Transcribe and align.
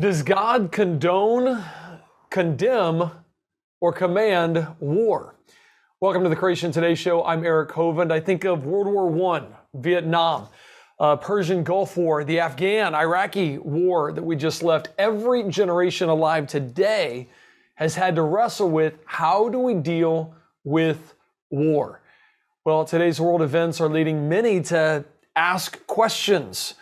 Does 0.00 0.22
God 0.22 0.72
condone, 0.72 1.62
condemn, 2.30 3.10
or 3.82 3.92
command 3.92 4.66
war? 4.80 5.34
Welcome 6.00 6.22
to 6.22 6.30
the 6.30 6.36
Creation 6.36 6.72
Today 6.72 6.94
show. 6.94 7.22
I'm 7.22 7.44
Eric 7.44 7.68
Hovind. 7.72 8.10
I 8.10 8.18
think 8.18 8.44
of 8.44 8.64
World 8.64 8.86
War 8.86 9.36
I, 9.36 9.42
Vietnam, 9.74 10.48
uh, 10.98 11.16
Persian 11.16 11.62
Gulf 11.64 11.98
War, 11.98 12.24
the 12.24 12.40
Afghan, 12.40 12.94
Iraqi 12.94 13.58
war 13.58 14.10
that 14.10 14.22
we 14.22 14.36
just 14.36 14.62
left. 14.62 14.88
Every 14.96 15.42
generation 15.50 16.08
alive 16.08 16.46
today 16.46 17.28
has 17.74 17.94
had 17.94 18.14
to 18.14 18.22
wrestle 18.22 18.70
with 18.70 18.94
how 19.04 19.50
do 19.50 19.58
we 19.58 19.74
deal 19.74 20.34
with 20.64 21.12
war? 21.50 22.00
Well, 22.64 22.86
today's 22.86 23.20
world 23.20 23.42
events 23.42 23.82
are 23.82 23.88
leading 23.90 24.30
many 24.30 24.62
to 24.62 25.04
ask 25.36 25.86
questions 25.86 26.72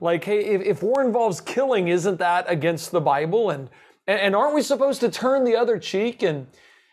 like, 0.00 0.24
hey, 0.24 0.44
if, 0.44 0.62
if 0.62 0.82
war 0.82 1.04
involves 1.04 1.40
killing, 1.40 1.88
isn't 1.88 2.18
that 2.18 2.46
against 2.48 2.90
the 2.90 3.00
Bible? 3.00 3.50
And, 3.50 3.68
and 4.06 4.34
aren't 4.34 4.54
we 4.54 4.62
supposed 4.62 5.00
to 5.00 5.10
turn 5.10 5.44
the 5.44 5.56
other 5.56 5.78
cheek? 5.78 6.22
And 6.22 6.46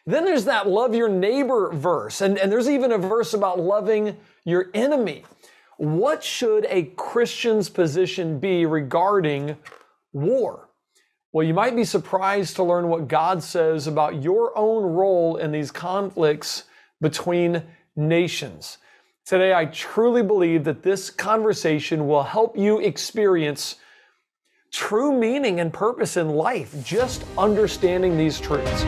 then 0.06 0.26
there's 0.26 0.46
that 0.46 0.68
love 0.68 0.94
your 0.94 1.10
neighbor 1.10 1.72
verse. 1.72 2.22
And, 2.22 2.38
and 2.38 2.52
there's 2.52 2.70
even 2.70 2.92
a 2.92 2.98
verse 2.98 3.34
about 3.34 3.60
loving 3.60 4.18
your 4.44 4.70
enemy. 4.74 5.24
What 5.78 6.24
should 6.24 6.66
a 6.70 6.84
Christian's 6.96 7.70
position 7.70 8.40
be 8.40 8.66
regarding 8.66 9.58
war? 10.14 10.70
Well, 11.34 11.46
you 11.46 11.54
might 11.54 11.76
be 11.76 11.84
surprised 11.84 12.56
to 12.56 12.64
learn 12.64 12.88
what 12.88 13.10
God 13.10 13.44
says 13.44 13.88
about 13.88 14.24
your 14.24 14.58
own 14.58 14.84
role 14.84 15.36
in 15.36 15.52
these 15.52 15.70
conflicts 15.70 16.64
between 17.02 17.62
nations. 17.96 18.78
Today, 19.26 19.56
I 19.56 19.66
truly 19.66 20.22
believe 20.22 20.66
that 20.66 20.84
this 20.84 21.10
conversation 21.10 22.08
will 22.08 22.22
help 22.22 22.56
you 22.56 22.78
experience 22.78 23.78
true 24.72 25.18
meaning 25.18 25.60
and 25.60 25.74
purpose 25.74 26.16
in 26.16 26.30
life, 26.30 26.76
just 26.84 27.26
understanding 27.36 28.18
these 28.18 28.40
truths. 28.40 28.84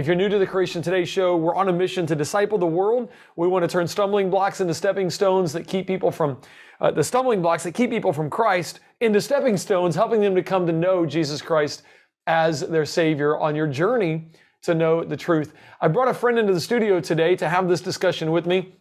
If 0.00 0.06
you're 0.06 0.16
new 0.16 0.30
to 0.30 0.38
the 0.38 0.46
Creation 0.46 0.80
Today 0.80 1.04
show, 1.04 1.36
we're 1.36 1.54
on 1.54 1.68
a 1.68 1.72
mission 1.74 2.06
to 2.06 2.16
disciple 2.16 2.56
the 2.56 2.64
world. 2.64 3.10
We 3.36 3.48
want 3.48 3.64
to 3.64 3.68
turn 3.68 3.86
stumbling 3.86 4.30
blocks 4.30 4.62
into 4.62 4.72
stepping 4.72 5.10
stones 5.10 5.52
that 5.52 5.66
keep 5.66 5.86
people 5.86 6.10
from 6.10 6.40
uh, 6.80 6.90
the 6.90 7.04
stumbling 7.04 7.42
blocks 7.42 7.64
that 7.64 7.72
keep 7.72 7.90
people 7.90 8.10
from 8.10 8.30
Christ 8.30 8.80
into 9.00 9.20
stepping 9.20 9.58
stones, 9.58 9.94
helping 9.94 10.22
them 10.22 10.34
to 10.36 10.42
come 10.42 10.66
to 10.66 10.72
know 10.72 11.04
Jesus 11.04 11.42
Christ 11.42 11.82
as 12.26 12.60
their 12.60 12.86
Savior 12.86 13.36
on 13.36 13.54
your 13.54 13.66
journey 13.66 14.30
to 14.62 14.74
know 14.74 15.04
the 15.04 15.18
truth. 15.18 15.52
I 15.82 15.88
brought 15.88 16.08
a 16.08 16.14
friend 16.14 16.38
into 16.38 16.54
the 16.54 16.60
studio 16.62 16.98
today 16.98 17.36
to 17.36 17.46
have 17.46 17.68
this 17.68 17.82
discussion 17.82 18.30
with 18.30 18.46
me. 18.46 18.76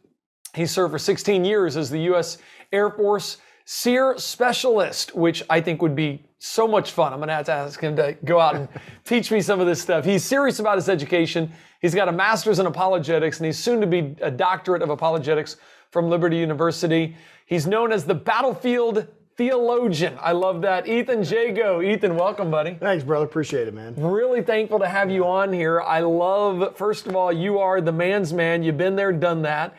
He 0.55 0.65
served 0.65 0.93
for 0.93 0.99
16 0.99 1.43
years 1.43 1.75
as 1.75 1.89
the 1.89 1.99
U.S. 2.03 2.37
Air 2.71 2.91
Force 2.91 3.39
SERE 3.71 4.17
specialist, 4.17 5.15
which 5.15 5.43
I 5.47 5.61
think 5.61 5.79
would 5.83 5.95
be 5.95 6.25
so 6.39 6.67
much 6.67 6.91
fun. 6.91 7.13
I'm 7.13 7.19
going 7.19 7.27
to 7.27 7.35
have 7.35 7.45
to 7.45 7.51
ask 7.51 7.79
him 7.79 7.95
to 7.97 8.17
go 8.25 8.39
out 8.39 8.55
and 8.55 8.67
teach 9.05 9.29
me 9.29 9.41
some 9.41 9.59
of 9.59 9.67
this 9.67 9.79
stuff. 9.79 10.03
He's 10.03 10.25
serious 10.25 10.57
about 10.57 10.77
his 10.77 10.89
education. 10.89 11.51
He's 11.79 11.93
got 11.93 12.09
a 12.09 12.11
master's 12.11 12.57
in 12.57 12.65
apologetics, 12.65 13.37
and 13.37 13.45
he's 13.45 13.59
soon 13.59 13.79
to 13.79 13.85
be 13.85 14.15
a 14.21 14.31
doctorate 14.31 14.81
of 14.81 14.89
apologetics 14.89 15.57
from 15.91 16.09
Liberty 16.09 16.35
University. 16.35 17.15
He's 17.45 17.67
known 17.67 17.91
as 17.91 18.05
the 18.05 18.15
battlefield 18.15 19.07
theologian. 19.37 20.17
I 20.19 20.31
love 20.31 20.63
that. 20.63 20.87
Ethan 20.87 21.21
Jago. 21.21 21.83
Ethan, 21.83 22.15
welcome, 22.15 22.49
buddy. 22.49 22.73
Thanks, 22.73 23.03
brother. 23.03 23.25
Appreciate 23.25 23.67
it, 23.67 23.75
man. 23.75 23.93
Really 23.97 24.41
thankful 24.41 24.79
to 24.79 24.87
have 24.87 25.11
you 25.11 25.27
on 25.27 25.53
here. 25.53 25.79
I 25.79 25.99
love, 25.99 26.75
first 26.75 27.05
of 27.05 27.15
all, 27.15 27.31
you 27.31 27.59
are 27.59 27.81
the 27.81 27.91
man's 27.91 28.33
man. 28.33 28.63
You've 28.63 28.77
been 28.77 28.95
there, 28.95 29.11
done 29.11 29.43
that 29.43 29.75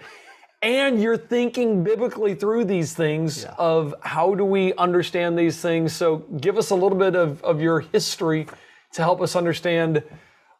and 0.62 1.00
you're 1.00 1.16
thinking 1.16 1.82
biblically 1.82 2.34
through 2.34 2.64
these 2.64 2.92
things 2.92 3.44
yeah. 3.44 3.54
of 3.58 3.94
how 4.02 4.34
do 4.34 4.44
we 4.44 4.74
understand 4.74 5.38
these 5.38 5.60
things. 5.60 5.94
So 5.94 6.18
give 6.40 6.58
us 6.58 6.70
a 6.70 6.74
little 6.74 6.98
bit 6.98 7.16
of, 7.16 7.42
of 7.42 7.62
your 7.62 7.80
history 7.80 8.46
to 8.92 9.02
help 9.02 9.20
us 9.20 9.36
understand 9.36 10.02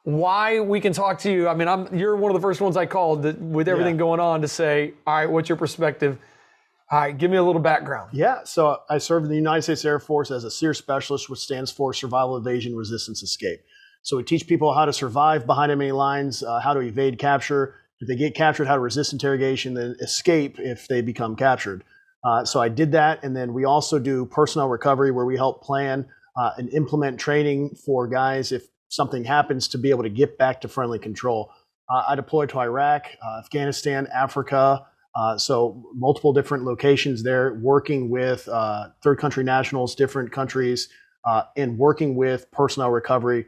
why 0.04 0.60
we 0.60 0.80
can 0.80 0.92
talk 0.94 1.18
to 1.20 1.30
you. 1.30 1.48
I 1.48 1.54
mean 1.54 1.68
I'm, 1.68 1.94
you're 1.94 2.16
one 2.16 2.30
of 2.30 2.34
the 2.34 2.40
first 2.40 2.60
ones 2.60 2.76
i 2.76 2.86
called 2.86 3.22
that, 3.24 3.38
with 3.38 3.68
everything 3.68 3.96
yeah. 3.96 4.00
going 4.00 4.20
on 4.20 4.40
to 4.40 4.48
say 4.48 4.94
all 5.06 5.14
right 5.14 5.26
what's 5.26 5.48
your 5.48 5.56
perspective? 5.56 6.18
All 6.90 7.00
right 7.00 7.16
give 7.16 7.30
me 7.30 7.36
a 7.36 7.42
little 7.42 7.60
background. 7.60 8.10
Yeah 8.12 8.38
so 8.44 8.78
i 8.88 8.96
served 8.96 9.24
in 9.26 9.30
the 9.30 9.36
united 9.36 9.62
states 9.62 9.84
air 9.84 9.98
force 9.98 10.30
as 10.30 10.44
a 10.44 10.50
SERE 10.50 10.72
specialist 10.72 11.28
which 11.28 11.40
stands 11.40 11.70
for 11.70 11.92
survival 11.92 12.38
evasion 12.38 12.74
resistance 12.74 13.22
escape. 13.22 13.60
So 14.02 14.16
we 14.16 14.22
teach 14.22 14.46
people 14.46 14.72
how 14.72 14.86
to 14.86 14.92
survive 14.92 15.44
behind 15.46 15.70
enemy 15.70 15.92
lines 15.92 16.42
uh, 16.42 16.60
how 16.60 16.72
to 16.72 16.80
evade 16.80 17.18
capture 17.18 17.74
if 18.00 18.08
they 18.08 18.16
get 18.16 18.34
captured, 18.34 18.66
how 18.66 18.74
to 18.74 18.80
resist 18.80 19.12
interrogation, 19.12 19.74
then 19.74 19.94
escape 20.00 20.58
if 20.58 20.88
they 20.88 21.02
become 21.02 21.36
captured. 21.36 21.84
Uh, 22.24 22.44
so 22.44 22.60
I 22.60 22.68
did 22.68 22.92
that, 22.92 23.22
and 23.22 23.36
then 23.36 23.52
we 23.52 23.64
also 23.64 23.98
do 23.98 24.26
personnel 24.26 24.68
recovery, 24.68 25.10
where 25.10 25.26
we 25.26 25.36
help 25.36 25.62
plan 25.62 26.06
uh, 26.36 26.50
and 26.56 26.72
implement 26.72 27.18
training 27.18 27.76
for 27.84 28.06
guys 28.06 28.52
if 28.52 28.68
something 28.88 29.24
happens 29.24 29.68
to 29.68 29.78
be 29.78 29.90
able 29.90 30.02
to 30.02 30.10
get 30.10 30.36
back 30.38 30.60
to 30.62 30.68
friendly 30.68 30.98
control. 30.98 31.52
Uh, 31.88 32.02
I 32.08 32.14
deployed 32.14 32.48
to 32.50 32.60
Iraq, 32.60 33.06
uh, 33.22 33.38
Afghanistan, 33.38 34.06
Africa, 34.12 34.86
uh, 35.14 35.36
so 35.38 35.82
multiple 35.94 36.32
different 36.32 36.64
locations 36.64 37.22
there, 37.22 37.54
working 37.54 38.10
with 38.10 38.48
uh, 38.48 38.88
third 39.02 39.18
country 39.18 39.44
nationals, 39.44 39.94
different 39.94 40.30
countries, 40.30 40.88
and 41.56 41.78
working 41.78 42.14
with 42.14 42.50
personnel 42.50 42.90
recovery, 42.90 43.46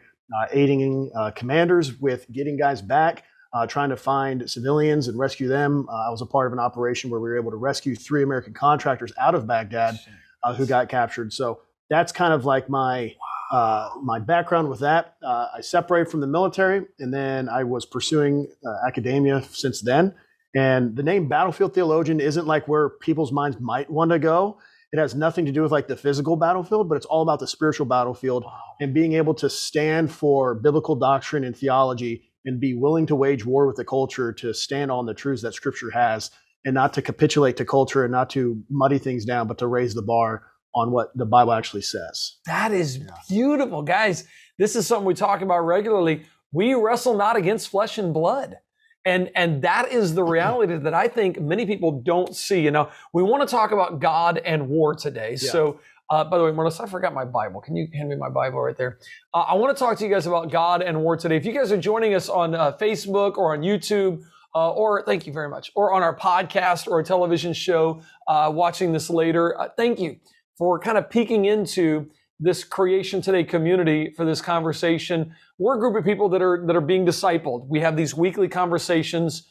aiding 0.50 1.10
commanders 1.36 2.00
with 2.00 2.30
getting 2.32 2.56
guys 2.56 2.82
back 2.82 3.24
uh, 3.54 3.66
trying 3.66 3.90
to 3.90 3.96
find 3.96 4.48
civilians 4.50 5.08
and 5.08 5.18
rescue 5.18 5.48
them. 5.48 5.86
Uh, 5.90 6.08
I 6.08 6.10
was 6.10 6.22
a 6.22 6.26
part 6.26 6.46
of 6.46 6.52
an 6.52 6.58
operation 6.58 7.10
where 7.10 7.20
we 7.20 7.28
were 7.28 7.36
able 7.36 7.50
to 7.50 7.56
rescue 7.56 7.94
three 7.94 8.22
American 8.22 8.54
contractors 8.54 9.12
out 9.18 9.34
of 9.34 9.46
Baghdad 9.46 9.98
uh, 10.42 10.54
who 10.54 10.66
got 10.66 10.88
captured. 10.88 11.32
So 11.32 11.60
that's 11.90 12.12
kind 12.12 12.32
of 12.32 12.44
like 12.44 12.68
my 12.68 13.14
uh, 13.50 13.90
my 14.02 14.18
background 14.18 14.70
with 14.70 14.80
that. 14.80 15.16
Uh, 15.22 15.48
I 15.54 15.60
separated 15.60 16.10
from 16.10 16.20
the 16.20 16.26
military, 16.26 16.86
and 16.98 17.12
then 17.12 17.50
I 17.50 17.64
was 17.64 17.84
pursuing 17.84 18.48
uh, 18.64 18.86
academia 18.86 19.42
since 19.42 19.82
then. 19.82 20.14
And 20.54 20.96
the 20.96 21.02
name 21.02 21.28
battlefield 21.28 21.74
theologian 21.74 22.18
isn't 22.18 22.46
like 22.46 22.66
where 22.66 22.88
people's 22.88 23.30
minds 23.30 23.60
might 23.60 23.90
want 23.90 24.10
to 24.10 24.18
go. 24.18 24.58
It 24.92 24.98
has 24.98 25.14
nothing 25.14 25.46
to 25.46 25.52
do 25.52 25.62
with 25.62 25.72
like 25.72 25.86
the 25.86 25.96
physical 25.96 26.36
battlefield, 26.36 26.88
but 26.88 26.96
it's 26.96 27.06
all 27.06 27.22
about 27.22 27.40
the 27.40 27.46
spiritual 27.46 27.86
battlefield 27.86 28.44
and 28.80 28.92
being 28.92 29.14
able 29.14 29.34
to 29.34 29.48
stand 29.48 30.10
for 30.10 30.54
biblical 30.54 30.94
doctrine 30.96 31.44
and 31.44 31.56
theology 31.56 32.31
and 32.44 32.60
be 32.60 32.74
willing 32.74 33.06
to 33.06 33.14
wage 33.14 33.44
war 33.44 33.66
with 33.66 33.76
the 33.76 33.84
culture 33.84 34.32
to 34.32 34.52
stand 34.52 34.90
on 34.90 35.06
the 35.06 35.14
truths 35.14 35.42
that 35.42 35.54
scripture 35.54 35.90
has 35.90 36.30
and 36.64 36.74
not 36.74 36.92
to 36.94 37.02
capitulate 37.02 37.56
to 37.56 37.64
culture 37.64 38.04
and 38.04 38.12
not 38.12 38.30
to 38.30 38.62
muddy 38.70 38.98
things 38.98 39.24
down, 39.24 39.48
but 39.48 39.58
to 39.58 39.66
raise 39.66 39.94
the 39.94 40.02
bar 40.02 40.44
on 40.74 40.90
what 40.90 41.16
the 41.16 41.26
Bible 41.26 41.52
actually 41.52 41.82
says. 41.82 42.36
That 42.46 42.72
is 42.72 42.98
yeah. 42.98 43.10
beautiful. 43.28 43.82
Guys, 43.82 44.24
this 44.58 44.76
is 44.76 44.86
something 44.86 45.06
we 45.06 45.14
talk 45.14 45.42
about 45.42 45.60
regularly. 45.60 46.24
We 46.52 46.74
wrestle 46.74 47.16
not 47.16 47.36
against 47.36 47.68
flesh 47.68 47.98
and 47.98 48.14
blood. 48.14 48.58
And, 49.04 49.30
and 49.34 49.62
that 49.62 49.90
is 49.90 50.14
the 50.14 50.22
reality 50.24 50.76
that 50.76 50.94
I 50.94 51.08
think 51.08 51.40
many 51.40 51.66
people 51.66 52.00
don't 52.00 52.34
see. 52.34 52.60
You 52.60 52.70
know, 52.70 52.90
we 53.12 53.22
want 53.22 53.46
to 53.46 53.50
talk 53.50 53.72
about 53.72 54.00
God 54.00 54.38
and 54.38 54.68
war 54.68 54.94
today. 54.94 55.32
Yeah. 55.32 55.50
So 55.50 55.80
uh, 56.12 56.22
by 56.22 56.36
the 56.36 56.44
way, 56.44 56.52
Melissa, 56.52 56.82
I 56.82 56.86
forgot 56.86 57.14
my 57.14 57.24
Bible. 57.24 57.62
Can 57.62 57.74
you 57.74 57.88
hand 57.94 58.10
me 58.10 58.16
my 58.16 58.28
Bible 58.28 58.60
right 58.60 58.76
there? 58.76 58.98
Uh, 59.32 59.46
I 59.48 59.54
want 59.54 59.74
to 59.74 59.82
talk 59.82 59.96
to 59.96 60.04
you 60.04 60.10
guys 60.10 60.26
about 60.26 60.50
God 60.50 60.82
and 60.82 61.02
war 61.02 61.16
today. 61.16 61.36
If 61.36 61.46
you 61.46 61.54
guys 61.54 61.72
are 61.72 61.78
joining 61.78 62.12
us 62.12 62.28
on 62.28 62.54
uh, 62.54 62.72
Facebook 62.72 63.38
or 63.38 63.54
on 63.54 63.62
YouTube, 63.62 64.22
uh, 64.54 64.72
or 64.72 65.02
thank 65.06 65.26
you 65.26 65.32
very 65.32 65.48
much, 65.48 65.72
or 65.74 65.94
on 65.94 66.02
our 66.02 66.14
podcast 66.14 66.86
or 66.86 67.00
a 67.00 67.04
television 67.04 67.54
show, 67.54 68.02
uh, 68.28 68.50
watching 68.54 68.92
this 68.92 69.08
later, 69.08 69.58
uh, 69.58 69.70
thank 69.74 69.98
you 69.98 70.16
for 70.58 70.78
kind 70.78 70.98
of 70.98 71.08
peeking 71.08 71.46
into 71.46 72.10
this 72.38 72.62
creation 72.62 73.22
today 73.22 73.42
community 73.42 74.12
for 74.14 74.26
this 74.26 74.42
conversation. 74.42 75.34
We're 75.58 75.76
a 75.76 75.80
group 75.80 75.96
of 75.96 76.04
people 76.04 76.28
that 76.28 76.42
are 76.42 76.62
that 76.66 76.76
are 76.76 76.82
being 76.82 77.06
discipled. 77.06 77.66
We 77.68 77.80
have 77.80 77.96
these 77.96 78.14
weekly 78.14 78.48
conversations 78.48 79.48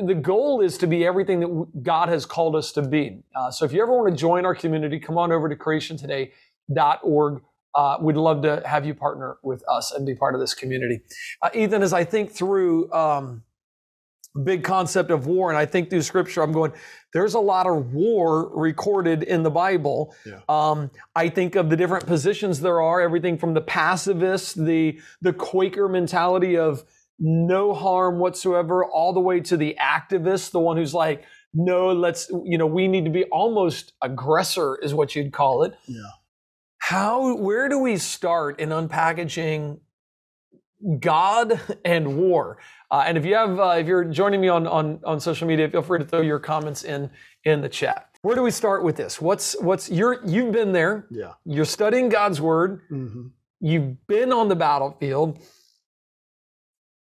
the 0.00 0.14
goal 0.14 0.60
is 0.60 0.78
to 0.78 0.86
be 0.86 1.04
everything 1.04 1.40
that 1.40 1.82
God 1.82 2.08
has 2.08 2.24
called 2.26 2.56
us 2.56 2.72
to 2.72 2.82
be. 2.82 3.22
Uh, 3.34 3.50
so 3.50 3.64
if 3.64 3.72
you 3.72 3.82
ever 3.82 3.92
want 3.96 4.10
to 4.10 4.16
join 4.16 4.46
our 4.46 4.54
community, 4.54 4.98
come 4.98 5.18
on 5.18 5.32
over 5.32 5.48
to 5.48 5.56
creationtoday.org. 5.56 7.42
Uh, 7.74 7.96
we'd 8.00 8.16
love 8.16 8.42
to 8.42 8.62
have 8.66 8.84
you 8.84 8.94
partner 8.94 9.38
with 9.42 9.64
us 9.68 9.92
and 9.92 10.06
be 10.06 10.14
part 10.14 10.34
of 10.34 10.40
this 10.40 10.54
community. 10.54 11.00
Uh, 11.40 11.48
Ethan, 11.54 11.82
as 11.82 11.92
I 11.92 12.04
think 12.04 12.30
through 12.30 12.92
um, 12.92 13.42
big 14.44 14.62
concept 14.62 15.10
of 15.10 15.26
war, 15.26 15.50
and 15.50 15.58
I 15.58 15.64
think 15.64 15.88
through 15.88 16.02
scripture, 16.02 16.42
I'm 16.42 16.52
going, 16.52 16.72
there's 17.14 17.34
a 17.34 17.40
lot 17.40 17.66
of 17.66 17.94
war 17.94 18.50
recorded 18.54 19.22
in 19.22 19.42
the 19.42 19.50
Bible. 19.50 20.14
Yeah. 20.26 20.40
Um, 20.48 20.90
I 21.16 21.30
think 21.30 21.54
of 21.56 21.70
the 21.70 21.76
different 21.76 22.06
positions 22.06 22.60
there 22.60 22.80
are, 22.80 23.00
everything 23.00 23.38
from 23.38 23.54
the 23.54 23.60
pacifist, 23.60 24.62
the 24.62 25.00
the 25.22 25.32
Quaker 25.32 25.88
mentality 25.88 26.58
of 26.58 26.84
no 27.18 27.74
harm 27.74 28.18
whatsoever, 28.18 28.84
all 28.84 29.12
the 29.12 29.20
way 29.20 29.40
to 29.40 29.56
the 29.56 29.76
activist, 29.80 30.50
the 30.50 30.60
one 30.60 30.76
who's 30.76 30.94
like, 30.94 31.24
no, 31.54 31.92
let's, 31.92 32.30
you 32.44 32.56
know, 32.58 32.66
we 32.66 32.88
need 32.88 33.04
to 33.04 33.10
be 33.10 33.24
almost 33.24 33.92
aggressor, 34.02 34.76
is 34.82 34.94
what 34.94 35.14
you'd 35.14 35.32
call 35.32 35.64
it. 35.64 35.74
Yeah. 35.86 36.00
How, 36.78 37.36
where 37.36 37.68
do 37.68 37.78
we 37.78 37.96
start 37.96 38.58
in 38.58 38.70
unpackaging 38.70 39.78
God 40.98 41.60
and 41.84 42.16
war? 42.16 42.58
Uh, 42.90 43.04
and 43.06 43.16
if 43.16 43.24
you 43.24 43.34
have, 43.34 43.58
uh, 43.60 43.76
if 43.78 43.86
you're 43.86 44.04
joining 44.04 44.40
me 44.40 44.48
on, 44.48 44.66
on 44.66 45.00
on 45.04 45.20
social 45.20 45.46
media, 45.46 45.68
feel 45.68 45.82
free 45.82 45.98
to 45.98 46.04
throw 46.04 46.20
your 46.20 46.38
comments 46.38 46.84
in 46.84 47.08
in 47.44 47.60
the 47.60 47.68
chat. 47.68 48.08
Where 48.22 48.34
do 48.34 48.42
we 48.42 48.50
start 48.50 48.82
with 48.84 48.96
this? 48.96 49.20
What's 49.20 49.58
what's 49.60 49.90
you're 49.90 50.20
you've 50.26 50.52
been 50.52 50.72
there. 50.72 51.06
Yeah. 51.10 51.32
You're 51.44 51.64
studying 51.64 52.08
God's 52.08 52.40
word. 52.40 52.82
hmm 52.88 53.28
You've 53.60 54.06
been 54.08 54.32
on 54.32 54.48
the 54.48 54.56
battlefield. 54.56 55.38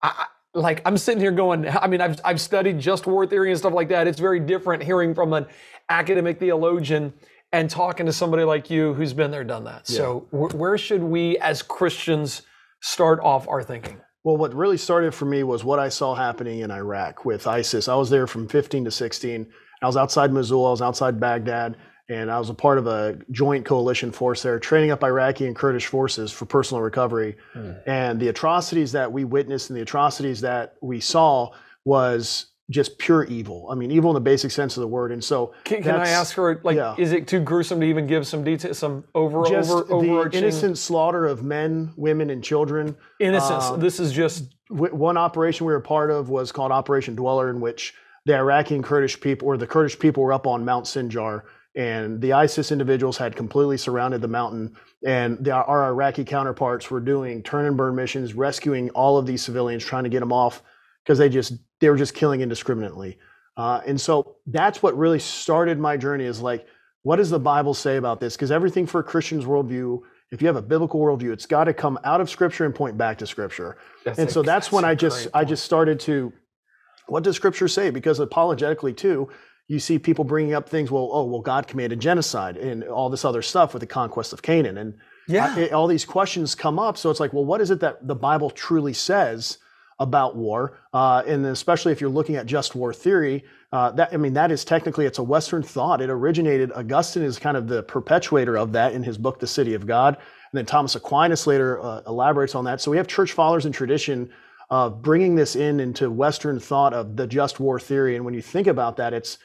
I, 0.02 0.26
like 0.54 0.82
I'm 0.84 0.96
sitting 0.96 1.20
here 1.20 1.30
going, 1.30 1.68
I 1.68 1.86
mean, 1.86 2.00
I've 2.00 2.20
I've 2.24 2.40
studied 2.40 2.78
just 2.78 3.06
war 3.06 3.26
theory 3.26 3.50
and 3.50 3.58
stuff 3.58 3.72
like 3.72 3.88
that. 3.88 4.06
It's 4.06 4.20
very 4.20 4.40
different 4.40 4.82
hearing 4.82 5.14
from 5.14 5.32
an 5.32 5.46
academic 5.88 6.38
theologian 6.38 7.12
and 7.52 7.70
talking 7.70 8.06
to 8.06 8.12
somebody 8.12 8.44
like 8.44 8.70
you 8.70 8.94
who's 8.94 9.12
been 9.12 9.30
there, 9.30 9.44
done 9.44 9.64
that. 9.64 9.86
So 9.86 10.26
wh- 10.30 10.54
where 10.54 10.76
should 10.76 11.02
we 11.02 11.38
as 11.38 11.62
Christians 11.62 12.42
start 12.82 13.20
off 13.20 13.48
our 13.48 13.62
thinking? 13.62 14.00
Well, 14.24 14.36
what 14.36 14.52
really 14.52 14.76
started 14.76 15.14
for 15.14 15.24
me 15.24 15.42
was 15.42 15.64
what 15.64 15.78
I 15.78 15.88
saw 15.88 16.14
happening 16.14 16.60
in 16.60 16.70
Iraq 16.70 17.24
with 17.24 17.46
ISIS. 17.46 17.88
I 17.88 17.94
was 17.94 18.10
there 18.10 18.26
from 18.26 18.48
15 18.48 18.84
to 18.84 18.90
16. 18.90 19.46
I 19.80 19.86
was 19.86 19.96
outside 19.96 20.32
Mosul, 20.32 20.66
I 20.66 20.70
was 20.70 20.82
outside 20.82 21.20
Baghdad, 21.20 21.76
and 22.08 22.30
I 22.30 22.38
was 22.38 22.48
a 22.48 22.54
part 22.54 22.78
of 22.78 22.86
a 22.86 23.18
joint 23.30 23.64
coalition 23.64 24.12
force 24.12 24.42
there, 24.42 24.58
training 24.58 24.90
up 24.90 25.04
Iraqi 25.04 25.46
and 25.46 25.54
Kurdish 25.54 25.86
forces 25.86 26.32
for 26.32 26.46
personal 26.46 26.82
recovery. 26.82 27.36
And 27.86 28.18
the 28.18 28.28
atrocities 28.28 28.92
that 28.92 29.12
we 29.12 29.24
witnessed 29.24 29.70
and 29.70 29.76
the 29.76 29.82
atrocities 29.82 30.40
that 30.40 30.76
we 30.80 31.00
saw 31.00 31.50
was 31.84 32.46
just 32.70 32.98
pure 32.98 33.24
evil. 33.24 33.68
I 33.70 33.74
mean, 33.74 33.90
evil 33.90 34.10
in 34.10 34.14
the 34.14 34.20
basic 34.20 34.50
sense 34.50 34.76
of 34.76 34.82
the 34.82 34.88
word. 34.88 35.10
And 35.10 35.24
so, 35.24 35.54
Can, 35.64 35.82
can 35.82 35.96
I 35.96 36.08
ask 36.08 36.34
her, 36.36 36.60
like, 36.64 36.76
yeah. 36.76 36.94
is 36.98 37.12
it 37.12 37.26
too 37.26 37.40
gruesome 37.40 37.80
to 37.80 37.86
even 37.86 38.06
give 38.06 38.26
some 38.26 38.44
detail, 38.44 38.74
some 38.74 39.04
over, 39.14 39.42
just 39.48 39.70
over, 39.70 39.84
the 39.84 39.94
overarching 39.94 40.42
innocent 40.42 40.76
slaughter 40.76 41.26
of 41.26 41.42
men, 41.42 41.92
women, 41.96 42.28
and 42.28 42.44
children. 42.44 42.94
innocence? 43.20 43.64
um, 43.64 43.80
this 43.80 43.98
is 43.98 44.12
just 44.12 44.54
w- 44.68 44.94
one 44.94 45.16
operation 45.16 45.66
we 45.66 45.72
were 45.72 45.80
part 45.80 46.10
of 46.10 46.28
was 46.28 46.52
called 46.52 46.70
Operation 46.70 47.14
Dweller, 47.14 47.48
in 47.48 47.60
which 47.60 47.94
the 48.26 48.34
Iraqi 48.34 48.74
and 48.74 48.84
Kurdish 48.84 49.18
people, 49.18 49.48
or 49.48 49.56
the 49.56 49.66
Kurdish 49.66 49.98
people, 49.98 50.22
were 50.22 50.34
up 50.34 50.46
on 50.46 50.62
Mount 50.62 50.84
Sinjar, 50.84 51.44
and 51.78 52.20
the 52.20 52.32
ISIS 52.32 52.72
individuals 52.72 53.16
had 53.16 53.36
completely 53.36 53.76
surrounded 53.76 54.20
the 54.20 54.26
mountain. 54.28 54.76
And 55.06 55.42
the, 55.44 55.52
our 55.52 55.84
Iraqi 55.84 56.24
counterparts 56.24 56.90
were 56.90 56.98
doing 56.98 57.40
turn 57.40 57.66
and 57.66 57.76
burn 57.76 57.94
missions, 57.94 58.34
rescuing 58.34 58.90
all 58.90 59.16
of 59.16 59.26
these 59.26 59.42
civilians, 59.42 59.84
trying 59.84 60.02
to 60.02 60.10
get 60.10 60.18
them 60.18 60.32
off 60.32 60.60
because 61.04 61.18
they 61.18 61.28
just 61.28 61.52
they 61.78 61.88
were 61.88 61.96
just 61.96 62.14
killing 62.14 62.40
indiscriminately. 62.40 63.16
Uh, 63.56 63.80
and 63.86 64.00
so 64.00 64.36
that's 64.46 64.82
what 64.82 64.98
really 64.98 65.20
started 65.20 65.78
my 65.78 65.96
journey. 65.96 66.24
Is 66.24 66.40
like, 66.40 66.66
what 67.02 67.16
does 67.16 67.30
the 67.30 67.38
Bible 67.38 67.74
say 67.74 67.96
about 67.96 68.18
this? 68.18 68.34
Because 68.34 68.50
everything 68.50 68.84
for 68.84 68.98
a 68.98 69.04
Christian's 69.04 69.44
worldview, 69.44 70.00
if 70.32 70.42
you 70.42 70.48
have 70.48 70.56
a 70.56 70.62
biblical 70.62 70.98
worldview, 70.98 71.32
it's 71.32 71.46
got 71.46 71.64
to 71.64 71.74
come 71.74 71.96
out 72.02 72.20
of 72.20 72.28
Scripture 72.28 72.64
and 72.64 72.74
point 72.74 72.98
back 72.98 73.18
to 73.18 73.26
Scripture 73.26 73.78
that's 74.04 74.18
and 74.18 74.28
a- 74.28 74.32
so 74.32 74.42
that's 74.42 74.72
when 74.72 74.84
I 74.84 74.96
just 74.96 75.28
I 75.32 75.44
just 75.44 75.64
started 75.64 76.00
to 76.00 76.32
what 77.08 77.24
does 77.24 77.36
scripture 77.36 77.68
say 77.68 77.90
because 77.90 78.20
apologetically 78.20 78.92
too 78.92 79.28
you 79.68 79.78
see 79.78 79.98
people 79.98 80.24
bringing 80.24 80.54
up 80.54 80.68
things 80.68 80.90
well 80.90 81.10
oh 81.12 81.24
well 81.24 81.40
God 81.40 81.68
committed 81.68 82.00
genocide 82.00 82.56
and 82.56 82.82
all 82.84 83.08
this 83.08 83.24
other 83.24 83.42
stuff 83.42 83.74
with 83.74 83.80
the 83.80 83.86
conquest 83.86 84.32
of 84.32 84.42
Canaan. 84.42 84.78
And 84.78 84.94
yeah. 85.28 85.54
I- 85.56 85.68
all 85.68 85.86
these 85.86 86.04
questions 86.04 86.54
come 86.54 86.78
up. 86.78 86.96
So 86.96 87.10
it's 87.10 87.20
like 87.20 87.32
well 87.32 87.44
what 87.44 87.60
is 87.60 87.70
it 87.70 87.80
that 87.80 88.06
the 88.08 88.14
Bible 88.14 88.50
truly 88.50 88.94
says 88.94 89.58
about 90.00 90.36
war? 90.36 90.78
Uh, 90.92 91.22
and 91.26 91.44
especially 91.46 91.92
if 91.92 92.00
you're 92.00 92.10
looking 92.10 92.36
at 92.36 92.46
just 92.46 92.74
war 92.74 92.92
theory 92.92 93.44
uh, 93.72 93.90
that 93.92 94.12
I 94.12 94.16
mean 94.16 94.32
that 94.32 94.50
is 94.50 94.64
technically 94.64 95.04
it's 95.04 95.18
a 95.18 95.22
Western 95.22 95.62
thought. 95.62 96.00
It 96.00 96.08
originated 96.08 96.72
Augustine 96.72 97.22
is 97.22 97.38
kind 97.38 97.56
of 97.56 97.68
the 97.68 97.82
perpetuator 97.82 98.56
of 98.56 98.72
that 98.72 98.92
in 98.94 99.02
his 99.02 99.18
book 99.18 99.38
The 99.38 99.46
City 99.46 99.74
of 99.74 99.86
God. 99.86 100.16
And 100.16 100.56
then 100.56 100.64
Thomas 100.64 100.96
Aquinas 100.96 101.46
later 101.46 101.78
uh, 101.82 102.00
elaborates 102.06 102.54
on 102.54 102.64
that. 102.64 102.80
So 102.80 102.90
we 102.90 102.96
have 102.96 103.06
church 103.06 103.32
fathers 103.32 103.66
and 103.66 103.74
tradition 103.74 104.30
uh, 104.70 104.88
bringing 104.88 105.34
this 105.34 105.56
in 105.56 105.80
into 105.80 106.10
Western 106.10 106.58
thought 106.58 106.94
of 106.94 107.16
the 107.16 107.26
just 107.26 107.60
war 107.60 107.78
theory. 107.78 108.16
And 108.16 108.24
when 108.24 108.34
you 108.34 108.42
think 108.42 108.66
about 108.66 108.96
that, 108.96 109.12
it's 109.12 109.38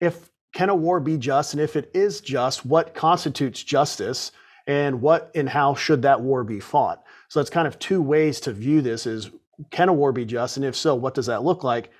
if 0.00 0.30
can 0.54 0.68
a 0.68 0.74
war 0.74 1.00
be 1.00 1.18
just, 1.18 1.52
and 1.54 1.60
if 1.60 1.76
it 1.76 1.90
is 1.94 2.20
just, 2.20 2.64
what 2.64 2.94
constitutes 2.94 3.62
justice, 3.62 4.32
and 4.66 5.00
what 5.00 5.30
and 5.34 5.48
how 5.48 5.74
should 5.74 6.02
that 6.02 6.20
war 6.20 6.44
be 6.44 6.60
fought? 6.60 7.02
So 7.28 7.40
that's 7.40 7.50
kind 7.50 7.66
of 7.66 7.78
two 7.78 8.00
ways 8.00 8.40
to 8.40 8.52
view 8.52 8.80
this: 8.80 9.06
is 9.06 9.30
can 9.70 9.88
a 9.88 9.92
war 9.92 10.12
be 10.12 10.24
just, 10.24 10.56
and 10.56 10.64
if 10.64 10.76
so, 10.76 10.94
what 10.94 11.14
does 11.14 11.26
that 11.26 11.44
look 11.44 11.64
like? 11.64 11.90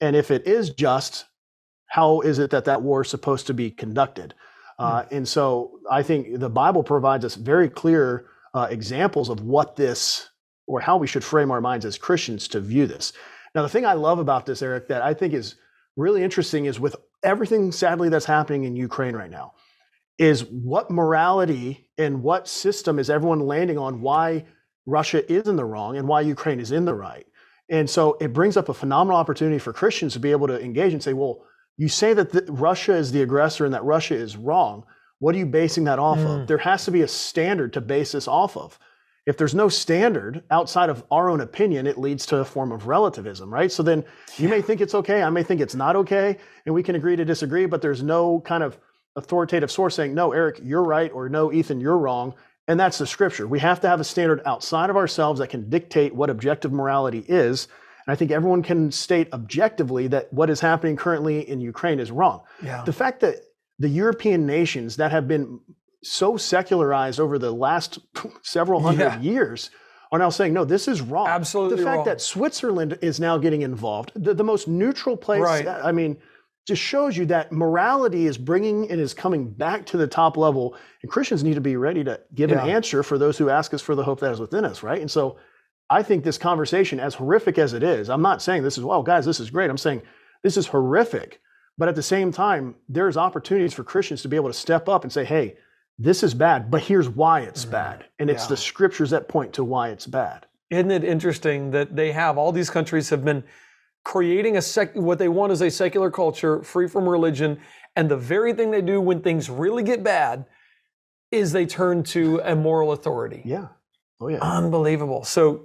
And 0.00 0.16
if 0.16 0.30
it 0.30 0.46
is 0.46 0.70
just, 0.70 1.26
how 1.86 2.20
is 2.20 2.38
it 2.38 2.50
that 2.50 2.64
that 2.64 2.82
war 2.82 3.02
is 3.02 3.08
supposed 3.08 3.46
to 3.46 3.54
be 3.54 3.70
conducted? 3.70 4.34
Uh, 4.78 5.04
and 5.10 5.28
so 5.28 5.78
I 5.90 6.02
think 6.02 6.40
the 6.40 6.50
Bible 6.50 6.82
provides 6.82 7.24
us 7.24 7.36
very 7.36 7.68
clear 7.68 8.26
uh, 8.54 8.66
examples 8.70 9.28
of 9.28 9.42
what 9.42 9.76
this 9.76 10.30
or 10.66 10.80
how 10.80 10.96
we 10.96 11.06
should 11.06 11.22
frame 11.22 11.50
our 11.50 11.60
minds 11.60 11.84
as 11.84 11.98
Christians 11.98 12.48
to 12.48 12.60
view 12.60 12.86
this. 12.86 13.12
Now, 13.54 13.62
the 13.62 13.68
thing 13.68 13.84
I 13.84 13.92
love 13.92 14.18
about 14.18 14.46
this, 14.46 14.62
Eric, 14.62 14.88
that 14.88 15.02
I 15.02 15.14
think 15.14 15.34
is 15.34 15.56
really 15.96 16.22
interesting 16.22 16.64
is 16.64 16.80
with 16.80 16.96
everything 17.22 17.72
sadly 17.72 18.08
that's 18.08 18.24
happening 18.24 18.64
in 18.64 18.76
Ukraine 18.76 19.14
right 19.14 19.30
now, 19.30 19.52
is 20.18 20.44
what 20.44 20.90
morality 20.90 21.88
and 21.98 22.22
what 22.22 22.46
system 22.48 22.98
is 22.98 23.10
everyone 23.10 23.40
landing 23.40 23.78
on 23.78 24.00
why 24.00 24.44
Russia 24.86 25.30
is 25.32 25.46
in 25.48 25.56
the 25.56 25.64
wrong 25.64 25.96
and 25.96 26.06
why 26.06 26.20
Ukraine 26.20 26.60
is 26.60 26.72
in 26.72 26.84
the 26.84 26.94
right. 26.94 27.26
And 27.68 27.88
so 27.88 28.16
it 28.20 28.32
brings 28.32 28.56
up 28.56 28.68
a 28.68 28.74
phenomenal 28.74 29.18
opportunity 29.18 29.58
for 29.58 29.72
Christians 29.72 30.12
to 30.12 30.20
be 30.20 30.30
able 30.30 30.46
to 30.48 30.62
engage 30.62 30.92
and 30.92 31.02
say, 31.02 31.12
well, 31.12 31.44
you 31.78 31.88
say 31.88 32.12
that 32.12 32.30
the, 32.30 32.44
Russia 32.52 32.94
is 32.94 33.12
the 33.12 33.22
aggressor 33.22 33.64
and 33.64 33.72
that 33.74 33.84
Russia 33.84 34.14
is 34.14 34.36
wrong. 34.36 34.84
What 35.20 35.34
are 35.34 35.38
you 35.38 35.46
basing 35.46 35.84
that 35.84 35.98
off 35.98 36.18
Mm. 36.18 36.42
of? 36.42 36.46
There 36.48 36.58
has 36.58 36.84
to 36.84 36.90
be 36.90 37.02
a 37.02 37.08
standard 37.08 37.72
to 37.72 37.80
base 37.80 38.12
this 38.12 38.28
off 38.28 38.56
of. 38.56 38.78
If 39.24 39.36
there's 39.36 39.54
no 39.54 39.68
standard 39.68 40.42
outside 40.50 40.90
of 40.90 41.04
our 41.10 41.30
own 41.30 41.40
opinion, 41.40 41.86
it 41.86 41.96
leads 41.96 42.26
to 42.26 42.38
a 42.38 42.44
form 42.44 42.72
of 42.72 42.88
relativism, 42.88 43.52
right? 43.52 43.70
So 43.70 43.82
then 43.82 44.04
you 44.36 44.48
may 44.48 44.60
think 44.60 44.80
it's 44.80 44.96
okay, 44.96 45.22
I 45.22 45.30
may 45.30 45.44
think 45.44 45.60
it's 45.60 45.76
not 45.76 45.94
okay, 45.94 46.38
and 46.66 46.74
we 46.74 46.82
can 46.82 46.96
agree 46.96 47.14
to 47.14 47.24
disagree, 47.24 47.66
but 47.66 47.82
there's 47.82 48.02
no 48.02 48.40
kind 48.40 48.64
of 48.64 48.78
authoritative 49.14 49.70
source 49.70 49.94
saying, 49.94 50.14
no, 50.14 50.32
Eric, 50.32 50.60
you're 50.62 50.82
right, 50.82 51.12
or 51.12 51.28
no, 51.28 51.52
Ethan, 51.52 51.80
you're 51.80 51.98
wrong. 51.98 52.34
And 52.68 52.78
that's 52.80 52.98
the 52.98 53.06
scripture. 53.06 53.46
We 53.46 53.60
have 53.60 53.80
to 53.80 53.88
have 53.88 54.00
a 54.00 54.04
standard 54.04 54.40
outside 54.46 54.90
of 54.90 54.96
ourselves 54.96 55.38
that 55.38 55.48
can 55.48 55.68
dictate 55.68 56.14
what 56.14 56.30
objective 56.30 56.72
morality 56.72 57.24
is. 57.28 57.68
And 58.06 58.12
I 58.12 58.16
think 58.16 58.30
everyone 58.30 58.62
can 58.62 58.90
state 58.90 59.28
objectively 59.32 60.08
that 60.08 60.32
what 60.32 60.50
is 60.50 60.60
happening 60.60 60.96
currently 60.96 61.48
in 61.48 61.60
Ukraine 61.60 62.00
is 62.00 62.10
wrong. 62.10 62.42
yeah. 62.62 62.82
The 62.84 62.92
fact 62.92 63.20
that 63.20 63.36
the 63.78 63.88
European 63.88 64.46
nations 64.46 64.96
that 64.96 65.10
have 65.10 65.28
been 65.28 65.60
so 66.02 66.36
secularized 66.36 67.20
over 67.20 67.38
the 67.38 67.52
last 67.52 67.98
several 68.42 68.80
hundred 68.80 69.00
Yeah. 69.04 69.20
years 69.20 69.70
are 70.10 70.18
now 70.18 70.28
saying, 70.30 70.52
no, 70.52 70.64
this 70.64 70.88
is 70.88 71.00
wrong. 71.00 71.26
Absolutely 71.26 71.76
The 71.78 71.84
fact 71.84 71.96
wrong. 71.98 72.04
that 72.06 72.20
Switzerland 72.20 72.98
is 73.00 73.18
now 73.18 73.38
getting 73.38 73.62
involved, 73.62 74.12
the, 74.14 74.34
the 74.34 74.44
most 74.44 74.68
neutral 74.68 75.16
place, 75.16 75.40
Right. 75.40 75.66
I 75.66 75.90
mean, 75.92 76.18
just 76.66 76.82
shows 76.82 77.16
you 77.16 77.26
that 77.26 77.50
morality 77.50 78.26
is 78.26 78.36
bringing 78.38 78.88
and 78.90 79.00
is 79.00 79.14
coming 79.14 79.50
back 79.50 79.84
to 79.86 79.96
the 79.96 80.06
top 80.06 80.36
level. 80.36 80.76
And 81.02 81.10
Christians 81.10 81.42
need 81.42 81.54
to 81.54 81.60
be 81.60 81.76
ready 81.76 82.04
to 82.04 82.20
give 82.34 82.52
an 82.52 82.58
answer 82.60 83.02
for 83.02 83.18
those 83.18 83.36
who 83.38 83.48
ask 83.48 83.74
us 83.74 83.82
for 83.82 83.94
the 83.96 84.04
hope 84.04 84.20
that 84.20 84.30
is 84.32 84.38
within 84.38 84.64
us, 84.64 84.82
right? 84.82 85.00
And 85.00 85.10
so 85.10 85.38
I 85.90 86.02
think 86.04 86.22
this 86.22 86.38
conversation, 86.38 87.00
as 87.00 87.14
horrific 87.14 87.58
as 87.58 87.72
it 87.72 87.82
is, 87.82 88.08
I'm 88.08 88.22
not 88.22 88.42
saying 88.42 88.62
this 88.62 88.78
is, 88.78 88.84
well, 88.84 89.02
guys, 89.02 89.24
this 89.26 89.40
is 89.40 89.50
great. 89.50 89.70
I'm 89.70 89.78
saying 89.78 90.02
this 90.44 90.56
is 90.56 90.66
horrific. 90.68 91.40
But 91.78 91.88
at 91.88 91.96
the 91.96 92.02
same 92.02 92.30
time, 92.30 92.76
there's 92.88 93.16
opportunities 93.16 93.72
for 93.74 93.82
Christians 93.82 94.22
to 94.22 94.28
be 94.28 94.36
able 94.36 94.50
to 94.50 94.54
step 94.54 94.88
up 94.88 95.02
and 95.04 95.12
say, 95.12 95.24
hey, 95.24 95.56
this 96.02 96.22
is 96.22 96.34
bad, 96.34 96.70
but 96.70 96.82
here's 96.82 97.08
why 97.08 97.40
it's 97.40 97.64
Mhm. 97.64 97.70
bad. 97.70 98.04
And 98.18 98.28
it's 98.28 98.44
Yeah. 98.44 98.48
the 98.50 98.56
scriptures 98.56 99.10
that 99.10 99.28
point 99.28 99.52
to 99.54 99.64
why 99.64 99.88
it's 99.90 100.06
bad. 100.06 100.46
Isn't 100.70 100.90
it 100.90 101.04
interesting 101.04 101.70
that 101.72 101.94
they 101.94 102.12
have 102.12 102.36
all 102.38 102.50
these 102.50 102.70
countries 102.70 103.10
have 103.10 103.24
been 103.24 103.44
creating 104.04 104.56
a 104.56 104.62
sec 104.62 104.94
what 104.96 105.18
they 105.18 105.28
want 105.28 105.52
is 105.52 105.62
a 105.62 105.70
secular 105.70 106.10
culture 106.10 106.60
free 106.64 106.88
from 106.88 107.08
religion 107.08 107.60
and 107.94 108.10
the 108.10 108.16
very 108.16 108.52
thing 108.52 108.70
they 108.72 108.82
do 108.82 109.00
when 109.00 109.20
things 109.20 109.48
really 109.48 109.84
get 109.84 110.02
bad 110.02 110.44
is 111.30 111.52
they 111.52 111.64
turn 111.64 112.02
to 112.02 112.40
a 112.42 112.56
moral 112.56 112.90
authority 112.90 113.42
Yeah. 113.44 113.68
Oh, 114.20 114.26
yeah. 114.26 114.38
unbelievable 114.40 115.22
so 115.22 115.64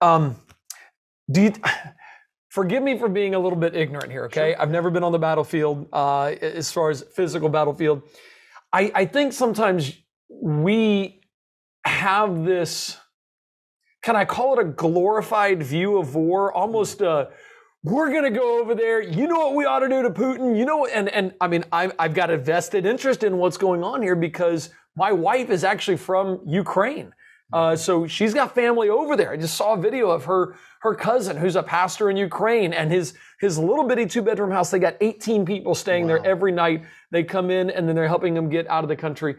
um 0.00 0.36
do 1.32 1.42
you 1.42 1.52
forgive 2.48 2.82
me 2.84 2.96
for 2.96 3.08
being 3.08 3.34
a 3.34 3.38
little 3.40 3.58
bit 3.58 3.74
ignorant 3.74 4.12
here 4.12 4.26
okay 4.26 4.54
i've 4.54 4.70
never 4.70 4.88
been 4.88 5.02
on 5.02 5.10
the 5.10 5.18
battlefield 5.18 5.88
uh 5.92 6.26
as 6.40 6.70
far 6.70 6.90
as 6.90 7.02
physical 7.16 7.48
battlefield 7.48 8.02
i 8.72 8.92
i 8.94 9.04
think 9.04 9.32
sometimes 9.32 9.92
we 10.28 11.20
have 11.84 12.44
this 12.44 12.98
can 14.02 14.16
I 14.16 14.24
call 14.24 14.58
it 14.58 14.60
a 14.60 14.64
glorified 14.64 15.62
view 15.62 15.96
of 15.96 16.14
war? 16.16 16.52
Almost 16.52 17.02
uh 17.02 17.26
we're 17.84 18.12
gonna 18.12 18.30
go 18.30 18.60
over 18.60 18.74
there. 18.74 19.00
You 19.00 19.26
know 19.26 19.38
what 19.38 19.54
we 19.54 19.64
ought 19.64 19.80
to 19.80 19.88
do 19.88 20.02
to 20.02 20.10
Putin. 20.10 20.56
You 20.56 20.64
know, 20.64 20.86
and 20.86 21.08
and 21.08 21.34
I 21.40 21.48
mean, 21.48 21.64
I've 21.72 21.92
I've 21.98 22.14
got 22.14 22.30
a 22.30 22.36
vested 22.36 22.84
interest 22.86 23.24
in 23.24 23.38
what's 23.38 23.56
going 23.56 23.82
on 23.82 24.02
here 24.02 24.16
because 24.16 24.70
my 24.96 25.12
wife 25.12 25.50
is 25.50 25.64
actually 25.64 25.96
from 25.96 26.40
Ukraine, 26.46 27.14
Uh, 27.52 27.76
so 27.76 28.06
she's 28.06 28.34
got 28.34 28.54
family 28.54 28.88
over 28.88 29.16
there. 29.16 29.30
I 29.32 29.36
just 29.36 29.56
saw 29.56 29.74
a 29.74 29.76
video 29.76 30.10
of 30.10 30.24
her 30.24 30.56
her 30.80 30.94
cousin, 30.94 31.36
who's 31.36 31.56
a 31.56 31.62
pastor 31.62 32.10
in 32.10 32.16
Ukraine, 32.16 32.72
and 32.72 32.90
his 32.90 33.14
his 33.40 33.58
little 33.58 33.86
bitty 33.86 34.06
two 34.06 34.22
bedroom 34.22 34.50
house. 34.50 34.70
They 34.70 34.78
got 34.78 34.96
18 35.00 35.44
people 35.44 35.74
staying 35.74 36.04
wow. 36.04 36.08
there 36.08 36.26
every 36.26 36.52
night. 36.52 36.84
They 37.12 37.22
come 37.22 37.50
in 37.50 37.70
and 37.70 37.86
then 37.86 37.94
they're 37.94 38.08
helping 38.08 38.34
them 38.34 38.48
get 38.48 38.68
out 38.68 38.82
of 38.82 38.88
the 38.88 38.96
country. 38.96 39.36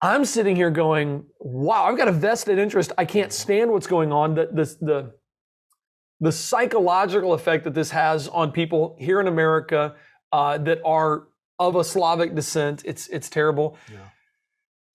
I'm 0.00 0.24
sitting 0.24 0.54
here 0.54 0.70
going, 0.70 1.24
"Wow, 1.40 1.84
I've 1.84 1.96
got 1.96 2.08
a 2.08 2.12
vested 2.12 2.58
interest. 2.58 2.92
I 2.96 3.04
can't 3.04 3.32
stand 3.32 3.72
what's 3.72 3.88
going 3.88 4.12
on. 4.12 4.34
The 4.34 4.46
the 4.52 4.64
the, 4.80 5.12
the 6.20 6.32
psychological 6.32 7.32
effect 7.32 7.64
that 7.64 7.74
this 7.74 7.90
has 7.90 8.28
on 8.28 8.52
people 8.52 8.96
here 9.00 9.20
in 9.20 9.26
America 9.26 9.96
uh, 10.30 10.58
that 10.58 10.80
are 10.84 11.28
of 11.58 11.74
a 11.76 11.84
Slavic 11.84 12.34
descent. 12.34 12.82
It's 12.84 13.08
it's 13.08 13.28
terrible." 13.28 13.76
Yeah. 13.90 13.98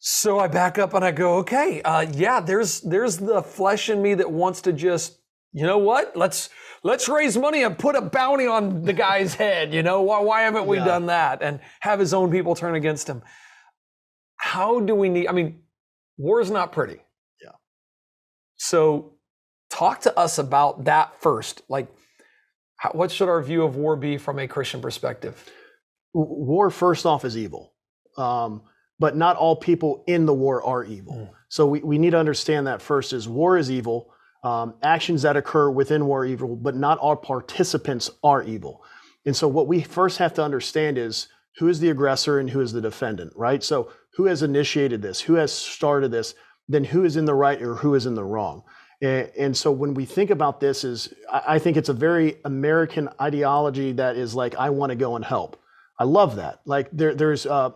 So 0.07 0.37
I 0.37 0.47
back 0.47 0.77
up 0.77 0.93
and 0.93 1.03
I 1.03 1.11
go, 1.11 1.37
okay, 1.37 1.81
uh, 1.81 2.01
yeah, 2.01 2.39
there's 2.39 2.81
there's 2.81 3.17
the 3.17 3.41
flesh 3.41 3.89
in 3.89 4.03
me 4.03 4.13
that 4.13 4.31
wants 4.31 4.61
to 4.61 4.71
just, 4.71 5.17
you 5.55 5.65
know 5.65 5.77
what? 5.77 6.17
Let's 6.17 6.49
let's 6.83 7.07
raise 7.07 7.37
money 7.37 7.63
and 7.63 7.79
put 7.79 7.95
a 7.95 8.01
bounty 8.01 8.45
on 8.45 8.83
the 8.83 8.91
guy's 8.91 9.33
head. 9.43 9.73
You 9.73 9.83
know 9.83 10.01
why? 10.01 10.19
Why 10.19 10.41
haven't 10.41 10.67
we 10.67 10.77
yeah. 10.77 10.85
done 10.85 11.05
that? 11.05 11.41
And 11.41 11.61
have 11.79 11.97
his 11.97 12.13
own 12.13 12.29
people 12.29 12.55
turn 12.55 12.75
against 12.75 13.07
him. 13.07 13.23
How 14.35 14.81
do 14.81 14.93
we 14.93 15.07
need? 15.07 15.27
I 15.27 15.31
mean, 15.31 15.61
war 16.17 16.41
is 16.41 16.51
not 16.51 16.73
pretty. 16.73 16.99
Yeah. 17.41 17.51
So, 18.57 19.13
talk 19.69 20.01
to 20.01 20.19
us 20.19 20.39
about 20.39 20.83
that 20.83 21.21
first. 21.21 21.61
Like, 21.69 21.87
how, 22.75 22.89
what 22.89 23.09
should 23.09 23.29
our 23.29 23.41
view 23.41 23.63
of 23.63 23.77
war 23.77 23.95
be 23.95 24.17
from 24.17 24.39
a 24.39 24.49
Christian 24.49 24.81
perspective? 24.81 25.49
War, 26.13 26.69
first 26.69 27.05
off, 27.05 27.23
is 27.23 27.37
evil. 27.37 27.73
Um, 28.17 28.63
but 28.99 29.15
not 29.15 29.37
all 29.37 29.55
people 29.55 30.03
in 30.05 30.25
the 30.25 30.33
war 30.33 30.61
are 30.63 30.83
evil. 30.83 31.13
Mm. 31.13 31.29
So 31.47 31.65
we, 31.65 31.79
we 31.79 31.97
need 31.97 32.11
to 32.11 32.19
understand 32.19 32.67
that 32.67 32.81
first 32.81 33.13
is 33.13 33.27
war 33.27 33.57
is 33.57 33.71
evil. 33.71 34.11
Um, 34.45 34.75
actions 34.83 35.23
that 35.23 35.35
occur 35.35 35.71
within 35.71 36.05
war 36.05 36.21
are 36.21 36.25
evil, 36.25 36.55
but 36.55 36.75
not 36.75 36.99
all 36.99 37.15
participants 37.15 38.11
are 38.23 38.43
evil. 38.43 38.83
And 39.25 39.35
so 39.35 39.47
what 39.47 39.67
we 39.67 39.81
first 39.81 40.19
have 40.19 40.35
to 40.35 40.43
understand 40.43 40.99
is 40.99 41.29
who 41.57 41.67
is 41.67 41.79
the 41.79 41.89
aggressor 41.89 42.37
and 42.37 42.51
who 42.51 42.61
is 42.61 42.71
the 42.71 42.79
defendant, 42.79 43.33
right? 43.35 43.63
So 43.63 43.91
who 44.13 44.25
has 44.25 44.43
initiated 44.43 45.01
this? 45.01 45.19
Who 45.21 45.33
has 45.33 45.51
started 45.51 46.11
this? 46.11 46.35
Then 46.67 46.83
who 46.83 47.05
is 47.05 47.17
in 47.17 47.25
the 47.25 47.33
right 47.33 47.59
or 47.59 47.73
who 47.73 47.95
is 47.95 48.05
in 48.05 48.13
the 48.13 48.23
wrong? 48.23 48.61
And, 49.01 49.31
and 49.35 49.57
so 49.57 49.71
when 49.71 49.95
we 49.95 50.05
think 50.05 50.29
about 50.29 50.59
this 50.59 50.83
is 50.83 51.11
I, 51.31 51.55
I 51.55 51.59
think 51.59 51.75
it's 51.75 51.89
a 51.89 51.93
very 51.93 52.37
American 52.45 53.09
ideology 53.19 53.93
that 53.93 54.15
is 54.15 54.35
like, 54.35 54.55
I 54.55 54.69
want 54.69 54.91
to 54.91 54.95
go 54.95 55.15
and 55.15 55.25
help. 55.25 55.59
I 55.97 56.03
love 56.03 56.35
that. 56.35 56.61
Like 56.65 56.89
there, 56.91 57.15
there's 57.15 57.47
uh, 57.47 57.71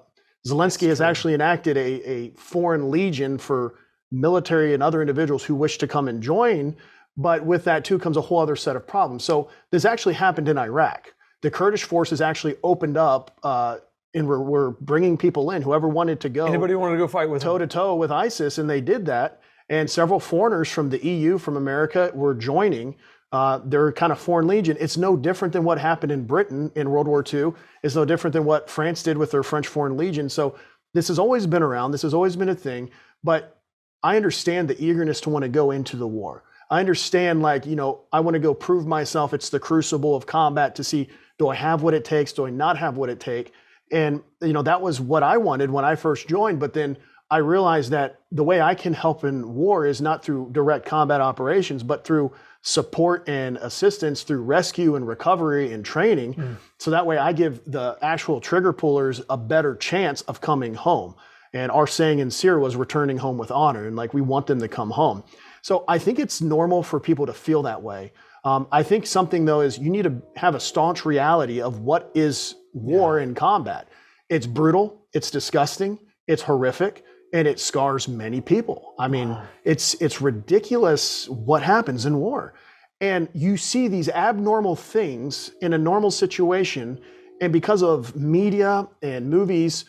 Zelensky 0.48 0.88
has 0.90 1.02
actually 1.02 1.34
enacted 1.34 1.78
a, 1.78 2.10
a 2.10 2.30
foreign 2.36 2.92
legion 2.92 3.40
for 3.40 3.76
military 4.12 4.74
and 4.74 4.82
other 4.82 5.02
individuals 5.02 5.44
who 5.44 5.56
wish 5.56 5.78
to 5.80 5.88
come 5.88 6.08
and 6.08 6.22
join. 6.22 6.76
But 7.18 7.46
with 7.46 7.64
that 7.66 7.84
too 7.84 8.00
comes 8.00 8.18
a 8.18 8.22
whole 8.22 8.40
other 8.40 8.56
set 8.56 8.76
of 8.76 8.88
problems. 8.88 9.24
So 9.24 9.50
this 9.72 9.86
actually 9.86 10.16
happened 10.16 10.50
in 10.50 10.58
Iraq. 10.58 11.14
The 11.42 11.52
Kurdish 11.52 11.84
forces 11.84 12.22
actually 12.22 12.56
opened 12.64 12.98
up 12.98 13.38
uh, 13.44 13.78
and 14.14 14.28
were, 14.28 14.42
were 14.42 14.72
bringing 14.82 15.18
people 15.18 15.52
in. 15.52 15.62
Whoever 15.62 15.88
wanted 15.88 16.20
to 16.22 16.30
go, 16.30 16.46
anybody 16.46 16.76
wanted 16.76 16.94
to 16.94 17.00
go 17.00 17.08
fight 17.08 17.30
with 17.30 17.42
toe 17.44 17.58
to 17.58 17.68
toe 17.68 17.96
with 17.96 18.12
ISIS, 18.12 18.58
and 18.58 18.70
they 18.70 18.82
did 18.82 19.06
that. 19.06 19.42
And 19.70 19.90
several 19.90 20.20
foreigners 20.20 20.70
from 20.70 20.90
the 20.90 21.06
EU, 21.06 21.38
from 21.38 21.56
America, 21.56 22.12
were 22.16 22.34
joining 22.34 22.96
uh, 23.32 23.60
they're 23.66 23.92
kind 23.92 24.12
of 24.12 24.20
foreign 24.20 24.48
legion. 24.48 24.76
It's 24.80 24.98
no 24.98 25.16
different 25.16 25.54
than 25.54 25.64
what 25.64 25.78
happened 25.78 26.12
in 26.12 26.26
Britain 26.26 26.72
in 26.76 26.90
World 26.90 27.08
War 27.08 27.24
II. 27.32 27.54
It's 27.84 27.96
no 27.96 28.06
different 28.06 28.34
than 28.34 28.46
what 28.46 28.70
France 28.70 29.04
did 29.04 29.18
with 29.18 29.32
their 29.32 29.44
French 29.44 29.68
Foreign 29.68 29.98
Legion. 29.98 30.30
So 30.30 30.56
this 30.94 31.08
has 31.10 31.20
always 31.20 31.46
been 31.46 31.62
around. 31.62 31.92
This 31.92 32.02
has 32.02 32.14
always 32.14 32.36
been 32.36 32.50
a 32.50 32.56
thing. 32.56 32.90
But 33.24 33.59
I 34.04 34.16
understand 34.16 34.68
the 34.68 34.84
eagerness 34.84 35.22
to 35.22 35.30
want 35.30 35.44
to 35.44 35.50
go 35.50 35.72
into 35.72 35.98
the 35.98 36.08
war. 36.08 36.44
I 36.70 36.80
understand, 36.80 37.42
like, 37.42 37.66
you 37.66 37.76
know, 37.76 38.02
I 38.14 38.20
want 38.20 38.36
to 38.36 38.40
go 38.40 38.54
prove 38.54 38.86
myself. 38.86 39.34
It's 39.34 39.50
the 39.50 39.60
crucible 39.60 40.16
of 40.16 40.26
combat 40.26 40.76
to 40.76 40.84
see 40.84 41.10
do 41.38 41.48
I 41.48 41.56
have 41.56 41.82
what 41.82 41.94
it 41.94 42.04
takes? 42.04 42.34
Do 42.34 42.46
I 42.46 42.50
not 42.50 42.78
have 42.78 42.98
what 42.98 43.10
it 43.10 43.20
takes? 43.20 43.52
And, 43.92 44.22
you 44.42 44.54
know, 44.54 44.62
that 44.62 44.82
was 44.82 45.00
what 45.00 45.24
I 45.24 45.38
wanted 45.38 45.72
when 45.72 45.86
I 45.86 45.96
first 45.96 46.28
joined. 46.28 46.60
But 46.60 46.74
then 46.74 46.98
I 47.32 47.38
realized 47.38 47.92
that 47.92 48.20
the 48.32 48.44
way 48.44 48.60
I 48.62 48.76
can 48.76 48.94
help 48.94 49.24
in 49.24 49.56
war 49.56 49.86
is 49.86 50.02
not 50.02 50.24
through 50.24 50.50
direct 50.52 50.86
combat 50.86 51.22
operations, 51.22 51.82
but 51.82 52.04
through 52.04 52.34
support 52.62 53.28
and 53.30 53.58
assistance 53.58 54.24
through 54.24 54.42
rescue 54.42 54.96
and 54.96 55.08
recovery 55.08 55.72
and 55.72 55.86
training. 55.86 56.34
Mm. 56.34 56.56
So 56.78 56.92
that 56.92 57.06
way 57.06 57.18
I 57.18 57.32
give 57.32 57.64
the 57.66 57.98
actual 58.02 58.42
trigger 58.42 58.74
pullers 58.74 59.22
a 59.30 59.38
better 59.38 59.76
chance 59.76 60.22
of 60.24 60.42
coming 60.42 60.74
home. 60.74 61.16
And 61.54 61.72
our 61.72 61.88
saying 61.88 62.20
in 62.20 62.30
SERE 62.32 62.60
was 62.60 62.76
returning 62.76 63.18
home 63.18 63.38
with 63.38 63.52
honor. 63.52 63.88
And 63.88 63.96
like 63.96 64.14
we 64.14 64.22
want 64.22 64.48
them 64.48 64.60
to 64.60 64.68
come 64.68 64.92
home. 64.92 65.24
So 65.62 65.84
I 65.88 65.98
think 65.98 66.20
it's 66.20 66.42
normal 66.42 66.84
for 66.84 67.00
people 67.00 67.26
to 67.26 67.34
feel 67.34 67.64
that 67.64 67.82
way. 67.82 68.12
Um, 68.44 68.68
I 68.72 68.84
think 68.84 69.06
something 69.06 69.46
though 69.46 69.62
is 69.62 69.78
you 69.78 69.90
need 69.90 70.04
to 70.04 70.22
have 70.36 70.56
a 70.56 70.60
staunch 70.60 71.06
reality 71.06 71.62
of 71.62 71.80
what 71.80 72.12
is 72.16 72.56
war 72.74 73.18
yeah. 73.18 73.24
in 73.24 73.36
combat. 73.36 73.90
It's 74.30 74.48
brutal, 74.48 75.06
it's 75.14 75.32
disgusting, 75.32 76.00
it's 76.28 76.44
horrific 76.44 77.04
and 77.34 77.48
it 77.48 77.60
scars 77.60 78.08
many 78.08 78.42
people. 78.42 78.94
I 78.98 79.08
mean, 79.08 79.30
wow. 79.30 79.46
it's 79.64 79.96
it's 79.96 80.22
ridiculous 80.22 81.28
what 81.30 81.62
happens 81.62 82.06
in 82.06 82.18
war. 82.18 82.54
And 83.02 83.30
you 83.34 83.58
see 83.58 83.88
these 83.88 84.10
abnormal 84.10 84.76
things 84.76 85.52
in 85.62 85.74
a 85.74 85.78
normal 85.78 86.12
situation 86.12 87.00
and 87.42 87.54
because 87.54 87.84
of 87.84 88.16
media 88.16 88.88
and 89.02 89.30
movies, 89.30 89.86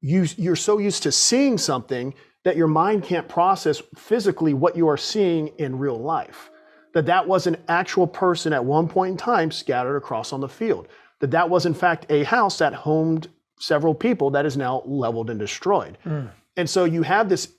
you 0.00 0.26
you're 0.36 0.56
so 0.56 0.78
used 0.78 1.02
to 1.04 1.12
seeing 1.12 1.58
something 1.58 2.14
that 2.44 2.56
your 2.56 2.68
mind 2.68 3.02
can't 3.02 3.28
process 3.28 3.82
physically 3.96 4.54
what 4.54 4.76
you 4.76 4.88
are 4.88 4.96
seeing 4.96 5.48
in 5.58 5.78
real 5.78 5.98
life. 5.98 6.50
That 6.94 7.06
that 7.06 7.26
was 7.26 7.46
an 7.46 7.56
actual 7.68 8.06
person 8.06 8.52
at 8.52 8.64
one 8.64 8.88
point 8.88 9.12
in 9.12 9.16
time 9.16 9.50
scattered 9.50 9.96
across 9.96 10.32
on 10.32 10.40
the 10.40 10.48
field. 10.48 10.88
That 11.20 11.32
that 11.32 11.50
was 11.50 11.66
in 11.66 11.74
fact 11.74 12.06
a 12.10 12.24
house 12.24 12.58
that 12.58 12.74
homed 12.74 13.28
several 13.58 13.94
people 13.94 14.30
that 14.30 14.46
is 14.46 14.56
now 14.56 14.82
leveled 14.86 15.30
and 15.30 15.38
destroyed. 15.38 15.98
Mm. 16.04 16.30
And 16.56 16.70
so 16.70 16.84
you 16.84 17.02
have 17.02 17.28
this 17.28 17.52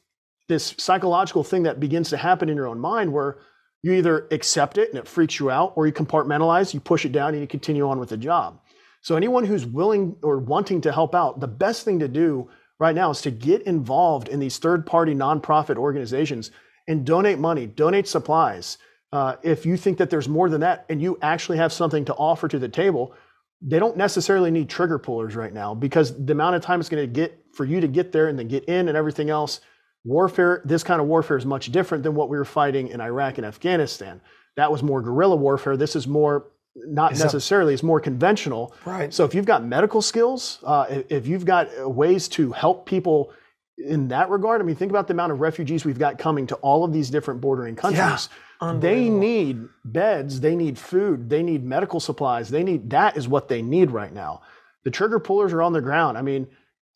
this 0.47 0.73
psychological 0.77 1.43
thing 1.43 1.63
that 1.63 1.79
begins 1.79 2.09
to 2.09 2.17
happen 2.17 2.49
in 2.49 2.55
your 2.55 2.67
own 2.67 2.79
mind 2.79 3.13
where 3.13 3.37
you 3.81 3.93
either 3.93 4.27
accept 4.31 4.77
it 4.77 4.89
and 4.89 4.97
it 4.97 5.07
freaks 5.07 5.39
you 5.39 5.49
out 5.49 5.73
or 5.75 5.87
you 5.87 5.93
compartmentalize, 5.93 6.73
you 6.73 6.79
push 6.79 7.05
it 7.05 7.11
down 7.11 7.33
and 7.33 7.41
you 7.41 7.47
continue 7.47 7.87
on 7.87 7.99
with 7.99 8.09
the 8.09 8.17
job. 8.17 8.59
So 9.01 9.15
anyone 9.15 9.45
who's 9.45 9.65
willing 9.65 10.15
or 10.21 10.39
wanting 10.39 10.81
to 10.81 10.91
help 10.91 11.15
out, 11.15 11.39
the 11.39 11.47
best 11.47 11.85
thing 11.85 11.99
to 11.99 12.07
do 12.07 12.49
right 12.79 12.95
now 12.95 13.11
is 13.11 13.21
to 13.21 13.31
get 13.31 13.61
involved 13.63 14.29
in 14.29 14.39
these 14.39 14.57
third-party 14.57 15.13
nonprofit 15.15 15.77
organizations 15.77 16.51
and 16.87 17.05
donate 17.05 17.39
money, 17.39 17.65
donate 17.65 18.07
supplies. 18.07 18.77
Uh, 19.11 19.35
if 19.43 19.65
you 19.65 19.77
think 19.77 19.97
that 19.97 20.09
there's 20.09 20.29
more 20.29 20.49
than 20.49 20.61
that 20.61 20.85
and 20.89 21.01
you 21.01 21.17
actually 21.21 21.57
have 21.57 21.73
something 21.73 22.05
to 22.05 22.13
offer 22.13 22.47
to 22.47 22.59
the 22.59 22.69
table, 22.69 23.13
they 23.61 23.79
don't 23.79 23.97
necessarily 23.97 24.51
need 24.51 24.69
trigger 24.69 24.97
pullers 24.99 25.35
right 25.35 25.53
now 25.53 25.73
because 25.73 26.25
the 26.25 26.31
amount 26.31 26.55
of 26.55 26.61
time 26.61 26.79
it's 26.79 26.89
going 26.89 27.03
to 27.03 27.11
get 27.11 27.37
for 27.53 27.65
you 27.65 27.81
to 27.81 27.87
get 27.87 28.11
there 28.11 28.27
and 28.27 28.39
then 28.39 28.47
get 28.47 28.63
in 28.65 28.87
and 28.87 28.97
everything 28.97 29.29
else. 29.29 29.61
Warfare, 30.05 30.61
this 30.63 30.83
kind 30.83 31.01
of 31.01 31.07
warfare 31.07 31.37
is 31.37 31.45
much 31.45 31.71
different 31.71 32.03
than 32.03 32.15
what 32.15 32.29
we 32.29 32.37
were 32.37 32.45
fighting 32.45 32.87
in 32.87 33.01
Iraq 33.01 33.37
and 33.37 33.45
Afghanistan. 33.45 34.21
That 34.55 34.71
was 34.71 34.81
more 34.81 35.01
guerrilla 35.01 35.35
warfare. 35.35 35.75
This 35.75 35.95
is 35.95 36.07
more 36.07 36.47
not 36.85 37.17
necessarily, 37.17 37.73
it's 37.73 37.83
more 37.83 37.99
conventional. 37.99 38.73
Right. 38.85 39.13
So 39.13 39.25
if 39.25 39.33
you've 39.33 39.45
got 39.45 39.63
medical 39.63 40.01
skills, 40.01 40.59
uh, 40.63 40.85
if 41.09 41.27
you've 41.27 41.45
got 41.45 41.67
ways 41.89 42.27
to 42.29 42.51
help 42.51 42.85
people 42.85 43.33
in 43.77 44.09
that 44.09 44.29
regard, 44.29 44.61
I 44.61 44.63
mean, 44.63 44.75
think 44.75 44.91
about 44.91 45.07
the 45.07 45.13
amount 45.13 45.31
of 45.31 45.39
refugees 45.39 45.85
we've 45.85 45.99
got 45.99 46.17
coming 46.17 46.47
to 46.47 46.55
all 46.55 46.83
of 46.83 46.91
these 46.91 47.09
different 47.09 47.41
bordering 47.41 47.75
countries. 47.75 48.29
Yeah. 48.61 48.77
They 48.79 49.09
need 49.09 49.69
beds, 49.85 50.41
they 50.41 50.55
need 50.55 50.77
food, 50.77 51.29
they 51.29 51.43
need 51.43 51.63
medical 51.63 52.01
supplies, 52.01 52.49
they 52.49 52.63
need 52.63 52.89
that 52.89 53.15
is 53.15 53.25
what 53.27 53.47
they 53.47 53.61
need 53.61 53.91
right 53.91 54.13
now. 54.13 54.41
The 54.83 54.91
trigger 54.91 55.19
pullers 55.19 55.53
are 55.53 55.61
on 55.61 55.71
the 55.71 55.81
ground. 55.81 56.17
I 56.17 56.21
mean, 56.21 56.47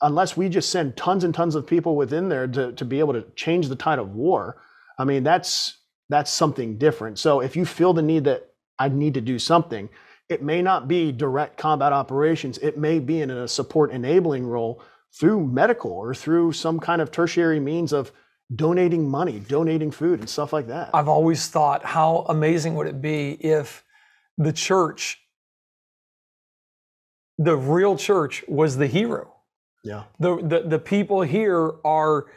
unless 0.02 0.36
we 0.36 0.50
just 0.50 0.70
send 0.70 0.98
tons 0.98 1.24
and 1.24 1.34
tons 1.34 1.56
of 1.56 1.66
people 1.66 1.96
within 1.96 2.28
there 2.28 2.48
to, 2.48 2.74
to 2.74 2.84
be 2.84 3.00
able 3.00 3.14
to 3.14 3.24
change 3.36 3.70
the 3.70 3.78
tide 3.78 4.00
of 4.00 4.14
war, 4.14 4.58
I 5.00 5.06
mean, 5.06 5.24
that's 5.24 5.78
that's 6.10 6.32
something 6.32 6.78
different. 6.78 7.18
So 7.18 7.40
if 7.40 7.56
you 7.56 7.66
feel 7.66 7.94
the 7.94 8.02
need 8.02 8.26
that 8.26 8.53
I 8.80 8.90
need 8.90 9.14
to 9.16 9.22
do 9.22 9.40
something, 9.40 9.90
it 10.30 10.42
may 10.42 10.62
not 10.62 10.88
be 10.88 11.12
direct 11.12 11.58
combat 11.58 11.94
operations. 11.94 12.58
It 12.60 12.78
may 12.78 13.00
be 13.00 13.22
in 13.22 13.30
a 13.30 13.48
support 13.48 13.92
enabling 13.92 14.48
role 14.48 14.82
through 15.14 15.48
medical 15.48 15.92
or 15.92 16.16
through 16.16 16.54
some 16.54 16.80
kind 16.80 17.02
of 17.02 17.12
tertiary 17.12 17.60
means 17.60 17.94
of 17.94 18.12
donating 18.56 19.08
money, 19.08 19.40
donating 19.40 19.92
food 19.92 20.20
and 20.20 20.30
stuff 20.30 20.54
like 20.54 20.68
that. 20.68 20.90
I've 20.94 21.08
always 21.08 21.48
thought 21.48 21.86
how 21.86 22.26
amazing 22.30 22.76
would 22.76 22.88
it 22.88 23.02
be 23.02 23.32
if 23.32 23.84
the 24.38 24.54
church 24.54 25.20
the 27.40 27.58
real 27.58 27.98
church 27.98 28.44
was 28.48 28.78
the 28.78 28.88
hero 28.88 29.34
yeah. 29.84 30.04
The, 30.20 30.38
the, 30.38 30.64
the 30.68 30.80
people 30.80 31.22
here 31.22 31.74
are 31.84 32.28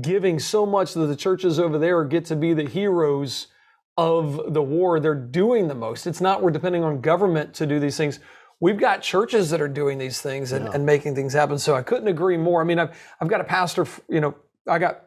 giving 0.00 0.38
so 0.38 0.64
much 0.64 0.94
that 0.94 1.06
the 1.06 1.16
churches 1.16 1.58
over 1.58 1.78
there 1.78 2.02
get 2.04 2.24
to 2.26 2.36
be 2.36 2.54
the 2.54 2.64
heroes 2.64 3.48
of 3.96 4.52
the 4.52 4.62
war. 4.62 5.00
They're 5.00 5.14
doing 5.14 5.68
the 5.68 5.74
most. 5.74 6.06
It's 6.06 6.20
not 6.20 6.42
we're 6.42 6.50
depending 6.50 6.82
on 6.82 7.00
government 7.00 7.54
to 7.54 7.66
do 7.66 7.78
these 7.78 7.96
things. 7.96 8.20
We've 8.60 8.78
got 8.78 9.02
churches 9.02 9.50
that 9.50 9.60
are 9.60 9.68
doing 9.68 9.98
these 9.98 10.20
things 10.20 10.52
and, 10.52 10.66
yeah. 10.66 10.72
and 10.74 10.86
making 10.86 11.14
things 11.14 11.32
happen. 11.32 11.58
So 11.58 11.74
I 11.74 11.82
couldn't 11.82 12.08
agree 12.08 12.36
more. 12.36 12.60
I 12.60 12.64
mean, 12.64 12.78
I've, 12.78 12.96
I've 13.20 13.28
got 13.28 13.40
a 13.40 13.44
pastor, 13.44 13.86
you 14.08 14.20
know, 14.20 14.34
I 14.66 14.78
got 14.78 15.02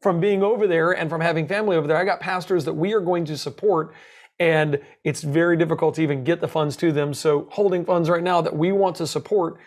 from 0.00 0.20
being 0.20 0.42
over 0.42 0.66
there 0.66 0.92
and 0.92 1.10
from 1.10 1.20
having 1.20 1.46
family 1.46 1.76
over 1.76 1.86
there. 1.86 1.96
I 1.96 2.04
got 2.04 2.20
pastors 2.20 2.64
that 2.64 2.74
we 2.74 2.92
are 2.92 3.00
going 3.00 3.24
to 3.26 3.36
support 3.36 3.94
and 4.38 4.80
it's 5.02 5.22
very 5.22 5.56
difficult 5.56 5.94
to 5.94 6.02
even 6.02 6.22
get 6.22 6.40
the 6.40 6.48
funds 6.48 6.76
to 6.76 6.92
them. 6.92 7.14
So 7.14 7.48
holding 7.50 7.84
funds 7.84 8.10
right 8.10 8.22
now 8.22 8.40
that 8.42 8.54
we 8.54 8.72
want 8.72 8.96
to 8.96 9.06
support, 9.06 9.58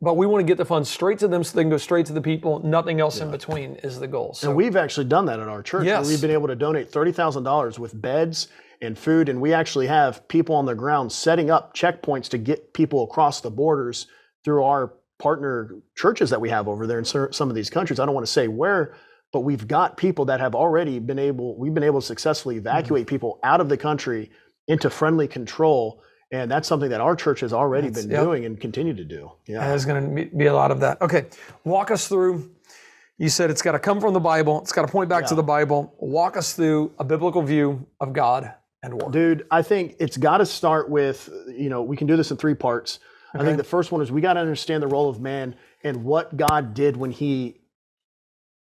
but 0.00 0.16
we 0.16 0.26
want 0.26 0.40
to 0.40 0.46
get 0.46 0.56
the 0.56 0.64
funds 0.64 0.88
straight 0.88 1.18
to 1.18 1.28
them 1.28 1.42
so 1.42 1.56
they 1.56 1.62
can 1.62 1.70
go 1.70 1.76
straight 1.76 2.06
to 2.06 2.12
the 2.12 2.20
people. 2.20 2.60
Nothing 2.60 3.00
else 3.00 3.20
in 3.20 3.30
between 3.30 3.74
is 3.76 3.98
the 3.98 4.06
goal. 4.06 4.34
So 4.34 4.48
And 4.48 4.56
we've 4.56 4.76
actually 4.76 5.06
done 5.06 5.26
that 5.26 5.40
at 5.40 5.48
our 5.48 5.62
church. 5.62 5.86
Yes. 5.86 6.08
We've 6.08 6.20
been 6.20 6.30
able 6.30 6.48
to 6.48 6.56
donate 6.56 6.90
$30,000 6.92 7.78
with 7.78 8.00
beds 8.00 8.48
and 8.80 8.96
food, 8.96 9.28
and 9.28 9.40
we 9.40 9.52
actually 9.52 9.88
have 9.88 10.26
people 10.28 10.54
on 10.54 10.64
the 10.66 10.74
ground 10.74 11.10
setting 11.10 11.50
up 11.50 11.74
checkpoints 11.74 12.28
to 12.28 12.38
get 12.38 12.72
people 12.74 13.02
across 13.04 13.40
the 13.40 13.50
borders 13.50 14.06
through 14.44 14.62
our 14.62 14.94
partner 15.18 15.74
churches 15.96 16.30
that 16.30 16.40
we 16.40 16.48
have 16.48 16.68
over 16.68 16.86
there 16.86 17.00
in 17.00 17.04
some 17.04 17.48
of 17.48 17.54
these 17.56 17.70
countries. 17.70 17.98
I 17.98 18.06
don't 18.06 18.14
want 18.14 18.24
to 18.26 18.32
say 18.32 18.46
where, 18.46 18.94
but 19.32 19.40
we've 19.40 19.66
got 19.66 19.96
people 19.96 20.26
that 20.26 20.38
have 20.38 20.54
already 20.54 21.00
been 21.00 21.18
able, 21.18 21.58
we've 21.58 21.74
been 21.74 21.82
able 21.82 22.00
to 22.00 22.06
successfully 22.06 22.56
evacuate 22.56 23.02
Mm-hmm. 23.06 23.14
people 23.16 23.40
out 23.42 23.60
of 23.60 23.68
the 23.68 23.76
country 23.76 24.30
into 24.68 24.88
friendly 24.90 25.26
control. 25.26 26.02
And 26.30 26.50
that's 26.50 26.68
something 26.68 26.90
that 26.90 27.00
our 27.00 27.16
church 27.16 27.40
has 27.40 27.52
already 27.52 27.88
been 27.88 28.10
yep. 28.10 28.22
doing 28.22 28.44
and 28.44 28.60
continue 28.60 28.94
to 28.94 29.04
do. 29.04 29.32
Yeah. 29.46 29.66
there's 29.66 29.86
going 29.86 30.14
to 30.14 30.36
be 30.36 30.46
a 30.46 30.54
lot 30.54 30.70
of 30.70 30.80
that. 30.80 31.00
Okay, 31.00 31.26
walk 31.64 31.90
us 31.90 32.06
through. 32.06 32.50
You 33.16 33.28
said 33.28 33.50
it's 33.50 33.62
got 33.62 33.72
to 33.72 33.78
come 33.78 34.00
from 34.00 34.12
the 34.12 34.20
Bible. 34.20 34.60
It's 34.60 34.72
got 34.72 34.82
to 34.82 34.92
point 34.92 35.08
back 35.08 35.26
to 35.26 35.34
the 35.34 35.42
Bible. 35.42 35.94
Walk 35.98 36.36
us 36.36 36.52
through 36.52 36.92
a 36.98 37.04
biblical 37.04 37.42
view 37.42 37.86
of 37.98 38.12
God 38.12 38.52
and 38.82 39.00
war. 39.00 39.10
Dude, 39.10 39.46
I 39.50 39.62
think 39.62 39.96
it's 39.98 40.16
got 40.16 40.38
to 40.38 40.46
start 40.46 40.88
with, 40.88 41.28
you 41.48 41.68
know, 41.68 41.82
we 41.82 41.96
can 41.96 42.06
do 42.06 42.16
this 42.16 42.30
in 42.30 42.36
three 42.36 42.54
parts. 42.54 43.00
I 43.34 43.44
think 43.44 43.56
the 43.56 43.64
first 43.64 43.92
one 43.92 44.00
is 44.00 44.10
we 44.10 44.20
got 44.20 44.34
to 44.34 44.40
understand 44.40 44.82
the 44.82 44.86
role 44.86 45.08
of 45.08 45.20
man 45.20 45.54
and 45.84 46.04
what 46.04 46.36
God 46.36 46.74
did 46.74 46.96
when 46.96 47.10
he 47.10 47.60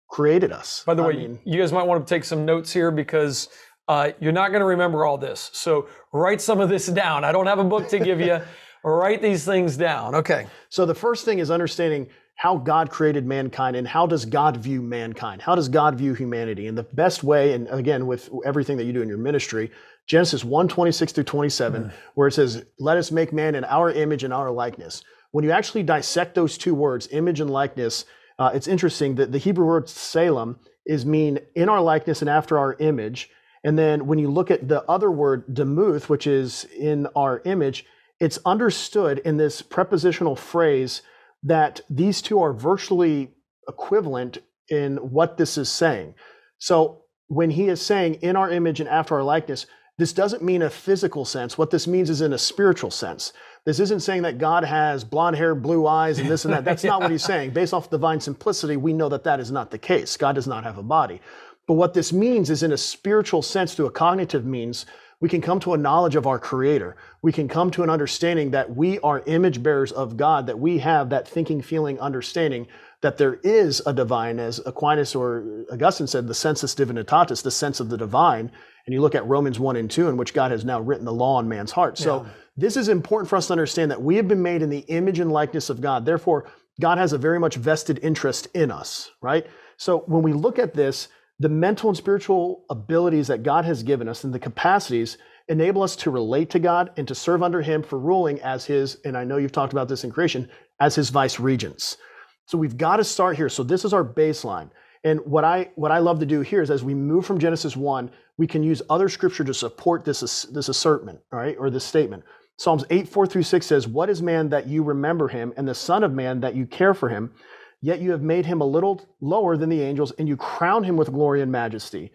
created 0.09 0.51
us. 0.51 0.83
By 0.85 0.95
the 0.95 1.03
I 1.03 1.07
way, 1.07 1.17
mean, 1.17 1.39
you 1.45 1.59
guys 1.59 1.71
might 1.71 1.83
want 1.83 2.05
to 2.05 2.13
take 2.13 2.23
some 2.23 2.45
notes 2.45 2.73
here 2.73 2.91
because 2.91 3.49
uh, 3.89 4.11
you're 4.19 4.31
not 4.31 4.49
going 4.51 4.61
to 4.61 4.67
remember 4.67 5.03
all 5.03 5.17
this. 5.17 5.49
So 5.51 5.89
write 6.13 6.39
some 6.39 6.61
of 6.61 6.69
this 6.69 6.85
down. 6.85 7.25
I 7.25 7.31
don't 7.31 7.47
have 7.47 7.59
a 7.59 7.63
book 7.63 7.89
to 7.89 7.99
give 7.99 8.21
you. 8.21 8.39
write 8.83 9.21
these 9.21 9.43
things 9.43 9.75
down. 9.75 10.15
Okay. 10.15 10.47
so 10.69 10.85
the 10.85 10.95
first 10.95 11.25
thing 11.25 11.39
is 11.39 11.51
understanding 11.51 12.07
how 12.35 12.55
God 12.55 12.89
created 12.89 13.25
mankind 13.25 13.75
and 13.75 13.85
how 13.85 14.05
does 14.05 14.23
God 14.23 14.57
view 14.57 14.81
mankind? 14.81 15.41
How 15.41 15.55
does 15.55 15.67
God 15.67 15.95
view 15.95 16.13
humanity? 16.13 16.67
And 16.67 16.77
the 16.77 16.83
best 16.83 17.23
way, 17.23 17.53
and 17.53 17.67
again, 17.67 18.07
with 18.07 18.29
everything 18.45 18.77
that 18.77 18.85
you 18.85 18.93
do 18.93 19.01
in 19.01 19.09
your 19.09 19.17
ministry, 19.17 19.71
Genesis 20.05 20.45
1 20.45 20.67
26 20.69 21.11
through 21.11 21.23
27, 21.25 21.91
where 22.13 22.29
it 22.29 22.33
says, 22.33 22.63
Let 22.79 22.95
us 22.95 23.11
make 23.11 23.33
man 23.33 23.55
in 23.55 23.65
our 23.65 23.91
image 23.91 24.23
and 24.23 24.33
our 24.33 24.51
likeness. 24.51 25.03
When 25.31 25.43
you 25.43 25.51
actually 25.51 25.83
dissect 25.83 26.33
those 26.33 26.57
two 26.57 26.73
words, 26.73 27.09
image 27.11 27.41
and 27.41 27.49
likeness, 27.49 28.05
uh, 28.37 28.51
it's 28.53 28.67
interesting 28.67 29.15
that 29.15 29.31
the 29.31 29.37
Hebrew 29.37 29.65
word 29.65 29.87
tselem 29.87 30.57
is 30.85 31.05
mean 31.05 31.39
in 31.55 31.69
our 31.69 31.81
likeness 31.81 32.21
and 32.21 32.29
after 32.29 32.57
our 32.57 32.75
image. 32.79 33.29
And 33.63 33.77
then 33.77 34.07
when 34.07 34.19
you 34.19 34.29
look 34.29 34.51
at 34.51 34.67
the 34.67 34.83
other 34.89 35.11
word, 35.11 35.53
demuth, 35.53 36.09
which 36.09 36.27
is 36.27 36.65
in 36.77 37.07
our 37.15 37.41
image, 37.45 37.85
it's 38.19 38.39
understood 38.45 39.19
in 39.19 39.37
this 39.37 39.61
prepositional 39.61 40.35
phrase 40.35 41.01
that 41.43 41.81
these 41.89 42.21
two 42.21 42.41
are 42.41 42.53
virtually 42.53 43.31
equivalent 43.67 44.39
in 44.69 44.97
what 44.97 45.37
this 45.37 45.57
is 45.57 45.69
saying. 45.69 46.15
So 46.57 47.03
when 47.27 47.51
he 47.51 47.67
is 47.67 47.81
saying 47.81 48.15
in 48.15 48.35
our 48.35 48.49
image 48.49 48.79
and 48.79 48.89
after 48.89 49.15
our 49.15 49.23
likeness, 49.23 49.65
this 49.97 50.13
doesn't 50.13 50.41
mean 50.41 50.61
a 50.61 50.69
physical 50.69 51.25
sense. 51.25 51.57
What 51.57 51.71
this 51.71 51.85
means 51.85 52.09
is 52.09 52.21
in 52.21 52.31
a 52.33 52.37
spiritual 52.37 52.91
sense. 52.91 53.33
This 53.65 53.81
isn't 53.81 53.99
saying 53.99 54.21
that 54.21 54.37
God 54.37 54.63
has 54.63 55.03
blonde 55.03 55.35
hair, 55.35 55.53
blue 55.53 55.85
eyes, 55.85 56.19
and 56.19 56.29
this 56.29 56.45
and 56.45 56.53
that. 56.53 56.63
That's 56.63 56.85
not 56.85 57.01
what 57.01 57.11
he's 57.11 57.23
saying. 57.23 57.51
Based 57.51 57.73
off 57.73 57.89
divine 57.89 58.21
simplicity, 58.21 58.77
we 58.77 58.93
know 58.93 59.09
that 59.09 59.25
that 59.25 59.41
is 59.41 59.51
not 59.51 59.71
the 59.71 59.77
case. 59.77 60.15
God 60.15 60.35
does 60.35 60.47
not 60.47 60.63
have 60.63 60.77
a 60.77 60.83
body. 60.83 61.21
But 61.69 61.75
what 61.75 61.93
this 61.93 62.11
means 62.11 62.49
is 62.49 62.63
in 62.63 62.71
a 62.71 62.77
spiritual 62.77 63.43
sense, 63.43 63.75
through 63.75 63.85
a 63.85 63.91
cognitive 63.91 64.43
means, 64.43 64.87
we 65.19 65.29
can 65.29 65.39
come 65.39 65.59
to 65.59 65.75
a 65.75 65.77
knowledge 65.77 66.15
of 66.15 66.25
our 66.25 66.39
Creator. 66.39 66.95
We 67.21 67.31
can 67.31 67.47
come 67.47 67.69
to 67.69 67.83
an 67.83 67.91
understanding 67.91 68.49
that 68.49 68.75
we 68.75 68.97
are 69.01 69.21
image 69.27 69.61
bearers 69.61 69.91
of 69.91 70.17
God, 70.17 70.47
that 70.47 70.57
we 70.57 70.79
have 70.79 71.11
that 71.11 71.27
thinking, 71.27 71.61
feeling, 71.61 71.99
understanding 71.99 72.65
that 73.01 73.19
there 73.19 73.35
is 73.43 73.83
a 73.85 73.93
divine, 73.93 74.39
as 74.39 74.59
Aquinas 74.65 75.13
or 75.13 75.63
Augustine 75.71 76.07
said, 76.07 76.25
the 76.25 76.33
sensus 76.33 76.73
divinitatis, 76.73 77.43
the 77.43 77.51
sense 77.51 77.79
of 77.79 77.89
the 77.89 77.97
divine. 77.97 78.51
And 78.87 78.93
you 78.95 79.01
look 79.01 79.13
at 79.13 79.27
Romans 79.27 79.59
1 79.59 79.75
and 79.75 79.91
2, 79.91 80.07
in 80.07 80.17
which 80.17 80.33
God 80.33 80.49
has 80.49 80.65
now 80.65 80.81
written 80.81 81.05
the 81.05 81.13
law 81.13 81.35
on 81.35 81.47
man's 81.47 81.71
heart. 81.71 81.99
So 81.99 82.25
this 82.57 82.77
is 82.77 82.89
important 82.89 83.29
for 83.29 83.35
us 83.35 83.45
to 83.45 83.53
understand 83.53 83.91
that 83.91 84.01
we 84.01 84.15
have 84.15 84.27
been 84.27 84.41
made 84.41 84.63
in 84.63 84.71
the 84.71 84.85
image 84.87 85.19
and 85.19 85.31
likeness 85.31 85.69
of 85.69 85.81
God. 85.81 86.03
Therefore, 86.03 86.49
God 86.81 86.97
has 86.97 87.13
a 87.13 87.19
very 87.19 87.39
much 87.39 87.57
vested 87.57 87.99
interest 88.01 88.47
in 88.55 88.71
us, 88.71 89.11
right? 89.21 89.45
So 89.77 89.99
when 90.07 90.23
we 90.23 90.33
look 90.33 90.57
at 90.57 90.73
this, 90.73 91.09
the 91.39 91.49
mental 91.49 91.89
and 91.89 91.97
spiritual 91.97 92.65
abilities 92.69 93.27
that 93.27 93.43
God 93.43 93.65
has 93.65 93.83
given 93.83 94.09
us 94.09 94.23
and 94.23 94.33
the 94.33 94.39
capacities 94.39 95.17
enable 95.47 95.81
us 95.81 95.95
to 95.97 96.11
relate 96.11 96.49
to 96.51 96.59
God 96.59 96.91
and 96.97 97.07
to 97.07 97.15
serve 97.15 97.41
under 97.41 97.61
Him 97.61 97.81
for 97.81 97.97
ruling 97.97 98.39
as 98.41 98.65
His, 98.65 98.97
and 99.05 99.17
I 99.17 99.23
know 99.23 99.37
you've 99.37 99.51
talked 99.51 99.73
about 99.73 99.87
this 99.87 100.03
in 100.03 100.11
creation, 100.11 100.49
as 100.79 100.95
His 100.95 101.09
vice 101.09 101.39
regents. 101.39 101.97
So 102.45 102.57
we've 102.57 102.77
got 102.77 102.97
to 102.97 103.03
start 103.03 103.37
here. 103.37 103.49
So 103.49 103.63
this 103.63 103.85
is 103.85 103.93
our 103.93 104.03
baseline. 104.03 104.69
And 105.03 105.21
what 105.21 105.45
I 105.45 105.69
what 105.75 105.91
I 105.91 105.99
love 105.99 106.19
to 106.19 106.25
do 106.25 106.41
here 106.41 106.61
is 106.61 106.69
as 106.69 106.83
we 106.83 106.93
move 106.93 107.25
from 107.25 107.39
Genesis 107.39 107.75
1, 107.75 108.11
we 108.37 108.47
can 108.47 108.63
use 108.63 108.81
other 108.89 109.07
scripture 109.07 109.43
to 109.45 109.53
support 109.53 110.03
this, 110.03 110.43
this 110.43 110.69
assertment, 110.69 111.19
all 111.31 111.39
right, 111.39 111.55
or 111.57 111.69
this 111.69 111.85
statement. 111.85 112.23
Psalms 112.57 112.83
8, 112.89 113.07
4 113.07 113.25
through 113.25 113.43
6 113.43 113.65
says, 113.65 113.87
What 113.87 114.09
is 114.09 114.21
man 114.21 114.49
that 114.49 114.67
you 114.67 114.83
remember 114.83 115.29
him, 115.29 115.53
and 115.55 115.65
the 115.65 115.73
Son 115.73 116.03
of 116.03 116.11
Man 116.11 116.41
that 116.41 116.55
you 116.55 116.65
care 116.65 116.93
for 116.93 117.07
him? 117.07 117.31
Yet 117.81 118.01
you 118.01 118.11
have 118.11 118.21
made 118.21 118.45
him 118.45 118.61
a 118.61 118.65
little 118.65 119.01
lower 119.21 119.55
than 119.55 119.69
the 119.69 119.81
angels, 119.81 120.11
and 120.11 120.27
you 120.27 120.35
crown 120.35 120.83
him 120.83 120.97
with 120.97 121.11
glory 121.11 121.41
and 121.41 121.51
majesty. 121.51 122.11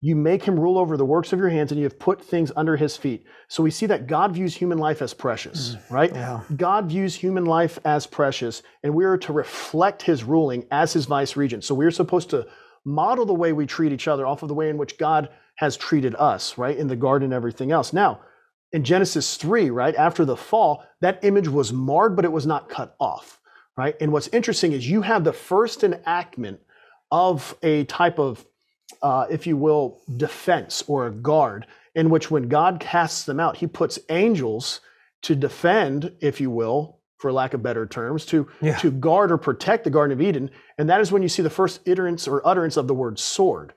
You 0.00 0.14
make 0.14 0.44
him 0.44 0.58
rule 0.58 0.78
over 0.78 0.96
the 0.96 1.04
works 1.04 1.32
of 1.32 1.38
your 1.38 1.48
hands, 1.48 1.72
and 1.72 1.78
you 1.78 1.84
have 1.84 1.98
put 1.98 2.22
things 2.22 2.52
under 2.54 2.76
his 2.76 2.96
feet. 2.96 3.24
So 3.48 3.62
we 3.62 3.70
see 3.70 3.86
that 3.86 4.06
God 4.06 4.32
views 4.32 4.54
human 4.54 4.78
life 4.78 5.00
as 5.00 5.14
precious, 5.14 5.74
mm, 5.74 5.90
right? 5.90 6.12
Yeah. 6.12 6.40
God 6.56 6.88
views 6.88 7.14
human 7.14 7.46
life 7.46 7.78
as 7.84 8.06
precious, 8.06 8.62
and 8.82 8.94
we 8.94 9.04
are 9.04 9.18
to 9.18 9.32
reflect 9.32 10.02
his 10.02 10.22
ruling 10.24 10.66
as 10.70 10.92
his 10.92 11.06
vice 11.06 11.36
regent. 11.36 11.64
So 11.64 11.74
we're 11.74 11.90
supposed 11.90 12.30
to 12.30 12.46
model 12.84 13.26
the 13.26 13.34
way 13.34 13.52
we 13.52 13.66
treat 13.66 13.92
each 13.92 14.06
other 14.08 14.26
off 14.26 14.42
of 14.42 14.48
the 14.48 14.54
way 14.54 14.70
in 14.70 14.78
which 14.78 14.98
God 14.98 15.28
has 15.56 15.76
treated 15.76 16.14
us, 16.16 16.58
right? 16.58 16.76
In 16.76 16.88
the 16.88 16.96
garden 16.96 17.26
and 17.26 17.34
everything 17.34 17.72
else. 17.72 17.92
Now, 17.92 18.20
in 18.72 18.84
Genesis 18.84 19.36
3, 19.36 19.70
right, 19.70 19.94
after 19.94 20.24
the 20.24 20.36
fall, 20.36 20.84
that 21.00 21.24
image 21.24 21.48
was 21.48 21.72
marred, 21.72 22.14
but 22.14 22.24
it 22.24 22.32
was 22.32 22.46
not 22.46 22.68
cut 22.68 22.94
off, 23.00 23.40
right? 23.76 23.96
And 24.00 24.12
what's 24.12 24.28
interesting 24.28 24.72
is 24.72 24.88
you 24.88 25.02
have 25.02 25.24
the 25.24 25.32
first 25.32 25.84
enactment 25.84 26.60
of 27.10 27.56
a 27.62 27.84
type 27.84 28.18
of, 28.18 28.44
uh, 29.02 29.26
if 29.30 29.46
you 29.46 29.56
will, 29.56 30.00
defense 30.16 30.82
or 30.86 31.06
a 31.06 31.10
guard, 31.10 31.66
in 31.94 32.10
which 32.10 32.30
when 32.30 32.48
God 32.48 32.80
casts 32.80 33.24
them 33.24 33.40
out, 33.40 33.56
he 33.56 33.66
puts 33.66 33.98
angels 34.08 34.80
to 35.22 35.34
defend, 35.34 36.12
if 36.20 36.40
you 36.40 36.50
will, 36.50 36.98
for 37.18 37.32
lack 37.32 37.54
of 37.54 37.62
better 37.62 37.86
terms, 37.86 38.26
to, 38.26 38.46
Yeah. 38.60 38.76
to 38.78 38.90
guard 38.90 39.32
or 39.32 39.38
protect 39.38 39.84
the 39.84 39.90
Garden 39.90 40.12
of 40.18 40.20
Eden. 40.20 40.50
And 40.78 40.88
that 40.90 41.00
is 41.00 41.10
when 41.10 41.22
you 41.22 41.28
see 41.28 41.42
the 41.42 41.50
first 41.50 41.84
iterance 41.86 42.28
or 42.28 42.46
utterance 42.46 42.76
of 42.76 42.86
the 42.88 42.94
word 42.94 43.18
sword. 43.18 43.72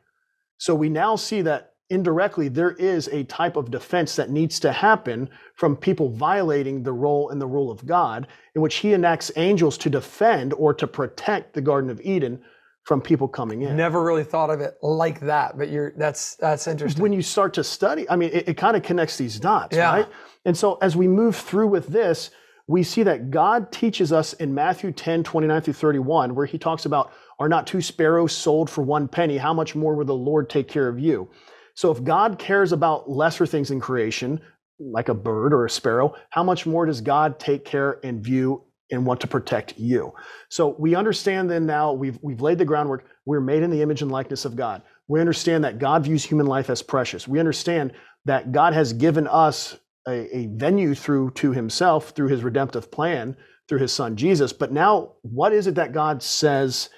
So 0.57 0.75
we 0.75 0.89
now 0.89 1.15
see 1.15 1.41
that 1.43 1.73
indirectly 1.89 2.47
there 2.49 2.71
is 2.71 3.07
a 3.09 3.23
type 3.25 3.55
of 3.55 3.71
defense 3.71 4.15
that 4.15 4.29
needs 4.29 4.59
to 4.61 4.71
happen 4.71 5.29
from 5.55 5.75
people 5.75 6.09
violating 6.09 6.83
the 6.83 6.93
role 6.93 7.29
and 7.29 7.41
the 7.41 7.47
rule 7.47 7.71
of 7.71 7.85
God, 7.85 8.27
in 8.55 8.61
which 8.61 8.75
he 8.75 8.93
enacts 8.93 9.31
angels 9.35 9.77
to 9.79 9.89
defend 9.89 10.53
or 10.53 10.73
to 10.73 10.87
protect 10.87 11.53
the 11.53 11.61
Garden 11.61 11.89
of 11.89 11.99
Eden 12.01 12.41
from 12.83 13.01
people 13.01 13.27
coming 13.27 13.61
in. 13.61 13.75
Never 13.75 14.03
really 14.03 14.23
thought 14.23 14.49
of 14.49 14.61
it 14.61 14.77
like 14.81 15.19
that, 15.21 15.57
but 15.57 15.69
you're 15.69 15.91
that's 15.97 16.35
that's 16.35 16.67
interesting. 16.67 17.01
When 17.03 17.13
you 17.13 17.21
start 17.21 17.53
to 17.55 17.63
study, 17.63 18.09
I 18.09 18.15
mean, 18.15 18.29
it, 18.33 18.49
it 18.49 18.53
kind 18.57 18.75
of 18.75 18.83
connects 18.83 19.17
these 19.17 19.39
dots, 19.39 19.75
Yeah. 19.75 19.91
right? 19.91 20.07
And 20.45 20.57
so 20.57 20.77
as 20.81 20.95
we 20.95 21.07
move 21.07 21.35
through 21.35 21.67
with 21.67 21.87
this, 21.87 22.31
we 22.67 22.83
see 22.83 23.03
that 23.03 23.31
God 23.31 23.71
teaches 23.71 24.11
us 24.13 24.33
in 24.33 24.53
Matthew 24.53 24.91
10, 24.91 25.23
29 25.23 25.61
through 25.61 25.73
31, 25.73 26.35
where 26.35 26.45
he 26.45 26.57
talks 26.57 26.85
about, 26.85 27.11
Are 27.39 27.49
not 27.49 27.67
two 27.67 27.81
sparrows 27.81 28.31
sold 28.31 28.69
for 28.69 28.83
one 28.83 29.07
penny? 29.07 29.37
How 29.37 29.53
much 29.53 29.75
more 29.75 29.95
will 29.95 30.05
the 30.05 30.13
Lord 30.13 30.49
take 30.49 30.67
care 30.67 30.87
of 30.87 30.99
you? 30.99 31.29
So 31.79 31.91
if 31.91 32.03
God 32.03 32.37
cares 32.37 32.73
about 32.73 33.09
lesser 33.09 33.45
things 33.45 33.71
in 33.71 33.79
creation, 33.79 34.41
like 34.81 35.07
a 35.07 35.13
bird 35.13 35.53
or 35.53 35.63
a 35.63 35.69
sparrow, 35.69 36.13
how 36.29 36.43
much 36.43 36.65
more 36.65 36.85
does 36.85 36.99
God 36.99 37.39
take 37.39 37.63
care 37.63 38.01
and 38.03 38.21
view 38.21 38.65
and 38.91 39.05
want 39.05 39.21
to 39.21 39.27
protect 39.27 39.79
you? 39.79 40.11
So 40.49 40.75
we 40.77 40.93
understand 40.93 41.49
then 41.49 41.65
now 41.65 41.93
we've 41.93 42.19
we've 42.21 42.41
laid 42.41 42.57
the 42.57 42.65
groundwork. 42.65 43.05
We're 43.25 43.39
made 43.39 43.63
in 43.63 43.71
the 43.71 43.81
image 43.81 44.01
and 44.01 44.11
likeness 44.11 44.43
of 44.43 44.57
God. 44.57 44.81
We 45.07 45.21
understand 45.21 45.63
that 45.63 45.79
God 45.79 46.03
views 46.03 46.25
human 46.25 46.47
life 46.47 46.69
as 46.69 46.81
precious. 46.81 47.29
We 47.29 47.39
understand 47.39 47.93
that 48.25 48.51
God 48.51 48.73
has 48.73 48.91
given 48.91 49.25
us 49.25 49.77
a, 50.05 50.37
a 50.37 50.47
venue 50.47 50.93
through 50.93 51.31
to 51.35 51.53
himself 51.53 52.09
through 52.09 52.27
his 52.27 52.43
redemptive 52.43 52.91
plan 52.91 53.37
through 53.69 53.79
his 53.79 53.93
son 53.93 54.17
Jesus. 54.17 54.51
But 54.51 54.73
now 54.73 55.13
what 55.21 55.53
is 55.53 55.65
it 55.65 55.75
that 55.75 55.93
God 55.93 56.21
says 56.21 56.89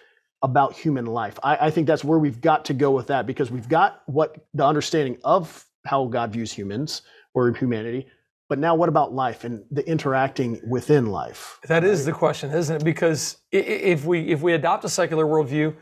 about 0.43 0.73
human 0.73 1.05
life? 1.05 1.37
I, 1.43 1.67
I 1.67 1.71
think 1.71 1.87
that's 1.87 2.03
where 2.03 2.19
we've 2.19 2.41
got 2.41 2.65
to 2.65 2.73
go 2.73 2.91
with 2.91 3.07
that 3.07 3.25
because 3.27 3.51
we've 3.51 3.69
got 3.69 4.01
what 4.07 4.35
the 4.53 4.65
understanding 4.65 5.17
of 5.23 5.65
how 5.85 6.05
God 6.05 6.31
views 6.33 6.51
humans 6.51 7.01
or 7.33 7.51
humanity. 7.53 8.07
But 8.49 8.59
now 8.59 8.75
what 8.75 8.89
about 8.89 9.13
life 9.13 9.45
and 9.45 9.63
the 9.71 9.87
interacting 9.87 10.59
within 10.67 11.05
life? 11.05 11.57
That 11.67 11.83
is 11.85 12.05
the 12.05 12.11
question, 12.11 12.51
isn't 12.51 12.77
it? 12.77 12.83
Because 12.83 13.37
if 13.51 14.03
we 14.03 14.27
if 14.29 14.41
we 14.41 14.53
adopt 14.53 14.83
a 14.83 14.89
secular 14.89 15.25
worldview, 15.25 15.73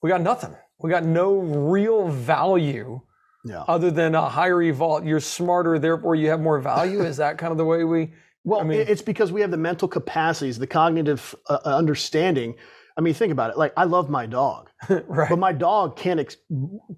we 0.00 0.10
got 0.10 0.20
nothing. 0.20 0.54
We 0.78 0.90
got 0.90 1.04
no 1.04 1.34
real 1.38 2.08
value 2.08 3.00
Yeah. 3.44 3.64
other 3.66 3.90
than 3.90 4.14
a 4.14 4.28
higher 4.28 4.62
evolve. 4.62 5.04
You're 5.06 5.18
smarter, 5.20 5.78
therefore 5.78 6.14
you 6.14 6.28
have 6.28 6.40
more 6.40 6.60
value. 6.60 7.02
Is 7.02 7.16
that 7.16 7.36
kind 7.38 7.50
of 7.50 7.58
the 7.58 7.64
way 7.64 7.84
we? 7.84 8.12
Well, 8.46 8.60
I 8.60 8.64
mean- 8.64 8.84
it's 8.86 9.00
because 9.00 9.32
we 9.32 9.40
have 9.40 9.50
the 9.50 9.56
mental 9.56 9.88
capacities, 9.88 10.58
the 10.58 10.66
cognitive 10.66 11.34
uh, 11.48 11.60
understanding. 11.64 12.54
I 12.96 13.00
mean, 13.00 13.14
think 13.14 13.32
about 13.32 13.50
it. 13.50 13.58
Like, 13.58 13.72
I 13.76 13.84
love 13.84 14.08
my 14.08 14.26
dog, 14.26 14.70
right. 14.88 15.28
but 15.28 15.38
my 15.38 15.52
dog 15.52 15.96
can't 15.96 16.20
ex- 16.20 16.36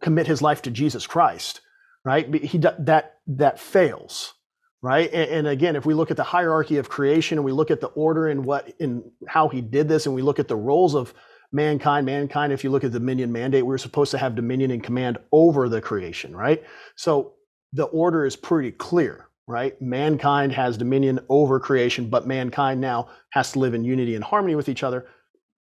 commit 0.00 0.26
his 0.26 0.42
life 0.42 0.62
to 0.62 0.70
Jesus 0.70 1.06
Christ, 1.06 1.60
right? 2.04 2.32
He 2.34 2.58
that 2.58 3.18
that 3.26 3.58
fails, 3.58 4.34
right? 4.82 5.10
And, 5.12 5.30
and 5.30 5.46
again, 5.46 5.76
if 5.76 5.86
we 5.86 5.94
look 5.94 6.10
at 6.10 6.16
the 6.16 6.24
hierarchy 6.24 6.76
of 6.76 6.88
creation 6.88 7.38
and 7.38 7.44
we 7.44 7.52
look 7.52 7.70
at 7.70 7.80
the 7.80 7.88
order 7.88 8.28
and 8.28 8.44
what 8.44 8.74
in 8.78 9.10
how 9.26 9.48
he 9.48 9.60
did 9.60 9.88
this, 9.88 10.06
and 10.06 10.14
we 10.14 10.22
look 10.22 10.38
at 10.38 10.48
the 10.48 10.56
roles 10.56 10.94
of 10.94 11.14
mankind, 11.52 12.06
mankind. 12.06 12.52
If 12.52 12.64
you 12.64 12.70
look 12.70 12.84
at 12.84 12.92
the 12.92 12.98
dominion 12.98 13.32
mandate, 13.32 13.64
we 13.64 13.68
we're 13.68 13.78
supposed 13.78 14.10
to 14.12 14.18
have 14.18 14.34
dominion 14.34 14.70
and 14.70 14.82
command 14.82 15.18
over 15.32 15.68
the 15.68 15.80
creation, 15.80 16.34
right? 16.36 16.62
So 16.96 17.34
the 17.72 17.84
order 17.84 18.24
is 18.24 18.36
pretty 18.36 18.72
clear, 18.72 19.28
right? 19.46 19.80
Mankind 19.80 20.52
has 20.52 20.76
dominion 20.76 21.20
over 21.28 21.60
creation, 21.60 22.08
but 22.08 22.26
mankind 22.26 22.80
now 22.80 23.08
has 23.30 23.52
to 23.52 23.58
live 23.58 23.74
in 23.74 23.84
unity 23.84 24.14
and 24.14 24.24
harmony 24.24 24.54
with 24.54 24.68
each 24.68 24.82
other. 24.82 25.06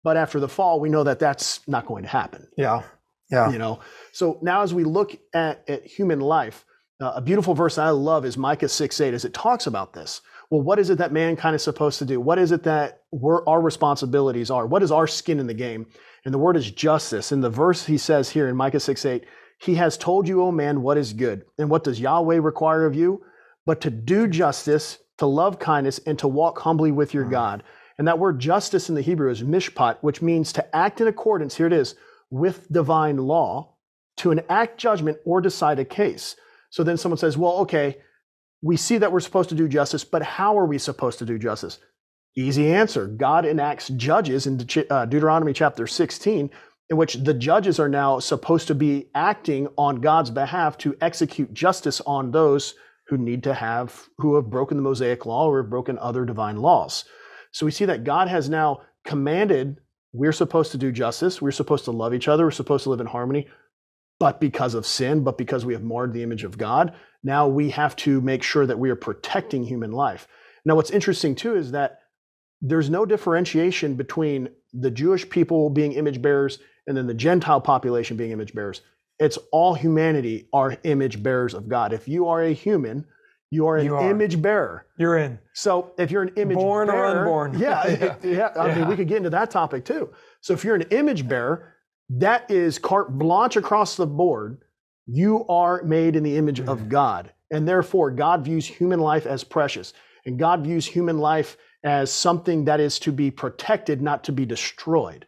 But 0.06 0.16
after 0.16 0.38
the 0.38 0.48
fall, 0.48 0.78
we 0.78 0.88
know 0.88 1.02
that 1.02 1.18
that's 1.18 1.66
not 1.66 1.84
going 1.84 2.04
to 2.04 2.08
happen. 2.08 2.46
Yeah. 2.56 2.84
Yeah. 3.28 3.50
you 3.50 3.58
know? 3.58 3.80
So 4.12 4.38
now 4.40 4.62
as 4.62 4.72
we 4.72 4.84
look 4.84 5.16
at, 5.34 5.68
at 5.68 5.84
human 5.84 6.20
life 6.20 6.64
uh, 7.00 7.14
a 7.16 7.20
beautiful 7.20 7.54
verse 7.54 7.76
i 7.76 7.90
love 7.90 8.24
is 8.24 8.38
micah 8.38 8.68
6 8.68 9.00
8 9.00 9.14
as 9.14 9.24
it 9.24 9.34
talks 9.34 9.66
about 9.66 9.94
this. 9.94 10.20
Well 10.48 10.62
what 10.62 10.78
is 10.78 10.90
it 10.90 10.98
that 10.98 11.12
mankind 11.12 11.56
is 11.56 11.64
supposed 11.64 11.98
to 11.98 12.04
do? 12.04 12.20
What 12.20 12.38
is 12.38 12.52
it 12.52 12.62
that 12.62 13.02
we're, 13.10 13.44
our 13.46 13.60
responsibilities 13.60 14.48
are? 14.48 14.64
What 14.64 14.84
is 14.84 14.92
our 14.92 15.08
skin 15.08 15.40
in 15.40 15.48
the 15.48 15.54
game? 15.54 15.88
And 16.24 16.32
the 16.32 16.38
word 16.38 16.56
is 16.56 16.70
justice. 16.70 17.32
In 17.32 17.40
the 17.40 17.50
verse 17.50 17.84
he 17.84 17.98
says 17.98 18.30
here 18.30 18.46
in 18.46 18.54
micah 18.54 18.78
6 18.78 19.04
8 19.04 19.24
he 19.58 19.74
has 19.74 19.98
told 19.98 20.28
you 20.28 20.40
o 20.40 20.52
man 20.52 20.82
what 20.82 20.98
is 20.98 21.12
good. 21.14 21.46
And 21.58 21.68
what 21.68 21.82
does 21.82 21.98
yahweh 21.98 22.36
require 22.36 22.86
of 22.86 22.94
you? 22.94 23.24
But 23.64 23.80
to 23.80 23.90
do 23.90 24.28
justice 24.28 25.00
to 25.18 25.26
love 25.26 25.58
kindness 25.58 25.98
and 26.06 26.16
to 26.20 26.28
walk 26.28 26.60
humbly 26.60 26.92
with 26.92 27.12
your 27.12 27.24
god 27.24 27.64
and 27.98 28.06
that 28.06 28.18
word 28.18 28.38
justice 28.38 28.88
in 28.88 28.94
the 28.94 29.02
hebrew 29.02 29.30
is 29.30 29.42
mishpat 29.42 29.96
which 30.00 30.22
means 30.22 30.52
to 30.52 30.76
act 30.76 31.00
in 31.00 31.06
accordance 31.06 31.56
here 31.56 31.66
it 31.66 31.72
is 31.72 31.94
with 32.30 32.70
divine 32.72 33.16
law 33.16 33.76
to 34.18 34.30
enact 34.30 34.78
judgment 34.78 35.18
or 35.24 35.40
decide 35.40 35.78
a 35.78 35.84
case. 35.84 36.36
So 36.70 36.82
then 36.82 36.96
someone 36.96 37.18
says, 37.18 37.36
well, 37.36 37.58
okay, 37.58 37.98
we 38.62 38.76
see 38.76 38.98
that 38.98 39.12
we're 39.12 39.20
supposed 39.20 39.50
to 39.50 39.54
do 39.54 39.68
justice, 39.68 40.04
but 40.04 40.22
how 40.22 40.58
are 40.58 40.66
we 40.66 40.78
supposed 40.78 41.18
to 41.20 41.26
do 41.26 41.38
justice? 41.38 41.78
Easy 42.36 42.72
answer. 42.72 43.06
God 43.06 43.46
enacts 43.46 43.88
judges 43.88 44.46
in 44.46 44.58
De- 44.58 44.92
uh, 44.92 45.06
Deuteronomy 45.06 45.52
chapter 45.52 45.86
16, 45.86 46.50
in 46.88 46.96
which 46.96 47.14
the 47.14 47.34
judges 47.34 47.78
are 47.80 47.88
now 47.88 48.18
supposed 48.18 48.68
to 48.68 48.74
be 48.74 49.08
acting 49.14 49.68
on 49.76 50.00
God's 50.00 50.30
behalf 50.30 50.76
to 50.78 50.96
execute 51.00 51.52
justice 51.54 52.00
on 52.02 52.30
those 52.30 52.74
who 53.08 53.16
need 53.16 53.42
to 53.44 53.54
have, 53.54 54.08
who 54.18 54.34
have 54.34 54.50
broken 54.50 54.76
the 54.76 54.82
Mosaic 54.82 55.26
law 55.26 55.48
or 55.48 55.62
have 55.62 55.70
broken 55.70 55.98
other 55.98 56.24
divine 56.24 56.56
laws. 56.56 57.04
So 57.56 57.64
we 57.64 57.72
see 57.72 57.86
that 57.86 58.04
God 58.04 58.28
has 58.28 58.50
now 58.50 58.82
commanded 59.06 59.80
we're 60.12 60.32
supposed 60.32 60.72
to 60.72 60.78
do 60.78 60.92
justice. 60.92 61.40
We're 61.40 61.52
supposed 61.52 61.86
to 61.86 61.90
love 61.90 62.12
each 62.12 62.28
other. 62.28 62.44
We're 62.44 62.50
supposed 62.50 62.84
to 62.84 62.90
live 62.90 63.00
in 63.00 63.06
harmony. 63.06 63.48
But 64.20 64.42
because 64.42 64.74
of 64.74 64.84
sin, 64.84 65.24
but 65.24 65.38
because 65.38 65.64
we 65.64 65.72
have 65.72 65.82
marred 65.82 66.12
the 66.12 66.22
image 66.22 66.44
of 66.44 66.58
God, 66.58 66.94
now 67.24 67.48
we 67.48 67.70
have 67.70 67.96
to 67.96 68.20
make 68.20 68.42
sure 68.42 68.66
that 68.66 68.78
we 68.78 68.90
are 68.90 68.94
protecting 68.94 69.64
human 69.64 69.90
life. 69.90 70.28
Now, 70.66 70.74
what's 70.74 70.90
interesting 70.90 71.34
too 71.34 71.56
is 71.56 71.70
that 71.70 72.00
there's 72.60 72.90
no 72.90 73.06
differentiation 73.06 73.94
between 73.94 74.50
the 74.74 74.90
Jewish 74.90 75.26
people 75.26 75.70
being 75.70 75.92
image 75.92 76.20
bearers 76.20 76.58
and 76.86 76.94
then 76.94 77.06
the 77.06 77.14
Gentile 77.14 77.62
population 77.62 78.18
being 78.18 78.32
image 78.32 78.52
bearers. 78.52 78.82
It's 79.18 79.38
all 79.50 79.72
humanity 79.72 80.50
are 80.52 80.76
image 80.82 81.22
bearers 81.22 81.54
of 81.54 81.70
God. 81.70 81.94
If 81.94 82.06
you 82.06 82.28
are 82.28 82.42
a 82.42 82.52
human, 82.52 83.06
you 83.50 83.66
are 83.66 83.76
an 83.76 83.84
You 83.84 83.96
are. 83.96 84.10
image 84.10 84.40
bearer. 84.42 84.86
You're 84.98 85.18
in. 85.18 85.38
So 85.54 85.92
if 85.98 86.10
you're 86.10 86.22
an 86.22 86.32
image 86.36 86.56
bearer. 86.56 86.66
Born 86.66 86.90
or 86.90 87.04
unborn. 87.06 87.58
yeah, 87.58 87.86
Yeah. 87.88 88.16
yeah. 88.22 88.52
I 88.56 88.74
mean, 88.74 88.88
we 88.88 88.96
could 88.96 89.08
get 89.08 89.18
into 89.18 89.30
that 89.30 89.50
topic 89.50 89.84
too. 89.84 90.12
So 90.40 90.52
if 90.54 90.64
you're 90.64 90.74
an 90.74 90.86
image 90.90 91.28
bearer, 91.28 91.74
that 92.10 92.50
is 92.50 92.78
carte 92.78 93.16
blanche 93.18 93.56
across 93.56 93.96
the 93.96 94.06
board. 94.06 94.58
You 95.06 95.46
are 95.48 95.82
made 95.84 96.16
in 96.16 96.22
the 96.24 96.36
image 96.36 96.60
Mm. 96.60 96.68
of 96.68 96.88
God, 96.88 97.32
and 97.52 97.66
therefore 97.68 98.10
God 98.10 98.44
views 98.44 98.66
human 98.66 98.98
life 99.00 99.26
as 99.26 99.44
precious, 99.44 99.92
and 100.24 100.38
God 100.38 100.64
views 100.64 100.84
human 100.86 101.18
life 101.18 101.56
as 101.84 102.10
something 102.12 102.64
that 102.64 102.80
is 102.80 102.98
to 103.00 103.12
be 103.12 103.30
protected, 103.30 104.02
not 104.02 104.24
to 104.24 104.32
be 104.32 104.44
destroyed, 104.44 105.24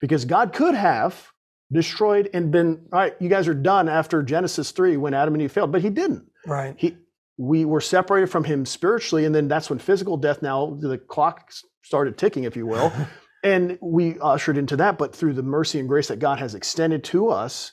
because 0.00 0.26
God 0.26 0.52
could 0.52 0.74
have 0.74 1.32
destroyed 1.72 2.28
and 2.34 2.50
been 2.50 2.86
all 2.92 2.98
right. 3.00 3.14
You 3.20 3.30
guys 3.30 3.48
are 3.48 3.54
done 3.54 3.88
after 3.88 4.22
Genesis 4.22 4.70
three 4.70 4.98
when 4.98 5.14
Adam 5.14 5.32
and 5.34 5.42
Eve 5.42 5.52
failed, 5.52 5.72
but 5.72 5.80
He 5.80 5.88
didn't 5.90 6.24
Right. 6.46 6.74
he 6.76 6.96
we 7.36 7.64
were 7.64 7.80
separated 7.80 8.28
from 8.28 8.44
him 8.44 8.64
spiritually 8.64 9.24
and 9.24 9.34
then 9.34 9.48
that's 9.48 9.68
when 9.68 9.78
physical 9.78 10.16
death 10.16 10.40
now 10.42 10.76
the 10.80 10.98
clock 10.98 11.50
started 11.82 12.16
ticking 12.16 12.44
if 12.44 12.56
you 12.56 12.66
will 12.66 12.92
and 13.44 13.78
we 13.82 14.18
ushered 14.20 14.56
into 14.56 14.76
that 14.76 14.98
but 14.98 15.14
through 15.14 15.32
the 15.32 15.42
mercy 15.42 15.78
and 15.78 15.88
grace 15.88 16.08
that 16.08 16.18
god 16.18 16.38
has 16.38 16.54
extended 16.54 17.02
to 17.02 17.28
us 17.28 17.72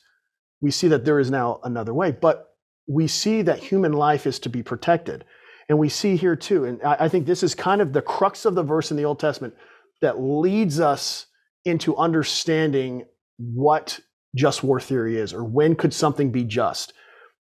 we 0.61 0.71
see 0.71 0.87
that 0.87 1.03
there 1.03 1.19
is 1.19 1.31
now 1.31 1.59
another 1.63 1.93
way. 1.93 2.11
But 2.11 2.55
we 2.87 3.07
see 3.07 3.41
that 3.41 3.59
human 3.59 3.93
life 3.93 4.25
is 4.25 4.39
to 4.39 4.49
be 4.49 4.63
protected 4.63 5.25
and 5.69 5.77
we 5.77 5.87
see 5.87 6.17
here 6.17 6.35
too 6.35 6.65
and 6.65 6.81
i, 6.83 6.97
I 7.01 7.09
think 7.09 7.25
this 7.25 7.43
is 7.43 7.53
kind 7.53 7.79
of 7.79 7.93
the 7.93 8.01
crux 8.01 8.43
of 8.43 8.55
the 8.55 8.63
verse 8.63 8.89
in 8.89 8.97
the 8.97 9.05
old 9.05 9.19
testament 9.19 9.53
that 10.01 10.19
leads 10.19 10.79
us 10.79 11.27
into 11.63 11.95
understanding 11.95 13.05
what 13.37 13.99
just 14.35 14.63
war 14.63 14.79
theory 14.79 15.17
is 15.17 15.31
or 15.31 15.43
when 15.43 15.75
could 15.75 15.93
something 15.93 16.31
be 16.31 16.43
just 16.43 16.93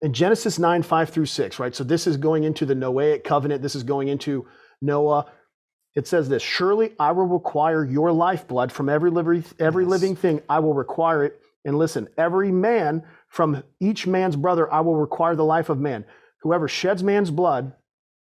in 0.05 0.13
Genesis 0.13 0.59
9, 0.59 0.83
5 0.83 1.09
through 1.09 1.25
6, 1.25 1.59
right? 1.59 1.75
So 1.75 1.83
this 1.83 2.07
is 2.07 2.19
going 2.19 2.45
into 2.45 2.67
the 2.67 2.75
Noahic 2.75 3.25
covenant. 3.25 3.63
This 3.63 3.75
is 3.75 3.83
going 3.83 4.09
into 4.09 4.47
Noah. 4.83 5.33
It 5.95 6.07
says 6.07 6.29
this 6.29 6.43
Surely 6.43 6.93
I 7.01 7.13
will 7.13 7.27
require 7.27 7.87
your 7.87 8.13
lifeblood 8.13 8.71
from 8.71 8.91
every, 8.91 9.11
living 9.11 9.43
every 9.59 9.85
Yes. 9.85 9.91
living 9.91 10.15
thing. 10.15 10.43
I 10.47 10.59
will 10.59 10.75
require 10.75 11.25
it. 11.25 11.41
And 11.65 11.79
listen, 11.79 12.09
every 12.19 12.53
man 12.53 13.03
from 13.29 13.65
each 13.81 14.07
man's 14.07 14.37
brother, 14.37 14.71
I 14.71 14.81
will 14.81 14.97
require 14.97 15.35
the 15.35 15.45
life 15.45 15.71
of 15.71 15.81
man. 15.81 16.05
Whoever 16.43 16.69
sheds 16.69 17.03
man's 17.03 17.31
blood, 17.31 17.73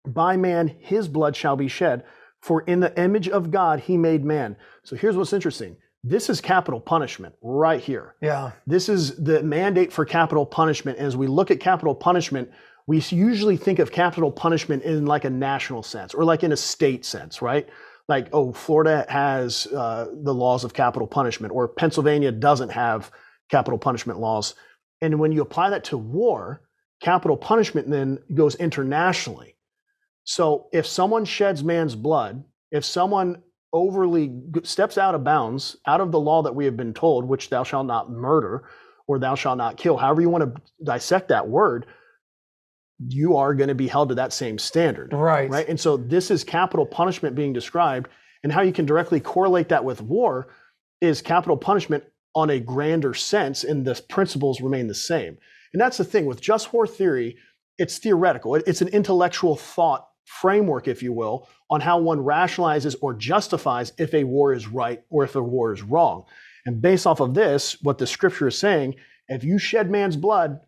by 0.04 0.36
man 0.36 0.66
his 0.80 1.06
blood 1.06 1.36
shall 1.36 1.54
be 1.54 1.68
shed. 1.68 2.02
For 2.40 2.62
in 2.62 2.80
the 2.80 3.00
image 3.00 3.28
of 3.28 3.52
God 3.52 3.78
he 3.78 3.96
made 3.96 4.24
man. 4.24 4.56
So 4.82 4.96
here's 4.96 5.16
what's 5.16 5.32
interesting. 5.32 5.76
This 6.02 6.30
is 6.30 6.40
capital 6.40 6.80
punishment 6.80 7.34
right 7.42 7.80
here. 7.80 8.14
Yeah. 8.22 8.52
This 8.66 8.88
is 8.88 9.16
the 9.22 9.42
mandate 9.42 9.92
for 9.92 10.04
capital 10.04 10.46
punishment. 10.46 10.98
As 10.98 11.16
we 11.16 11.26
look 11.26 11.50
at 11.50 11.60
capital 11.60 11.94
punishment, 11.94 12.50
we 12.86 13.00
usually 13.10 13.56
think 13.56 13.78
of 13.78 13.92
capital 13.92 14.32
punishment 14.32 14.82
in 14.82 15.06
like 15.06 15.24
a 15.24 15.30
national 15.30 15.82
sense 15.82 16.14
or 16.14 16.24
like 16.24 16.42
in 16.42 16.52
a 16.52 16.56
state 16.56 17.04
sense, 17.04 17.42
right? 17.42 17.68
Like, 18.08 18.28
oh, 18.32 18.52
Florida 18.52 19.06
has 19.08 19.66
uh, 19.68 20.08
the 20.12 20.34
laws 20.34 20.64
of 20.64 20.74
capital 20.74 21.06
punishment, 21.06 21.54
or 21.54 21.68
Pennsylvania 21.68 22.32
doesn't 22.32 22.70
have 22.70 23.12
capital 23.50 23.78
punishment 23.78 24.18
laws. 24.18 24.54
And 25.00 25.20
when 25.20 25.30
you 25.30 25.42
apply 25.42 25.70
that 25.70 25.84
to 25.84 25.96
war, 25.96 26.62
capital 27.00 27.36
punishment 27.36 27.88
then 27.88 28.18
goes 28.34 28.56
internationally. 28.56 29.54
So 30.24 30.66
if 30.72 30.86
someone 30.86 31.24
sheds 31.24 31.62
man's 31.62 31.94
blood, 31.94 32.42
if 32.72 32.84
someone 32.84 33.42
overly 33.72 34.32
steps 34.64 34.98
out 34.98 35.14
of 35.14 35.24
bounds, 35.24 35.76
out 35.86 36.00
of 36.00 36.12
the 36.12 36.20
law 36.20 36.42
that 36.42 36.54
we 36.54 36.64
have 36.64 36.76
been 36.76 36.94
told, 36.94 37.24
which 37.24 37.50
thou 37.50 37.62
shalt 37.62 37.86
not 37.86 38.10
murder 38.10 38.64
or 39.06 39.18
thou 39.18 39.34
shalt 39.34 39.58
not 39.58 39.76
kill, 39.76 39.96
however 39.96 40.20
you 40.20 40.28
want 40.28 40.54
to 40.54 40.62
dissect 40.84 41.28
that 41.28 41.48
word, 41.48 41.86
you 43.08 43.36
are 43.36 43.54
going 43.54 43.68
to 43.68 43.74
be 43.74 43.88
held 43.88 44.10
to 44.10 44.14
that 44.14 44.32
same 44.32 44.58
standard. 44.58 45.12
Right. 45.12 45.50
Right. 45.50 45.68
And 45.68 45.80
so 45.80 45.96
this 45.96 46.30
is 46.30 46.44
capital 46.44 46.86
punishment 46.86 47.34
being 47.34 47.52
described. 47.52 48.08
And 48.42 48.52
how 48.52 48.62
you 48.62 48.72
can 48.72 48.86
directly 48.86 49.20
correlate 49.20 49.68
that 49.68 49.84
with 49.84 50.00
war 50.00 50.48
is 51.00 51.22
capital 51.22 51.56
punishment 51.56 52.04
on 52.34 52.50
a 52.50 52.60
grander 52.60 53.12
sense, 53.12 53.64
and 53.64 53.84
the 53.84 54.00
principles 54.08 54.60
remain 54.60 54.86
the 54.86 54.94
same. 54.94 55.36
And 55.72 55.80
that's 55.80 55.96
the 55.96 56.04
thing 56.04 56.26
with 56.26 56.40
just 56.40 56.72
war 56.72 56.86
theory, 56.86 57.36
it's 57.78 57.98
theoretical. 57.98 58.54
It's 58.54 58.82
an 58.82 58.88
intellectual 58.88 59.56
thought 59.56 60.06
framework, 60.40 60.86
if 60.88 61.02
you 61.02 61.12
will, 61.12 61.48
on 61.70 61.80
how 61.80 61.98
one 61.98 62.18
rationalizes 62.20 62.94
or 63.02 63.14
justifies 63.14 63.92
if 63.98 64.14
a 64.14 64.24
war 64.24 64.52
is 64.54 64.68
right 64.68 65.02
or 65.10 65.24
if 65.24 65.34
a 65.34 65.42
war 65.42 65.72
is 65.72 65.82
wrong. 65.82 66.24
And 66.66 66.80
based 66.80 67.06
off 67.06 67.20
of 67.20 67.34
this, 67.34 67.76
what 67.82 67.98
the 67.98 68.06
scripture 68.06 68.48
is 68.48 68.56
saying, 68.58 68.94
if 69.28 69.42
you 69.44 69.58
shed 69.58 69.90
man's 69.90 70.16
blood, 70.16 70.60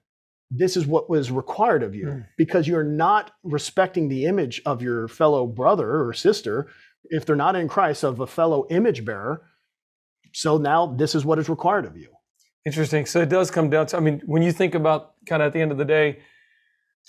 this 0.50 0.76
is 0.76 0.86
what 0.86 1.08
was 1.08 1.30
required 1.30 1.82
of 1.82 1.94
you 1.94 2.06
Mm. 2.06 2.26
because 2.36 2.68
you're 2.68 2.84
not 2.84 3.30
respecting 3.42 4.08
the 4.08 4.26
image 4.26 4.60
of 4.66 4.82
your 4.82 5.08
fellow 5.08 5.46
brother 5.46 6.02
or 6.04 6.12
sister 6.12 6.68
if 7.04 7.24
they're 7.24 7.36
not 7.36 7.56
in 7.56 7.68
Christ 7.68 8.02
of 8.04 8.20
a 8.20 8.26
fellow 8.26 8.66
image 8.68 9.04
bearer. 9.04 9.42
So 10.34 10.58
now 10.58 10.86
this 10.86 11.14
is 11.14 11.24
what 11.24 11.38
is 11.38 11.48
required 11.48 11.84
of 11.86 11.96
you. 11.96 12.08
Interesting. 12.66 13.06
So 13.06 13.20
it 13.20 13.28
does 13.28 13.50
come 13.50 13.70
down 13.70 13.86
to, 13.86 13.96
I 13.96 14.00
mean, 14.00 14.22
when 14.26 14.42
you 14.42 14.52
think 14.52 14.74
about 14.74 15.14
kind 15.26 15.42
of 15.42 15.46
at 15.48 15.52
the 15.52 15.60
end 15.60 15.72
of 15.72 15.78
the 15.78 15.84
day, 15.84 16.18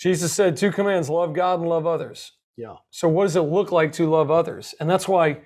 Jesus 0.00 0.32
said 0.32 0.56
two 0.56 0.72
commands 0.72 1.08
love 1.08 1.32
God 1.34 1.60
and 1.60 1.68
love 1.68 1.86
others. 1.86 2.32
Yeah. 2.56 2.76
So 2.90 3.08
what 3.08 3.24
does 3.24 3.36
it 3.36 3.42
look 3.42 3.72
like 3.72 3.92
to 3.92 4.08
love 4.08 4.30
others? 4.30 4.74
And 4.80 4.88
that's 4.88 5.08
why 5.08 5.40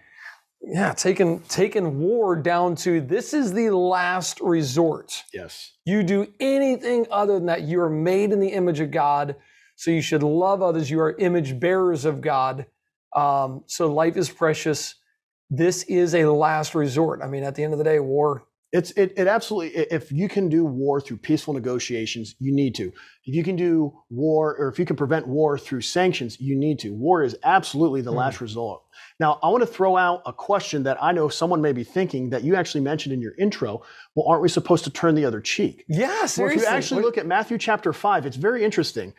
yeah, 0.61 0.93
taking 0.93 1.41
taking 1.43 2.01
war 2.01 2.35
down 2.37 2.75
to 2.77 3.01
this 3.01 3.33
is 3.33 3.53
the 3.53 3.71
last 3.71 4.41
resort. 4.41 5.23
Yes. 5.33 5.73
You 5.85 6.03
do 6.03 6.27
anything 6.41 7.07
other 7.11 7.35
than 7.35 7.47
that, 7.47 7.63
you 7.63 7.81
are 7.81 7.91
made 7.91 8.33
in 8.33 8.41
the 8.41 8.49
image 8.49 8.81
of 8.81 8.91
God. 8.91 9.37
So 9.77 9.93
you 9.93 10.03
should 10.03 10.25
love 10.25 10.61
others. 10.61 10.91
You 10.91 11.01
are 11.01 11.15
image 11.19 11.61
bearers 11.61 12.05
of 12.05 12.21
God. 12.21 12.67
Um, 13.15 13.63
so 13.67 13.93
life 13.93 14.17
is 14.17 14.29
precious. 14.29 14.97
This 15.51 15.85
is 15.85 16.15
a 16.15 16.25
last 16.25 16.75
resort. 16.75 17.21
I 17.23 17.29
mean, 17.29 17.45
at 17.45 17.55
the 17.55 17.63
end 17.63 17.73
of 17.73 17.79
the 17.79 17.85
day, 17.85 18.01
war. 18.01 18.48
It's 18.71 18.91
it, 18.93 19.15
it 19.17 19.27
absolutely 19.27 19.75
if 19.91 20.13
you 20.13 20.29
can 20.29 20.51
do 20.51 20.63
war 20.65 21.01
through 21.01 21.17
peaceful 21.19 21.55
negotiations, 21.55 22.35
you 22.39 22.53
need 22.55 22.75
to. 22.75 22.89
If 23.25 23.35
you 23.35 23.43
can 23.43 23.57
do 23.57 23.99
war 24.11 24.55
or 24.59 24.69
if 24.69 24.79
you 24.79 24.85
can 24.85 24.95
prevent 24.97 25.27
war 25.27 25.59
through 25.59 25.81
sanctions, 25.81 26.39
you 26.39 26.55
need 26.55 26.79
to. 26.81 26.91
War 26.93 27.23
is 27.23 27.35
absolutely 27.45 28.03
the 28.03 28.13
Mhm. 28.13 28.17
last 28.17 28.41
resort. 28.43 28.83
Now, 29.21 29.39
I 29.43 29.49
want 29.49 29.63
to 29.63 29.67
throw 29.67 29.97
out 29.97 30.21
a 30.27 30.33
question 30.35 30.83
that 30.83 31.03
I 31.03 31.13
know 31.13 31.29
someone 31.31 31.63
may 31.63 31.73
be 31.73 31.83
thinking 31.83 32.29
that 32.31 32.45
you 32.45 32.57
actually 32.57 32.83
mentioned 32.83 33.15
in 33.15 33.23
your 33.23 33.35
intro. 33.39 33.83
Well, 34.15 34.27
aren't 34.29 34.43
we 34.43 34.49
supposed 34.51 34.85
to 34.85 34.91
turn 34.91 35.15
the 35.15 35.25
other 35.25 35.41
cheek? 35.41 35.85
Yeah, 35.89 36.27
Well, 36.37 36.49
if 36.49 36.57
you 36.57 36.67
actually 36.67 37.03
look 37.03 37.17
at 37.17 37.27
Matthew 37.27 37.57
chapter 37.57 37.95
5, 37.95 38.27
it's 38.27 38.37
very 38.37 38.65
interesting. 38.65 39.15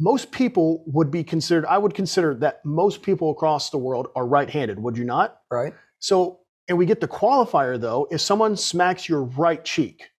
Most 0.00 0.32
people 0.32 0.82
would 0.86 1.10
be 1.12 1.22
considered, 1.22 1.66
I 1.66 1.78
would 1.78 1.94
consider 1.94 2.34
that 2.36 2.64
most 2.64 3.02
people 3.02 3.30
across 3.30 3.70
the 3.70 3.78
world 3.78 4.08
are 4.16 4.26
right 4.26 4.50
handed, 4.50 4.80
would 4.82 4.96
you 4.96 5.04
not? 5.04 5.40
right? 5.50 5.72
So, 6.00 6.40
and 6.68 6.78
we 6.78 6.86
get 6.86 7.00
the 7.00 7.08
qualifier 7.08 7.80
though, 7.80 8.06
if 8.10 8.20
someone 8.20 8.56
smacks 8.56 9.08
your 9.08 9.22
right 9.24 9.64
cheek. 9.64 10.10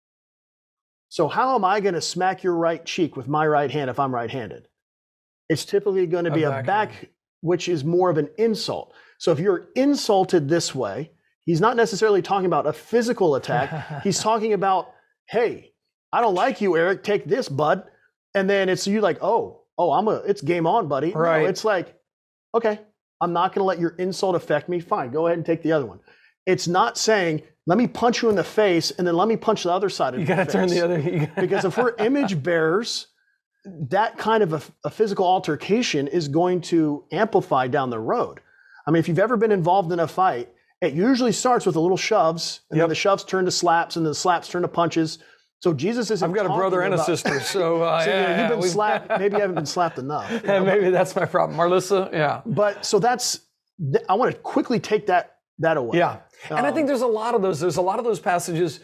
So, 1.10 1.28
how 1.28 1.56
am 1.56 1.64
I 1.64 1.80
going 1.80 1.94
to 1.94 2.02
smack 2.02 2.44
your 2.44 2.56
right 2.56 2.84
cheek 2.84 3.16
with 3.16 3.28
my 3.28 3.46
right 3.46 3.70
hand 3.70 3.90
if 3.90 4.00
I'm 4.00 4.14
right 4.14 4.30
handed? 4.32 4.68
It's 5.50 5.66
typically 5.66 6.08
going 6.08 6.26
to 6.26 6.32
A 6.32 6.34
be 6.34 6.44
a 6.44 6.50
backhand. 6.50 6.66
back, 6.66 7.10
which 7.42 7.70
is 7.70 7.84
more 7.84 8.10
of 8.10 8.18
an 8.18 8.30
insult. 8.38 8.94
So, 9.20 9.32
if 9.32 9.40
you're 9.40 9.68
insulted 9.76 10.50
this 10.50 10.74
way, 10.74 11.12
he's 11.46 11.62
not 11.62 11.76
necessarily 11.78 12.22
talking 12.24 12.48
about 12.48 12.66
a 12.66 12.74
physical 12.74 13.36
attack. 13.36 14.02
He's 14.04 14.20
talking 14.24 14.54
about, 14.54 14.92
hey, 15.28 15.74
I 16.12 16.22
don't 16.22 16.34
like 16.36 16.62
you, 16.62 16.76
Eric. 16.78 17.04
Take 17.04 17.26
this, 17.26 17.48
bud. 17.48 17.84
And 18.34 18.50
then 18.50 18.68
it's 18.68 18.88
you 18.88 19.00
like, 19.02 19.20
oh, 19.22 19.62
oh, 19.78 19.92
I'm 19.92 20.08
a, 20.08 20.16
it's 20.26 20.42
game 20.42 20.66
on, 20.66 20.88
buddy. 20.88 21.12
No, 21.14 21.20
Right. 21.20 21.48
it's 21.48 21.64
like, 21.64 21.96
okay, 22.56 22.80
I'm 23.22 23.34
not 23.34 23.54
going 23.54 23.62
to 23.62 23.66
let 23.66 23.80
your 23.80 23.92
insult 23.98 24.36
affect 24.36 24.68
me. 24.68 24.80
Fine, 24.80 25.12
go 25.12 25.28
ahead 25.28 25.38
and 25.38 25.46
take 25.46 25.62
the 25.62 25.72
other 25.74 25.86
one. 25.86 26.00
It's 26.46 26.68
not 26.68 26.98
saying, 26.98 27.42
let 27.66 27.78
me 27.78 27.88
punch 27.88 28.22
you 28.22 28.30
in 28.30 28.36
the 28.36 28.44
face 28.44 28.92
and 28.92 29.08
then 29.08 29.16
let 29.16 29.28
me 29.28 29.38
punch 29.38 29.64
the 29.64 29.72
other 29.72 29.90
side 29.90 30.14
of 30.14 30.20
you 30.20 30.26
got 30.26 30.46
to 30.46 30.52
turn 30.52 30.68
face." 30.70 30.78
the 30.80 30.84
other. 30.86 31.02
gotta- 31.02 31.32
because 31.42 31.66
if 31.66 31.78
we're 31.78 31.96
image 32.00 32.42
bearers, 32.44 33.08
that 33.66 34.18
kind 34.18 34.44
of 34.44 34.54
a, 34.54 34.62
a 34.86 34.90
physical 34.90 35.26
altercation 35.26 36.08
is 36.08 36.28
going 36.28 36.60
to 36.62 37.06
amplify 37.12 37.68
down 37.68 37.90
the 37.90 38.00
road. 38.00 38.40
I 38.86 38.92
mean, 38.92 39.00
if 39.00 39.08
you've 39.08 39.20
ever 39.20 39.38
been 39.38 39.52
involved 39.54 39.92
in 39.94 40.00
a 40.02 40.08
fight, 40.08 40.50
it 40.82 40.94
usually 40.94 41.32
starts 41.32 41.66
with 41.66 41.78
a 41.78 41.80
little 41.80 41.96
shoves, 41.96 42.60
and 42.70 42.76
Yep. 42.78 42.84
then 42.84 42.90
the 42.90 42.96
shoves 42.96 43.24
turn 43.24 43.46
to 43.46 43.52
slaps, 43.52 43.96
and 43.96 44.06
the 44.06 44.14
slaps 44.14 44.50
turn 44.50 44.64
to 44.64 44.68
punches. 44.68 45.20
So 45.62 45.74
Jesus 45.74 46.12
isn't. 46.12 46.30
I've 46.30 46.36
got 46.36 46.46
a 46.46 46.50
brother 46.50 46.82
and 46.82 46.94
a 46.94 46.98
sister, 47.02 47.40
so, 47.56 47.84
uh, 47.84 48.04
So, 48.04 48.10
you 48.10 48.16
know, 48.18 48.22
yeah, 48.22 48.42
you've 48.42 48.50
been 48.50 48.60
we've- 48.60 48.70
slapped. 48.70 49.08
Maybe 49.18 49.36
you 49.36 49.40
haven't 49.40 49.56
been 49.56 49.66
slapped 49.66 49.98
enough. 49.98 50.30
you 50.30 50.42
know? 50.46 50.66
Maybe 50.66 50.90
that's 50.90 51.16
my 51.16 51.24
problem, 51.26 51.58
Marlissa. 51.58 52.12
Yeah, 52.12 52.42
But 52.46 52.86
so 52.86 53.00
that's. 53.00 53.40
I 54.10 54.16
want 54.16 54.34
to 54.34 54.38
quickly 54.42 54.82
take 54.82 55.08
that 55.08 55.38
that 55.60 55.78
away. 55.78 55.98
yeah. 56.00 56.20
And 56.50 56.60
I 56.66 56.72
think 56.72 56.82
Um, 56.82 56.88
there's 56.88 57.02
a 57.02 57.08
lot 57.08 57.36
of 57.36 57.42
those. 57.42 57.60
There's 57.60 57.78
a 57.78 57.82
lot 57.82 58.00
of 58.00 58.06
those 58.06 58.20
passages. 58.20 58.80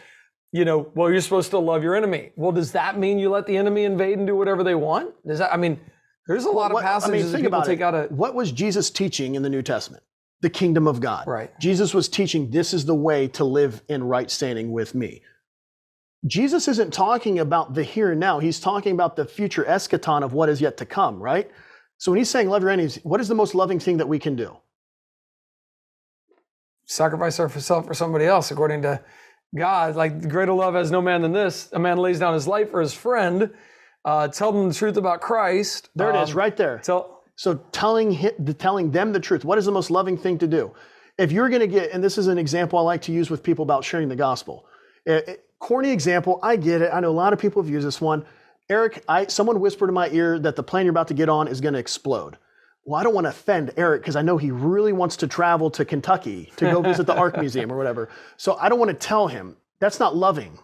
You 0.52 0.66
know, 0.66 0.92
well, 0.96 1.12
you're 1.12 1.22
supposed 1.22 1.52
to 1.52 1.60
love 1.60 1.84
your 1.84 1.96
enemy. 1.96 2.32
Well, 2.36 2.52
does 2.52 2.72
that 2.72 2.98
mean 2.98 3.20
you 3.20 3.30
let 3.30 3.46
the 3.46 3.56
enemy 3.58 3.84
invade 3.84 4.18
and 4.18 4.26
do 4.26 4.36
whatever 4.36 4.64
they 4.64 4.74
want? 4.76 5.14
Does 5.28 5.38
that? 5.40 5.54
I 5.54 5.58
mean, 5.58 5.80
there's 6.28 6.46
a 6.46 6.50
lot 6.52 6.74
what- 6.74 6.84
of 6.84 6.90
passages 6.90 7.26
that 7.32 7.38
think 7.38 7.46
people 7.46 7.58
about 7.60 7.68
take 7.68 7.80
it. 7.82 7.84
out 7.84 7.94
of. 7.94 8.12
What 8.12 8.34
was 8.34 8.52
Jesus 8.52 8.90
teaching 8.90 9.36
in 9.36 9.44
the 9.44 9.50
New 9.50 9.62
Testament? 9.62 10.04
The 10.42 10.50
kingdom 10.50 10.88
of 10.88 11.02
God. 11.02 11.28
Right. 11.28 11.52
Jesus 11.60 11.94
was 11.94 12.08
teaching 12.10 12.50
this 12.50 12.74
is 12.74 12.86
the 12.86 12.96
way 12.96 13.28
to 13.30 13.44
live 13.44 13.84
in 13.90 14.04
right 14.04 14.32
standing 14.32 14.72
with 14.72 14.96
me. 14.96 15.22
Jesus 16.26 16.68
isn't 16.68 16.94
talking 16.94 17.40
about 17.40 17.74
the 17.74 17.84
here 17.84 18.12
and 18.12 18.20
now. 18.20 18.40
He's 18.40 18.60
talking 18.60 18.94
about 18.94 19.16
the 19.16 19.26
future 19.26 19.64
eschaton 19.66 20.24
of 20.24 20.34
what 20.34 20.50
is 20.50 20.60
yet 20.62 20.78
to 20.78 20.86
come, 20.86 21.20
right? 21.22 21.50
So 21.98 22.12
when 22.12 22.18
he's 22.18 22.30
saying 22.30 22.50
love 22.50 22.62
your 22.62 22.72
enemies, 22.72 23.00
what 23.04 23.20
is 23.22 23.28
the 23.28 23.36
most 23.36 23.54
loving 23.56 23.80
thing 23.80 23.98
that 23.98 24.08
we 24.08 24.20
can 24.20 24.36
do? 24.36 24.56
Sacrifice 26.90 27.40
ourselves 27.40 27.88
for 27.88 27.94
somebody 27.94 28.26
else, 28.26 28.52
according 28.52 28.82
to 28.82 29.00
God. 29.56 29.96
Like 29.96 30.28
greater 30.28 30.54
love 30.54 30.74
has 30.74 30.92
no 30.92 31.02
man 31.02 31.22
than 31.22 31.32
this: 31.32 31.70
a 31.72 31.80
man 31.80 31.98
lays 31.98 32.20
down 32.20 32.34
his 32.34 32.48
life 32.48 32.72
for 32.72 32.82
his 32.82 32.94
friend. 32.94 33.52
Uh, 34.04 34.28
tell 34.28 34.52
them 34.52 34.68
the 34.68 34.74
truth 34.74 34.98
about 34.98 35.22
Christ. 35.22 35.90
There 35.96 36.10
it 36.10 36.22
is, 36.22 36.32
Um, 36.32 36.38
right 36.38 36.58
there. 36.58 36.80
Tell, 36.80 37.22
So 37.36 37.56
telling 37.72 38.14
telling 38.58 38.92
them 38.92 39.14
the 39.14 39.20
truth. 39.20 39.46
What 39.46 39.58
is 39.58 39.66
the 39.66 39.72
most 39.72 39.92
loving 39.92 40.18
thing 40.18 40.38
to 40.40 40.48
do? 40.48 40.72
If 41.18 41.32
you're 41.32 41.50
going 41.50 41.60
to 41.62 41.68
get, 41.68 41.92
and 41.92 42.02
this 42.02 42.18
is 42.18 42.28
an 42.28 42.38
example 42.38 42.80
I 42.80 42.82
like 42.82 43.02
to 43.04 43.12
use 43.12 43.30
with 43.30 43.44
people 43.44 43.64
about 43.64 43.84
sharing 43.84 44.08
the 44.08 44.16
gospel. 44.16 44.66
Eh, 45.06 45.22
eh, 45.28 45.36
corny 45.60 45.92
example, 45.92 46.40
I 46.42 46.56
get 46.56 46.82
it. 46.82 46.92
I 46.94 47.02
know 47.02 47.10
a 47.10 47.20
lot 47.26 47.34
of 47.34 47.40
people 47.40 47.62
have 47.62 47.70
used 47.70 47.86
this 47.86 48.00
one. 48.00 48.26
Eric, 48.70 49.04
I, 49.08 49.26
someone 49.28 49.60
whispered 49.60 49.90
in 49.90 49.94
my 49.94 50.10
ear 50.12 50.40
that 50.40 50.56
the 50.56 50.64
plane 50.64 50.86
you're 50.86 50.92
about 50.92 51.10
to 51.10 51.14
get 51.14 51.28
on 51.28 51.50
is 51.50 51.60
going 51.60 51.74
to 51.74 51.80
explode. 51.80 52.38
Well, 52.86 53.00
I 53.00 53.04
don't 53.04 53.14
want 53.14 53.26
to 53.26 53.30
offend 53.30 53.74
Eric 53.78 54.02
because 54.02 54.16
I 54.16 54.22
know 54.22 54.38
he 54.38 54.52
really 54.52 54.94
wants 54.94 55.18
to 55.18 55.28
travel 55.28 55.70
to 55.72 55.86
Kentucky 55.86 56.52
to 56.58 56.72
go 56.72 56.82
visit 56.82 57.06
the 57.06 57.16
Ark 57.16 57.38
Museum 57.40 57.72
or 57.72 57.78
whatever. 57.78 58.10
So 58.38 58.56
I 58.56 58.70
don't 58.70 58.80
want 58.80 58.90
to 58.90 58.98
tell 59.08 59.28
him. 59.28 59.58
That's 59.80 60.00
not 60.00 60.16
loving. 60.16 60.58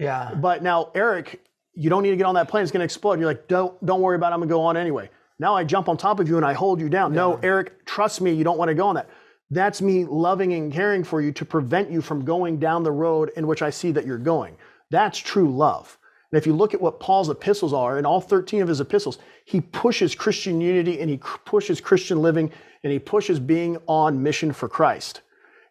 yeah, 0.00 0.34
But 0.34 0.62
now, 0.62 0.90
Eric, 0.94 1.40
you 1.74 1.88
don't 1.90 2.02
need 2.02 2.10
to 2.10 2.16
get 2.16 2.26
on 2.26 2.34
that 2.36 2.48
plane. 2.48 2.62
It's 2.62 2.72
going 2.72 2.80
to 2.80 2.84
explode. 2.84 3.20
You're 3.20 3.28
like, 3.28 3.46
don't, 3.46 3.84
don't 3.84 4.00
worry 4.00 4.16
about 4.16 4.32
it. 4.32 4.34
I'm 4.34 4.40
going 4.40 4.48
to 4.48 4.54
go 4.54 4.62
on 4.62 4.76
anyway. 4.76 5.10
Now 5.38 5.54
I 5.54 5.64
jump 5.64 5.88
on 5.88 5.96
top 5.96 6.18
of 6.18 6.28
you 6.28 6.36
and 6.36 6.44
I 6.46 6.54
hold 6.54 6.80
you 6.80 6.88
down. 6.88 7.12
No, 7.12 7.38
Eric, 7.42 7.84
trust 7.84 8.20
me. 8.20 8.32
You 8.32 8.42
don't 8.42 8.56
want 8.58 8.70
to 8.70 8.74
go 8.74 8.88
on 8.88 8.94
that. 8.94 9.08
That's 9.50 9.80
me 9.82 10.04
loving 10.04 10.52
and 10.54 10.72
caring 10.72 11.04
for 11.04 11.20
you 11.20 11.30
to 11.32 11.44
prevent 11.44 11.90
you 11.90 12.00
from 12.00 12.24
going 12.24 12.58
down 12.58 12.82
the 12.82 12.90
road 12.90 13.30
in 13.36 13.46
which 13.46 13.62
I 13.62 13.70
see 13.70 13.92
that 13.92 14.06
you're 14.06 14.18
going. 14.18 14.56
That's 14.90 15.18
true 15.18 15.54
love. 15.54 15.98
And 16.30 16.38
if 16.38 16.46
you 16.46 16.54
look 16.54 16.74
at 16.74 16.80
what 16.80 17.00
Paul's 17.00 17.30
epistles 17.30 17.72
are, 17.72 17.98
in 17.98 18.06
all 18.06 18.20
13 18.20 18.62
of 18.62 18.68
his 18.68 18.80
epistles, 18.80 19.18
he 19.44 19.60
pushes 19.60 20.14
Christian 20.14 20.60
unity 20.60 21.00
and 21.00 21.08
he 21.08 21.18
pushes 21.44 21.80
Christian 21.80 22.20
living 22.20 22.50
and 22.82 22.92
he 22.92 22.98
pushes 22.98 23.38
being 23.38 23.78
on 23.86 24.22
mission 24.22 24.52
for 24.52 24.68
Christ. 24.68 25.22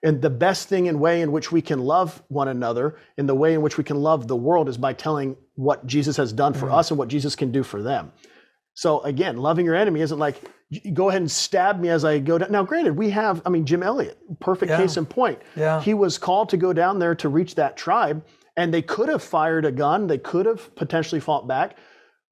And 0.03 0.21
the 0.21 0.29
best 0.29 0.69
thing 0.69 0.87
and 0.87 0.99
way 0.99 1.21
in 1.21 1.31
which 1.31 1.51
we 1.51 1.61
can 1.61 1.79
love 1.79 2.21
one 2.27 2.47
another, 2.47 2.95
and 3.17 3.27
the 3.27 3.33
way 3.33 3.55
in 3.55 3.61
which 3.61 3.77
we 3.77 3.83
can 3.83 3.97
love 3.97 4.27
the 4.27 4.35
world, 4.35 4.69
is 4.69 4.77
by 4.77 4.93
telling 4.93 5.35
what 5.55 5.87
Jesus 5.87 6.15
has 6.17 6.31
done 6.31 6.53
for 6.53 6.67
mm-hmm. 6.67 6.75
us 6.75 6.91
and 6.91 6.97
what 6.99 7.07
Jesus 7.07 7.35
can 7.35 7.51
do 7.51 7.63
for 7.63 7.81
them. 7.81 8.11
So 8.75 9.01
again, 9.01 9.37
loving 9.37 9.65
your 9.65 9.73
enemy 9.73 10.01
isn't 10.01 10.19
like 10.19 10.41
go 10.93 11.09
ahead 11.09 11.21
and 11.21 11.31
stab 11.31 11.79
me 11.79 11.89
as 11.89 12.03
I 12.03 12.19
go 12.19 12.37
down. 12.37 12.51
Now, 12.51 12.63
granted, 12.63 12.97
we 12.97 13.09
have, 13.11 13.41
I 13.45 13.49
mean, 13.49 13.65
Jim 13.65 13.83
Elliot, 13.83 14.17
perfect 14.39 14.71
Yeah. 14.71 14.77
case 14.77 14.97
in 14.97 15.05
point. 15.05 15.39
Yeah. 15.55 15.79
He 15.81 15.93
was 15.93 16.17
called 16.17 16.49
to 16.49 16.57
go 16.57 16.73
down 16.73 16.99
there 16.99 17.15
to 17.15 17.29
reach 17.29 17.55
that 17.55 17.77
tribe, 17.77 18.23
and 18.57 18.73
they 18.73 18.81
could 18.81 19.09
have 19.09 19.23
fired 19.23 19.65
a 19.65 19.71
gun, 19.71 20.07
they 20.07 20.17
could 20.17 20.45
have 20.45 20.73
potentially 20.75 21.21
fought 21.21 21.47
back, 21.47 21.77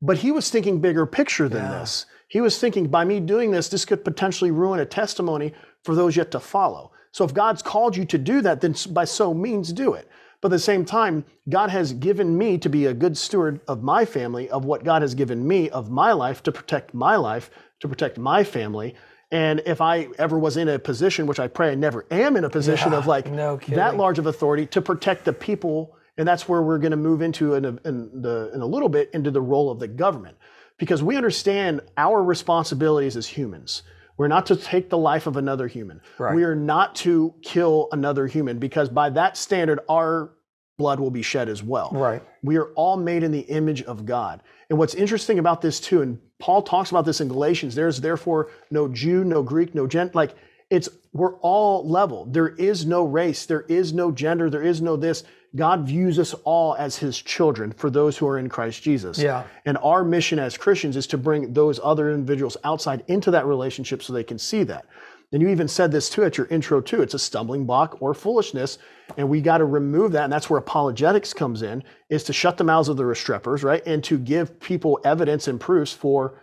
but 0.01 0.17
he 0.17 0.31
was 0.31 0.49
thinking 0.49 0.79
bigger 0.79 1.05
picture 1.05 1.49
than 1.49 1.63
Yeah. 1.63 1.79
this. 1.79 2.05
He 2.27 2.41
was 2.41 2.57
thinking, 2.57 2.87
by 2.87 3.05
me 3.05 3.19
doing 3.19 3.51
this, 3.51 3.69
this 3.69 3.85
could 3.85 4.03
potentially 4.03 4.51
ruin 4.51 4.79
a 4.79 4.85
testimony 4.85 5.53
for 5.83 5.95
those 5.95 6.15
yet 6.15 6.31
to 6.31 6.39
follow. 6.39 6.91
So 7.11 7.23
if 7.25 7.33
God's 7.33 7.61
called 7.61 7.95
you 7.95 8.05
to 8.05 8.17
do 8.17 8.41
that, 8.41 8.61
then 8.61 8.75
by 8.89 9.05
so 9.05 9.33
means 9.33 9.71
do 9.71 9.93
it. 9.93 10.07
But 10.41 10.47
at 10.47 10.55
the 10.55 10.59
same 10.59 10.83
time, 10.83 11.23
God 11.47 11.69
has 11.69 11.93
given 11.93 12.37
me 12.37 12.57
to 12.57 12.69
be 12.69 12.87
a 12.87 12.93
good 12.93 13.17
steward 13.17 13.61
of 13.67 13.83
my 13.83 14.03
family, 14.03 14.49
of 14.49 14.65
what 14.65 14.83
God 14.83 15.01
has 15.01 15.13
given 15.15 15.47
me 15.47 15.69
of 15.69 15.89
my 15.89 16.11
life 16.11 16.41
to 16.43 16.51
protect 16.51 16.93
my 16.93 17.15
life, 17.15 17.49
to 17.81 17.87
protect 17.87 18.17
my 18.17 18.43
family. 18.43 18.95
And 19.31 19.61
if 19.65 19.79
I 19.79 20.09
ever 20.17 20.37
was 20.37 20.57
in 20.57 20.67
a 20.67 20.79
position, 20.79 21.27
which 21.27 21.39
I 21.39 21.47
pray 21.47 21.71
I 21.71 21.75
never 21.75 22.05
am 22.11 22.35
in 22.35 22.43
a 22.43 22.49
position 22.49 22.91
Yeah, 22.91 22.97
of 22.97 23.07
like 23.07 23.31
no 23.31 23.57
that 23.69 23.95
large 23.95 24.19
of 24.19 24.25
authority 24.25 24.65
to 24.67 24.81
protect 24.81 25.23
the 25.25 25.33
people, 25.33 25.95
and 26.17 26.27
that's 26.27 26.47
where 26.47 26.61
we're 26.61 26.79
going 26.79 26.91
to 26.91 26.97
move 26.97 27.21
into 27.21 27.55
in 27.55 27.65
a, 27.65 27.69
in, 27.85 28.21
the, 28.21 28.51
in 28.53 28.61
a 28.61 28.65
little 28.65 28.89
bit 28.89 29.09
into 29.13 29.31
the 29.31 29.41
role 29.41 29.71
of 29.71 29.79
the 29.79 29.87
government, 29.87 30.37
because 30.77 31.01
we 31.01 31.15
understand 31.15 31.81
our 31.97 32.23
responsibilities 32.23 33.15
as 33.17 33.27
humans. 33.27 33.83
We're 34.17 34.27
not 34.27 34.45
to 34.47 34.55
take 34.55 34.89
the 34.89 34.97
life 34.97 35.25
of 35.25 35.37
another 35.37 35.67
human. 35.67 36.01
Right. 36.19 36.35
We 36.35 36.43
are 36.43 36.55
not 36.55 36.95
to 36.97 37.33
kill 37.41 37.89
another 37.91 38.27
human, 38.27 38.59
because 38.59 38.89
by 38.89 39.09
that 39.11 39.37
standard, 39.37 39.79
our 39.89 40.31
blood 40.77 40.99
will 40.99 41.11
be 41.11 41.21
shed 41.21 41.49
as 41.49 41.63
well. 41.63 41.91
right. 41.93 42.23
We 42.41 42.57
are 42.57 42.67
all 42.73 42.97
made 42.97 43.23
in 43.23 43.31
the 43.31 43.41
image 43.41 43.83
of 43.83 44.05
God. 44.05 44.41
And 44.69 44.79
what's 44.79 44.95
interesting 44.95 45.39
about 45.39 45.61
this 45.61 45.79
too, 45.79 46.01
and 46.01 46.19
Paul 46.39 46.61
talks 46.63 46.89
about 46.89 47.05
this 47.05 47.21
in 47.21 47.27
Galatians, 47.27 47.75
there's 47.75 48.01
therefore 48.01 48.49
no 48.71 48.87
Jew, 48.87 49.23
no 49.23 49.43
Greek, 49.43 49.75
no 49.75 49.87
Gent. 49.87 50.15
Like 50.15 50.35
it's 50.69 50.89
we're 51.11 51.37
all 51.39 51.87
level. 51.87 52.25
There 52.25 52.49
is 52.49 52.85
no 52.85 53.03
race, 53.05 53.45
there 53.45 53.61
is 53.61 53.93
no 53.93 54.11
gender, 54.11 54.49
there 54.49 54.63
is 54.63 54.81
no 54.81 54.95
this. 54.95 55.23
God 55.55 55.85
views 55.87 56.17
us 56.17 56.33
all 56.43 56.75
as 56.75 56.97
his 56.97 57.21
children 57.21 57.71
for 57.71 57.89
those 57.89 58.17
who 58.17 58.27
are 58.27 58.39
in 58.39 58.49
Christ 58.49 58.81
Jesus. 58.81 59.19
Yeah. 59.19 59.43
And 59.65 59.77
our 59.83 60.03
mission 60.03 60.39
as 60.39 60.57
Christians 60.57 60.97
is 60.97 61.05
to 61.07 61.17
bring 61.17 61.53
those 61.53 61.79
other 61.83 62.11
individuals 62.11 62.57
outside 62.63 63.03
into 63.07 63.29
that 63.31 63.45
relationship 63.45 64.01
so 64.01 64.13
they 64.13 64.23
can 64.23 64.39
see 64.39 64.63
that. 64.63 64.85
And 65.31 65.41
you 65.41 65.49
even 65.49 65.67
said 65.67 65.91
this 65.91 66.09
too 66.09 66.23
at 66.23 66.37
your 66.37 66.47
intro 66.47 66.79
too. 66.79 67.01
It's 67.01 67.15
a 67.15 67.19
stumbling 67.19 67.65
block 67.65 68.01
or 68.01 68.13
foolishness, 68.13 68.77
and 69.17 69.27
we 69.27 69.41
got 69.41 69.57
to 69.57 69.65
remove 69.65 70.11
that. 70.11 70.25
And 70.25 70.33
that's 70.33 70.49
where 70.49 70.59
apologetics 70.59 71.33
comes 71.33 71.63
in, 71.63 71.83
is 72.09 72.23
to 72.25 72.33
shut 72.33 72.57
the 72.57 72.63
mouths 72.63 72.87
of 72.87 72.97
the 72.97 73.03
restreppers, 73.03 73.63
right, 73.63 73.81
and 73.85 74.03
to 74.03 74.19
give 74.19 74.59
people 74.59 74.99
evidence 75.03 75.47
and 75.47 75.59
proofs 75.59 75.91
for 75.91 76.39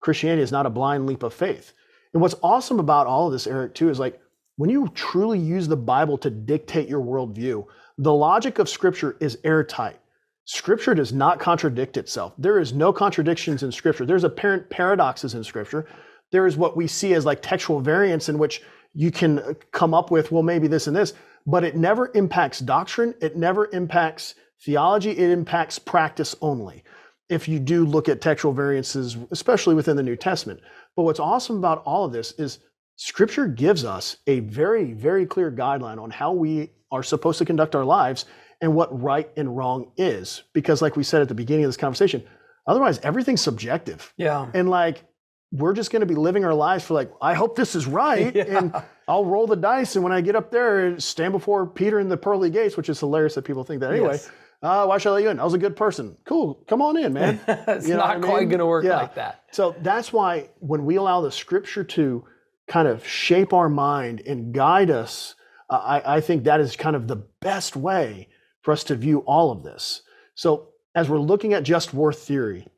Christianity 0.00 0.42
is 0.42 0.52
not 0.52 0.64
a 0.64 0.70
blind 0.70 1.06
leap 1.06 1.22
of 1.22 1.34
faith. 1.34 1.74
And 2.14 2.22
what's 2.22 2.34
awesome 2.42 2.80
about 2.80 3.06
all 3.06 3.26
of 3.26 3.32
this, 3.32 3.46
Eric, 3.46 3.74
too, 3.74 3.90
is 3.90 3.98
like 3.98 4.18
when 4.56 4.70
you 4.70 4.88
truly 4.94 5.38
use 5.38 5.68
the 5.68 5.76
Bible 5.76 6.16
to 6.18 6.30
dictate 6.30 6.88
your 6.88 7.02
worldview, 7.02 7.66
the 8.00 8.14
logic 8.14 8.58
of 8.58 8.68
Scripture 8.68 9.16
is 9.20 9.38
airtight. 9.44 10.00
Scripture 10.46 10.94
does 10.94 11.12
not 11.12 11.38
contradict 11.38 11.98
itself. 11.98 12.32
There 12.38 12.58
is 12.58 12.72
no 12.72 12.94
contradictions 12.94 13.62
in 13.62 13.70
Scripture. 13.70 14.06
There's 14.06 14.24
apparent 14.24 14.70
paradoxes 14.70 15.34
in 15.34 15.44
Scripture. 15.44 15.86
There 16.32 16.46
is 16.46 16.56
what 16.56 16.78
we 16.78 16.86
see 16.86 17.12
as 17.12 17.26
like 17.26 17.42
textual 17.42 17.78
variants 17.80 18.30
in 18.30 18.38
which 18.38 18.62
you 18.94 19.10
can 19.10 19.38
uh, 19.40 19.52
come 19.72 19.92
up 19.92 20.10
with, 20.10 20.32
well, 20.32 20.42
maybe 20.42 20.66
this 20.66 20.86
and 20.86 20.96
this, 20.96 21.12
but 21.46 21.62
it 21.62 21.76
never 21.76 22.10
impacts 22.14 22.60
doctrine. 22.60 23.14
It 23.20 23.36
never 23.36 23.68
impacts 23.72 24.34
theology. 24.64 25.10
It 25.10 25.30
impacts 25.30 25.78
practice 25.78 26.34
only. 26.40 26.82
If 27.28 27.48
you 27.48 27.60
do 27.60 27.84
look 27.84 28.08
at 28.08 28.22
textual 28.22 28.54
variances, 28.54 29.18
especially 29.30 29.74
within 29.74 29.96
the 29.96 30.02
New 30.02 30.16
Testament. 30.16 30.60
But 30.96 31.02
what's 31.02 31.20
awesome 31.20 31.58
about 31.58 31.82
all 31.84 32.06
of 32.06 32.12
this 32.12 32.32
is 32.32 32.60
Scripture 33.04 33.46
gives 33.46 33.82
us 33.82 34.18
a 34.26 34.40
very, 34.40 34.92
very 34.92 35.24
clear 35.24 35.50
guideline 35.50 35.98
on 35.98 36.10
how 36.10 36.34
we 36.34 36.70
are 36.92 37.02
supposed 37.02 37.38
to 37.38 37.46
conduct 37.46 37.74
our 37.74 37.82
lives 37.82 38.26
and 38.60 38.74
what 38.74 39.00
right 39.02 39.30
and 39.38 39.56
wrong 39.56 39.90
is. 39.96 40.42
Because, 40.52 40.82
like 40.82 40.96
we 40.96 41.02
said 41.02 41.22
at 41.22 41.28
the 41.28 41.34
beginning 41.34 41.64
of 41.64 41.70
this 41.70 41.78
conversation, 41.78 42.22
otherwise 42.66 42.98
everything's 43.02 43.40
subjective. 43.40 44.12
Yeah. 44.18 44.50
And 44.52 44.68
like, 44.68 45.02
we're 45.50 45.72
just 45.72 45.90
going 45.90 46.00
to 46.00 46.06
be 46.06 46.14
living 46.14 46.44
our 46.44 46.52
lives 46.52 46.84
for 46.84 46.92
like, 46.92 47.10
I 47.22 47.32
hope 47.32 47.56
this 47.56 47.74
is 47.74 47.86
right. 47.86 48.34
Yeah. 48.36 48.58
And 48.58 48.74
I'll 49.08 49.24
roll 49.24 49.46
the 49.46 49.56
dice. 49.56 49.94
And 49.96 50.04
when 50.04 50.12
I 50.12 50.20
get 50.20 50.36
up 50.36 50.50
there, 50.50 50.88
and 50.88 51.02
stand 51.02 51.32
before 51.32 51.66
Peter 51.66 52.00
in 52.00 52.10
the 52.10 52.18
pearly 52.18 52.50
gates, 52.50 52.76
which 52.76 52.90
is 52.90 53.00
hilarious 53.00 53.34
that 53.34 53.46
people 53.46 53.64
think 53.64 53.80
that 53.80 53.92
anyway. 53.92 54.12
Yes. 54.12 54.30
Uh, 54.62 54.84
why 54.84 54.98
should 54.98 55.08
I 55.08 55.12
let 55.14 55.22
you 55.22 55.30
in? 55.30 55.40
I 55.40 55.44
was 55.44 55.54
a 55.54 55.58
good 55.58 55.74
person. 55.74 56.18
Cool. 56.26 56.62
Come 56.68 56.82
on 56.82 56.98
in, 56.98 57.14
man. 57.14 57.40
it's 57.48 57.88
You 57.88 57.94
know 57.94 58.00
not 58.00 58.18
what 58.18 58.24
I 58.26 58.28
quite 58.28 58.40
mean? 58.40 58.48
going 58.50 58.58
to 58.58 58.66
work 58.66 58.84
Yeah. 58.84 58.98
like 58.98 59.14
that. 59.14 59.42
So 59.52 59.74
that's 59.80 60.12
why 60.12 60.50
when 60.58 60.84
we 60.84 60.96
allow 60.96 61.22
the 61.22 61.32
scripture 61.32 61.82
to 61.82 62.26
kind 62.70 62.86
of 62.86 63.06
shape 63.06 63.52
our 63.52 63.68
mind 63.68 64.22
and 64.26 64.54
guide 64.54 64.90
us, 64.90 65.34
uh, 65.68 65.74
I, 65.74 66.16
I 66.16 66.20
think 66.20 66.44
that 66.44 66.60
is 66.60 66.76
kind 66.76 66.94
of 66.94 67.08
the 67.08 67.16
best 67.40 67.74
way 67.74 68.28
for 68.62 68.70
us 68.70 68.84
to 68.84 68.94
view 68.94 69.18
all 69.26 69.50
of 69.50 69.64
this. 69.64 70.02
So 70.36 70.68
as 70.94 71.08
we're 71.08 71.18
looking 71.18 71.52
at 71.52 71.64
just 71.64 71.92
war 71.92 72.12
theory, 72.12 72.68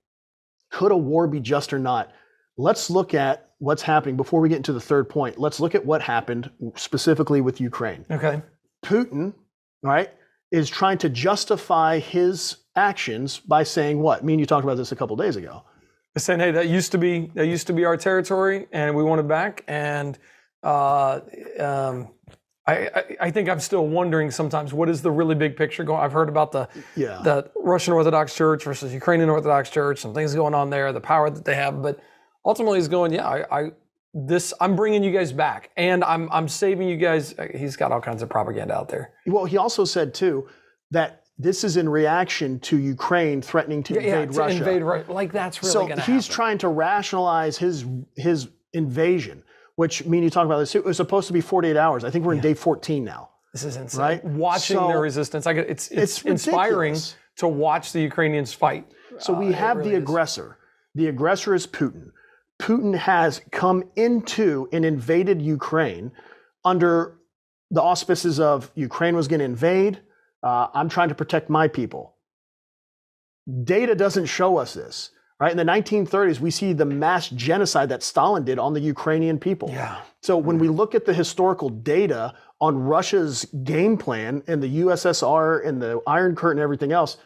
could 0.71 0.93
a 0.93 0.97
war 0.97 1.29
be 1.29 1.41
just 1.41 1.75
or 1.75 1.79
not? 1.79 2.11
Let's 2.57 2.89
look 2.89 3.13
at 3.13 3.51
what's 3.59 3.83
happening 3.83 4.17
before 4.17 4.41
we 4.41 4.49
get 4.49 4.57
into 4.57 4.73
the 4.73 4.81
third 4.81 5.11
point. 5.11 5.39
Let's 5.39 5.61
look 5.61 5.75
at 5.75 5.85
what 5.85 6.01
happened 6.01 6.51
specifically 6.75 7.43
with 7.43 7.61
Ukraine. 7.61 8.07
Okay. 8.11 8.41
Putin, 8.85 9.35
right, 9.83 10.11
is 10.51 10.71
trying 10.71 10.99
to 10.99 11.11
justify 11.11 11.99
his 11.99 12.57
actions 12.77 13.39
by 13.39 13.63
saying 13.63 14.01
what? 14.01 14.25
Me 14.25 14.33
and 14.33 14.41
you 14.41 14.47
talked 14.47 14.65
about 14.65 14.79
this 14.79 14.93
a 14.93 14.97
couple 14.97 15.17
days 15.17 15.37
ago. 15.37 15.65
Saying, 16.17 16.41
"Hey, 16.41 16.51
that 16.53 16.69
used 16.69 16.93
to 16.93 16.99
be 16.99 17.31
that 17.35 17.47
used 17.47 17.67
to 17.69 17.73
be 17.73 17.85
our 17.85 17.97
territory, 17.97 18.67
and 18.73 18.95
we 18.95 19.03
want 19.03 19.21
it 19.21 19.29
back." 19.29 19.65
And 19.67 20.19
uh, 20.63 21.21
um, 21.59 22.09
I, 22.67 22.75
I, 22.95 23.05
I 23.21 23.31
think 23.31 23.49
I'm 23.49 23.61
still 23.61 23.87
wondering 23.87 24.31
sometimes 24.31 24.73
what 24.73 24.89
is 24.89 25.03
the 25.03 25.11
really 25.11 25.35
big 25.35 25.57
picture 25.57 25.85
going. 25.85 26.01
I've 26.01 26.13
heard 26.13 26.29
about 26.29 26.53
the 26.53 26.69
Yeah. 26.97 27.21
the 27.25 27.51
Russian 27.57 27.95
Orthodox 27.95 28.35
Church 28.35 28.65
versus 28.65 28.93
Ukrainian 28.93 29.31
Orthodox 29.31 29.71
Church, 29.71 30.05
and 30.05 30.15
things 30.15 30.35
going 30.35 30.55
on 30.55 30.71
there, 30.71 30.93
the 30.93 31.01
power 31.01 31.31
that 31.31 31.45
they 31.45 31.55
have, 31.55 31.83
but 31.83 31.99
ultimately 32.45 32.79
he's 32.79 32.89
going, 32.89 33.13
"Yeah, 33.13 33.27
I." 33.29 33.61
I 33.61 33.71
this 34.15 34.53
I'm 34.61 34.77
bringing 34.77 35.03
you 35.03 35.11
guys 35.11 35.33
back, 35.33 35.71
and 35.75 36.05
I'm 36.05 36.29
I'm 36.31 36.47
saving 36.47 36.87
you 36.87 36.99
guys. 36.99 37.35
He's 37.55 37.77
got 37.77 37.93
all 37.93 38.01
kinds 38.03 38.21
of 38.21 38.29
propaganda 38.29 38.75
out 38.75 38.91
there. 38.91 39.15
Well, 39.27 39.47
he 39.47 39.57
also 39.57 39.87
said 39.87 40.13
too 40.13 40.49
that 40.91 41.22
this 41.39 41.65
is 41.65 41.77
in 41.77 41.89
reaction 41.89 42.61
to 42.61 42.77
Ukraine 42.79 43.41
threatening 43.43 43.83
to 43.85 43.95
Yeah, 43.95 44.01
invade 44.21 44.33
to 44.33 44.39
Russia. 44.39 44.57
invade 44.59 44.83
Ru- 44.83 45.05
like 45.09 45.33
that's 45.33 45.63
really 45.63 45.73
so 45.73 45.81
going 45.87 45.97
to 45.97 46.03
he's 46.03 46.27
happen. 46.27 46.35
trying 46.35 46.59
to 46.59 46.69
rationalize 46.69 47.57
his 47.59 47.85
his 48.17 48.49
invasion, 48.73 49.43
which 49.77 50.05
I 50.05 50.09
mean 50.09 50.23
you 50.23 50.31
talk 50.31 50.47
about 50.47 50.59
this. 50.59 50.75
It 50.75 50.85
was 50.85 50.97
supposed 50.97 51.27
to 51.29 51.33
be 51.33 51.41
48 51.41 51.77
hours. 51.77 52.05
I 52.05 52.11
think 52.11 52.25
we're 52.25 52.35
in 52.35 52.41
day 52.41 52.55
14 52.55 53.03
now. 53.05 53.31
This 53.53 53.65
is 53.65 53.77
insane. 53.77 54.01
Right? 54.01 54.25
Watching 54.25 54.77
So- 54.79 54.89
their 54.89 55.01
resistance, 55.01 55.47
I 55.47 55.53
get, 55.53 55.69
it's, 55.69 55.89
it's 55.89 56.19
It's 56.19 56.25
inspiring 56.25 56.93
ridiculous. 56.95 57.17
to 57.37 57.49
watch 57.49 57.93
the 57.93 58.01
Ukrainians 58.01 58.53
fight. 58.53 58.87
So 59.19 59.33
we 59.35 59.49
Uh, 59.49 59.53
have 59.53 59.77
really 59.79 59.91
the 59.91 59.97
is. 59.97 60.03
aggressor. 60.03 60.57
The 60.95 61.09
aggressor 61.09 61.55
is 61.55 61.67
Putin. 61.67 62.13
Putin 62.61 62.95
has 62.97 63.41
come 63.51 63.85
into 63.97 64.69
and 64.73 64.85
invaded 64.85 65.43
Ukraine 65.43 66.13
under 66.65 67.19
the 67.71 67.83
auspices 67.83 68.39
of 68.41 68.71
Ukraine 68.75 69.17
was 69.17 69.29
going 69.29 69.41
to 69.41 69.45
invade. 69.45 70.01
Uh, 70.43 70.69
I'm 70.75 70.89
trying 70.89 71.09
to 71.09 71.15
protect 71.15 71.49
my 71.49 71.69
people. 71.69 72.17
Data 73.65 73.95
doesn't 73.95 74.27
show 74.27 74.57
us 74.57 74.75
this. 74.75 75.11
Right 75.41 75.51
in 75.51 75.57
the 75.57 75.65
1930s, 75.65 76.39
we 76.39 76.53
see 76.53 76.73
the 76.73 76.85
mass 76.85 77.29
genocide 77.29 77.89
that 77.89 78.05
Stalin 78.05 78.45
did 78.45 78.61
on 78.61 78.75
the 78.75 78.81
Ukrainian 78.81 79.41
people. 79.41 79.71
Yeah. 79.71 80.01
So 80.23 80.39
when 80.39 80.59
we 80.59 80.69
look 80.69 80.95
at 80.95 81.05
the 81.05 81.13
historical 81.13 81.69
data 81.69 82.35
on 82.61 82.79
Russia's 82.79 83.45
game 83.65 83.97
plan 83.97 84.45
and 84.47 84.63
the 84.63 84.83
USSR 84.83 85.67
and 85.67 85.83
the 85.83 86.01
Iron 86.07 86.37
Curtain 86.37 86.59
and 86.59 86.63
everything 86.63 86.93
else, 86.93 87.17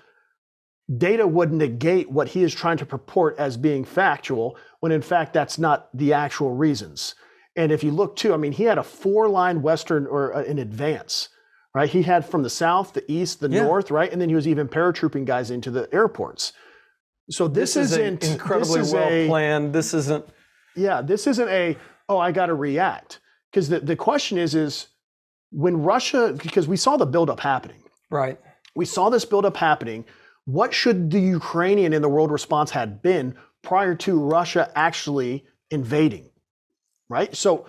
data 0.96 1.26
would 1.26 1.52
negate 1.52 2.11
what 2.11 2.29
he 2.29 2.42
is 2.42 2.55
trying 2.55 2.79
to 2.79 2.87
purport 2.87 3.37
as 3.38 3.59
being 3.59 3.85
factual, 3.85 4.57
when 4.81 4.92
in 4.92 5.02
fact 5.02 5.35
that's 5.35 5.59
not 5.59 5.90
the 5.92 6.14
actual 6.14 6.55
reasons. 6.55 7.16
And 7.55 7.72
if 7.72 7.85
you 7.85 7.90
look 7.90 8.16
too, 8.16 8.33
I 8.33 8.37
mean, 8.37 8.52
he 8.52 8.64
had 8.64 8.79
a 8.79 8.83
four-line 8.83 9.62
Western 9.62 10.07
or 10.07 10.35
uh, 10.35 10.42
in 10.42 10.59
advance, 10.59 11.29
right? 11.76 11.90
He 11.90 12.00
had 12.02 12.24
from 12.24 12.42
the 12.42 12.48
south, 12.48 12.94
the 12.94 13.04
east, 13.12 13.40
the 13.40 13.50
Yeah. 13.50 13.64
north, 13.64 13.90
right, 13.90 14.10
and 14.10 14.18
then 14.18 14.30
he 14.30 14.34
was 14.34 14.48
even 14.48 14.66
paratrooping 14.66 15.26
guys 15.26 15.50
into 15.50 15.70
the 15.70 15.86
airports. 15.92 16.54
So 17.30 17.46
this, 17.48 17.74
This, 17.74 17.92
is 17.92 17.92
isn't 17.98 18.24
a 18.24 18.32
incredibly 18.32 18.78
this 18.80 18.88
is 18.88 18.94
well 18.94 19.08
a- 19.10 19.28
planned. 19.28 19.74
This 19.74 19.92
isn't. 19.92 20.24
yeah, 20.74 21.02
this 21.02 21.26
isn't 21.26 21.48
a 21.50 21.76
oh 22.08 22.18
I 22.18 22.32
got 22.32 22.46
to 22.46 22.54
react 22.54 23.20
because 23.50 23.68
the, 23.68 23.80
the 23.80 23.94
question 23.96 24.38
is 24.38 24.54
is 24.54 24.86
when 25.50 25.82
Russia 25.82 26.34
because 26.42 26.66
we 26.66 26.78
saw 26.78 26.96
the 26.96 27.04
buildup 27.14 27.40
happening. 27.40 27.82
Right. 28.10 28.40
We 28.74 28.86
saw 28.86 29.10
this 29.10 29.24
buildup 29.26 29.56
happening. 29.56 30.06
What 30.46 30.72
should 30.72 31.10
the 31.10 31.20
Ukrainian 31.20 31.92
in 31.92 32.00
the 32.00 32.08
world 32.08 32.30
response 32.30 32.70
had 32.70 33.02
been 33.02 33.34
prior 33.62 33.94
to 33.96 34.18
Russia 34.18 34.70
actually 34.76 35.44
invading? 35.70 36.30
Right. 37.10 37.34
So 37.36 37.66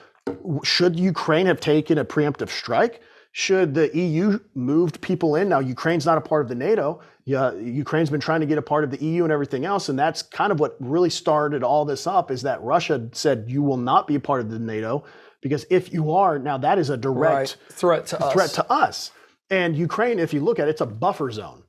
should 0.64 0.98
Ukraine 1.00 1.48
have 1.48 1.60
taken 1.60 1.98
a 1.98 2.06
preemptive 2.06 2.50
strike? 2.50 3.02
Should 3.40 3.76
the 3.76 3.96
EU 3.96 4.40
moved 4.56 5.00
people 5.00 5.36
in? 5.36 5.48
Now 5.48 5.60
Ukraine's 5.60 6.08
not 6.08 6.18
a 6.18 6.22
part 6.22 6.42
of 6.42 6.50
the 6.50 6.56
NATO. 6.56 7.02
Yeah, 7.24 7.54
Ukraine's 7.54 8.10
been 8.10 8.20
trying 8.20 8.40
to 8.40 8.48
get 8.48 8.58
a 8.58 8.64
part 8.64 8.84
of 8.84 8.90
the 8.90 8.98
EU 8.98 9.26
and 9.26 9.32
everything 9.32 9.64
else, 9.64 9.90
and 9.90 10.00
that's 10.00 10.24
kind 10.24 10.52
of 10.52 10.60
what 10.60 10.76
really 10.80 11.12
started 11.12 11.62
all 11.62 11.86
this 11.86 12.08
up. 12.08 12.32
Is 12.32 12.42
that 12.42 12.60
Russia 12.64 13.08
said 13.12 13.46
you 13.48 13.62
will 13.62 13.78
not 13.78 14.08
be 14.08 14.16
a 14.16 14.20
part 14.20 14.42
of 14.42 14.50
the 14.50 14.58
NATO 14.58 15.04
because 15.40 15.68
if 15.70 15.94
you 15.94 16.14
are, 16.14 16.40
now 16.40 16.58
that 16.58 16.80
is 16.80 16.90
a 16.90 16.98
direct 16.98 17.36
Right. 17.36 17.58
Threat 17.70 18.08
to 18.08 18.26
us. 18.26 18.34
threat 18.34 18.50
to 18.50 18.72
us. 18.72 19.12
And 19.52 19.78
Ukraine, 19.78 20.18
if 20.18 20.34
you 20.34 20.40
look 20.40 20.58
at 20.58 20.68
it, 20.68 20.72
it's 20.72 20.82
a 20.82 20.88
buffer 20.88 21.30
zone. 21.30 21.62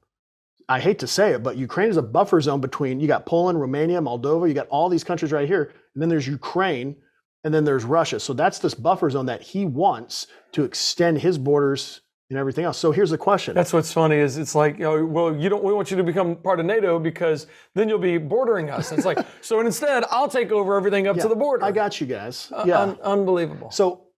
I 0.70 0.80
hate 0.80 0.98
to 1.00 1.06
say 1.06 1.32
it, 1.32 1.42
but 1.42 1.58
Ukraine 1.58 1.90
is 1.90 1.98
a 1.98 2.02
buffer 2.02 2.40
zone 2.40 2.62
between 2.62 2.98
you 2.98 3.06
got 3.06 3.26
Poland, 3.26 3.60
Romania, 3.60 4.00
Moldova, 4.00 4.48
you 4.48 4.54
got 4.54 4.68
all 4.68 4.88
these 4.88 5.04
countries 5.04 5.32
right 5.32 5.46
here, 5.46 5.74
and 5.92 6.00
then 6.00 6.08
there's 6.08 6.26
Ukraine, 6.26 6.96
and 7.44 7.54
then 7.54 7.64
there's 7.64 7.84
Russia. 7.84 8.20
So 8.20 8.32
that's 8.32 8.58
this 8.58 8.74
buffer 8.74 9.10
zone 9.10 9.26
that 9.26 9.42
he 9.42 9.64
wants 9.64 10.26
to 10.52 10.64
extend 10.64 11.18
his 11.18 11.38
borders 11.38 12.00
and 12.30 12.38
everything 12.38 12.64
else. 12.64 12.76
So 12.76 12.92
here's 12.92 13.10
the 13.10 13.18
question. 13.18 13.54
That's 13.54 13.72
what's 13.72 13.92
funny 13.92 14.16
is 14.16 14.36
it's 14.36 14.54
like, 14.54 14.76
you 14.76 14.84
know, 14.84 15.04
well, 15.04 15.34
you 15.34 15.48
don't. 15.48 15.64
We 15.64 15.72
want 15.72 15.90
you 15.90 15.96
to 15.96 16.02
become 16.02 16.36
part 16.36 16.60
of 16.60 16.66
NATO 16.66 16.98
because 16.98 17.46
then 17.74 17.88
you'll 17.88 17.98
be 17.98 18.18
bordering 18.18 18.70
us. 18.70 18.92
It's 18.92 19.06
like, 19.06 19.18
so 19.40 19.60
instead, 19.60 20.04
I'll 20.10 20.28
take 20.28 20.52
over 20.52 20.76
everything 20.76 21.06
up 21.06 21.16
to 21.18 21.28
the 21.28 21.36
border. 21.36 21.64
I 21.64 21.72
got 21.72 22.00
you 22.00 22.06
guys. 22.06 22.52
Uh, 22.54 22.64
yeah. 22.66 22.80
un- 22.80 22.98
unbelievable. 23.02 23.70
So, 23.70 24.08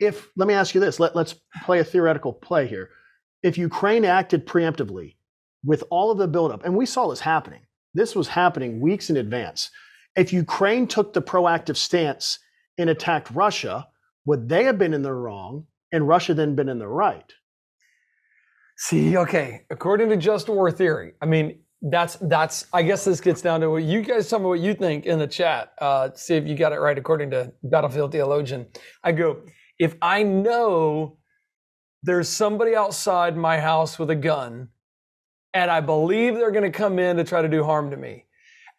if 0.00 0.28
let 0.36 0.48
me 0.48 0.54
ask 0.54 0.74
you 0.74 0.80
this, 0.80 0.98
let, 0.98 1.14
let's 1.14 1.34
play 1.64 1.80
a 1.80 1.84
theoretical 1.84 2.32
play 2.32 2.66
here. 2.66 2.90
If 3.42 3.58
Ukraine 3.58 4.04
acted 4.04 4.46
preemptively 4.46 5.16
with 5.64 5.84
all 5.90 6.10
of 6.10 6.18
the 6.18 6.28
buildup, 6.28 6.64
and 6.64 6.74
we 6.74 6.86
saw 6.86 7.08
this 7.08 7.20
happening, 7.20 7.60
this 7.92 8.14
was 8.14 8.28
happening 8.28 8.80
weeks 8.80 9.10
in 9.10 9.16
advance. 9.16 9.70
If 10.16 10.32
Ukraine 10.32 10.86
took 10.86 11.12
the 11.12 11.22
proactive 11.22 11.76
stance 11.76 12.38
and 12.78 12.90
attacked 12.90 13.30
Russia, 13.30 13.88
would 14.24 14.48
they 14.48 14.64
have 14.64 14.78
been 14.78 14.94
in 14.94 15.02
the 15.02 15.12
wrong 15.12 15.66
and 15.92 16.08
Russia 16.08 16.34
then 16.34 16.54
been 16.54 16.68
in 16.68 16.78
the 16.78 16.88
right? 16.88 17.32
See, 18.78 19.16
okay, 19.16 19.62
according 19.70 20.10
to 20.10 20.16
just 20.16 20.48
war 20.48 20.70
theory, 20.70 21.12
I 21.22 21.26
mean, 21.26 21.60
that's 21.82 22.16
that's. 22.16 22.66
I 22.72 22.82
guess 22.82 23.04
this 23.04 23.20
gets 23.20 23.40
down 23.40 23.60
to 23.60 23.70
what 23.70 23.84
you 23.84 24.02
guys 24.02 24.28
tell 24.28 24.38
me 24.38 24.46
what 24.46 24.60
you 24.60 24.74
think 24.74 25.06
in 25.06 25.18
the 25.18 25.26
chat. 25.26 25.72
Uh, 25.78 26.10
see 26.14 26.34
if 26.34 26.46
you 26.46 26.56
got 26.56 26.72
it 26.72 26.80
right 26.80 26.96
according 26.96 27.30
to 27.30 27.52
Battlefield 27.62 28.12
Theologian. 28.12 28.66
I 29.02 29.12
go, 29.12 29.42
if 29.78 29.94
I 30.02 30.22
know 30.22 31.18
there's 32.02 32.28
somebody 32.28 32.74
outside 32.74 33.36
my 33.36 33.60
house 33.60 33.98
with 33.98 34.10
a 34.10 34.14
gun, 34.14 34.68
and 35.54 35.70
I 35.70 35.80
believe 35.80 36.34
they're 36.34 36.50
going 36.50 36.70
to 36.70 36.76
come 36.76 36.98
in 36.98 37.16
to 37.16 37.24
try 37.24 37.40
to 37.40 37.48
do 37.48 37.64
harm 37.64 37.90
to 37.90 37.96
me, 37.96 38.25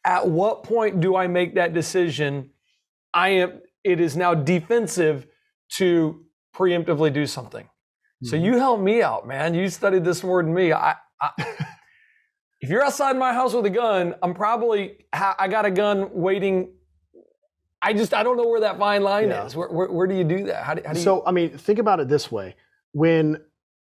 at 0.07 0.27
what 0.27 0.63
point 0.63 1.01
do 1.01 1.15
I 1.15 1.27
make 1.27 1.53
that 1.55 1.73
decision? 1.73 2.49
I 3.13 3.29
am. 3.29 3.61
It 3.83 3.99
is 3.99 4.17
now 4.17 4.33
defensive 4.33 5.27
to 5.73 6.25
preemptively 6.55 7.13
do 7.13 7.27
something. 7.27 7.69
So 8.23 8.35
Mhm. 8.35 8.41
you 8.43 8.57
help 8.57 8.79
me 8.81 9.03
out, 9.03 9.27
man. 9.27 9.53
You 9.53 9.69
studied 9.69 10.03
this 10.03 10.23
more 10.23 10.41
than 10.41 10.53
me. 10.53 10.73
I, 10.73 10.95
I 11.21 11.29
if 12.61 12.69
you're 12.69 12.83
outside 12.83 13.15
my 13.17 13.33
house 13.33 13.53
with 13.53 13.65
a 13.65 13.69
gun, 13.69 14.15
I'm 14.23 14.33
probably 14.33 15.05
I 15.13 15.47
got 15.47 15.65
a 15.65 15.71
gun 15.71 16.09
waiting 16.13 16.73
I 17.79 17.93
just 17.93 18.13
I 18.13 18.23
don't 18.23 18.37
know 18.37 18.47
where 18.47 18.61
that 18.61 18.79
fine 18.79 19.03
line 19.03 19.29
Yeah. 19.29 19.45
is. 19.45 19.55
Where, 19.55 19.67
where 19.69 19.91
where 19.91 20.07
do 20.07 20.15
you 20.15 20.23
do 20.23 20.45
that? 20.45 20.63
How 20.63 20.73
do, 20.73 20.81
how 20.85 20.93
do 20.93 20.99
you? 20.99 21.03
So 21.03 21.23
I 21.27 21.31
mean, 21.31 21.55
think 21.57 21.77
about 21.79 21.99
it 21.99 22.07
this 22.07 22.31
way: 22.31 22.55
when 22.93 23.39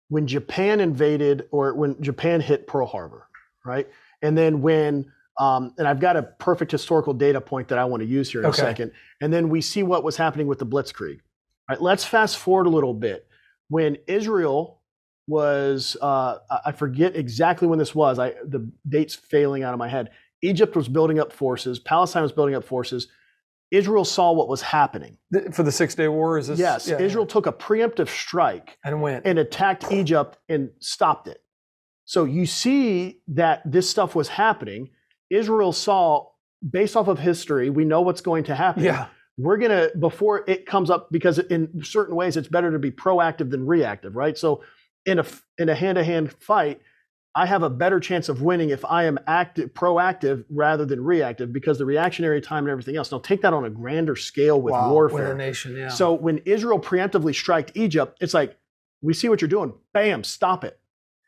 when 0.09 0.27
Japan 0.27 0.81
invaded, 0.81 1.47
or 1.51 1.73
when 1.73 1.99
Japan 2.01 2.41
hit 2.41 2.67
Pearl 2.67 2.87
Harbor, 2.87 3.27
right? 3.65 3.87
And 4.21 4.37
then 4.37 4.61
when 4.61 5.11
um, 5.39 5.73
and 5.77 5.87
I've 5.87 5.99
got 5.99 6.15
a 6.15 6.23
perfect 6.23 6.71
historical 6.71 7.13
data 7.13 7.41
point 7.41 7.67
that 7.69 7.77
I 7.77 7.85
want 7.85 8.01
to 8.01 8.07
use 8.07 8.31
here 8.31 8.41
in 8.41 8.47
Okay. 8.47 8.61
a 8.61 8.65
second. 8.65 8.91
And 9.21 9.31
then 9.33 9.49
we 9.49 9.61
see 9.61 9.83
what 9.83 10.03
was 10.03 10.15
happening 10.17 10.47
with 10.47 10.59
the 10.59 10.65
Blitzkrieg. 10.65 11.19
All 11.69 11.75
right, 11.75 11.81
let's 11.81 12.05
fast 12.05 12.37
forward 12.37 12.67
a 12.67 12.69
little 12.69 12.93
bit. 12.93 13.27
When 13.69 13.97
Israel 14.07 14.81
was, 15.27 15.97
uh, 16.01 16.37
I- 16.65 16.71
forget 16.71 17.15
exactly 17.15 17.67
when 17.67 17.79
this 17.79 17.95
was. 17.95 18.19
I 18.19 18.35
the 18.45 18.69
dates 18.87 19.15
failing 19.15 19.63
out 19.63 19.73
of 19.73 19.79
my 19.79 19.87
head. 19.87 20.11
Egypt 20.41 20.75
was 20.75 20.87
building 20.87 21.19
up 21.19 21.33
forces. 21.33 21.79
Palestine 21.79 22.21
was 22.21 22.31
building 22.31 22.53
up 22.55 22.63
forces. 22.63 23.07
Israel 23.71 24.05
saw 24.05 24.31
what 24.31 24.47
was 24.47 24.61
happening. 24.61 25.17
For 25.51 25.63
the 25.63 25.71
Six 25.71 25.95
Day 25.95 26.07
War 26.07 26.37
is 26.37 26.47
this? 26.47 26.59
Yes, 26.59 26.87
yeah, 26.87 26.99
Israel 26.99 27.25
took 27.25 27.47
a 27.47 27.51
preemptive 27.51 28.07
strike 28.07 28.77
and 28.85 29.01
went. 29.01 29.25
and 29.25 29.39
attacked 29.39 29.91
Egypt 29.91 30.37
and 30.47 30.69
stopped 30.79 31.27
it. 31.27 31.41
So 32.05 32.25
you 32.25 32.45
see 32.45 33.21
that 33.29 33.63
this 33.65 33.89
stuff 33.89 34.13
was 34.13 34.27
happening. 34.27 34.91
Israel 35.29 35.71
saw, 35.71 36.27
based 36.67 36.95
off 36.95 37.07
of 37.07 37.19
history, 37.19 37.69
we 37.69 37.85
know 37.85 38.01
what's 38.01 38.21
going 38.21 38.45
to 38.45 38.55
happen. 38.55 38.83
yeah, 38.83 39.07
We're 39.37 39.57
going 39.57 39.71
to, 39.71 39.91
before 39.97 40.43
it 40.47 40.65
comes 40.65 40.89
up, 40.89 41.09
because 41.11 41.39
in 41.39 41.83
certain 41.83 42.15
ways 42.15 42.37
it's 42.37 42.47
better 42.47 42.71
to 42.71 42.79
be 42.79 42.91
proactive 42.91 43.49
than 43.51 43.65
reactive, 43.65 44.15
right? 44.15 44.37
So 44.37 44.63
in 45.05 45.19
a, 45.19 45.25
in 45.57 45.69
a 45.69 45.75
hand 45.75 45.97
to 45.97 46.03
hand 46.03 46.31
fight, 46.39 46.81
I 47.37 47.45
have 47.45 47.63
a 47.63 47.69
better 47.69 47.99
chance 47.99 48.29
of 48.29 48.41
winning 48.41 48.69
if 48.69 48.85
I 48.85 49.03
am 49.03 49.19
active, 49.27 49.73
proactive 49.73 50.45
rather 50.49 50.85
than 50.85 51.03
reactive 51.03 51.51
because 51.51 51.77
the 51.77 51.85
reactionary 51.85 52.39
time 52.39 52.63
and 52.63 52.69
everything 52.71 52.95
else. 52.95 53.11
Now 53.11 53.19
take 53.19 53.41
that 53.41 53.51
on 53.53 53.65
a 53.65 53.69
grander 53.69 54.15
scale 54.15 54.61
with 54.61 54.71
Wow, 54.71 54.91
warfare. 54.93 55.27
with 55.29 55.37
nation. 55.37 55.75
Yeah. 55.75 55.89
So 55.89 56.13
when 56.13 56.37
Israel 56.45 56.79
preemptively 56.79 57.35
striked 57.35 57.73
Egypt, 57.75 58.17
it's 58.21 58.33
like, 58.33 58.57
we 59.01 59.13
see 59.13 59.27
what 59.27 59.41
you're 59.41 59.49
doing. 59.49 59.73
Bam, 59.93 60.23
stop 60.23 60.63
it. 60.63 60.79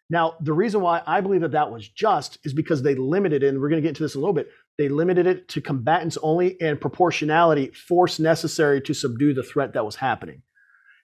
Now, 0.10 0.36
the 0.40 0.54
reason 0.54 0.82
why 0.82 1.02
I 1.06 1.20
believe 1.22 1.42
that 1.42 1.52
that 1.52 1.72
was 1.72 1.88
just 1.88 2.38
is 2.44 2.54
because 2.54 2.82
they 2.82 2.96
limited 2.96 3.44
it, 3.44 3.48
and 3.48 3.60
we're 3.60 3.70
going 3.70 3.82
to 3.82 3.86
get 3.86 3.90
into 3.90 4.04
this 4.04 4.16
in 4.16 4.20
a 4.20 4.22
little 4.22 4.34
bit. 4.34 4.50
They 4.78 4.90
limited 4.90 5.28
it 5.28 5.48
to 5.50 5.62
combatants 5.62 6.18
only 6.22 6.60
and 6.62 6.80
proportionality, 6.80 7.72
force 7.72 8.20
necessary 8.20 8.82
to 8.82 8.94
subdue 8.94 9.34
the 9.34 9.44
threat 9.44 9.74
that 9.74 9.86
was 9.86 9.96
happening. 9.96 10.44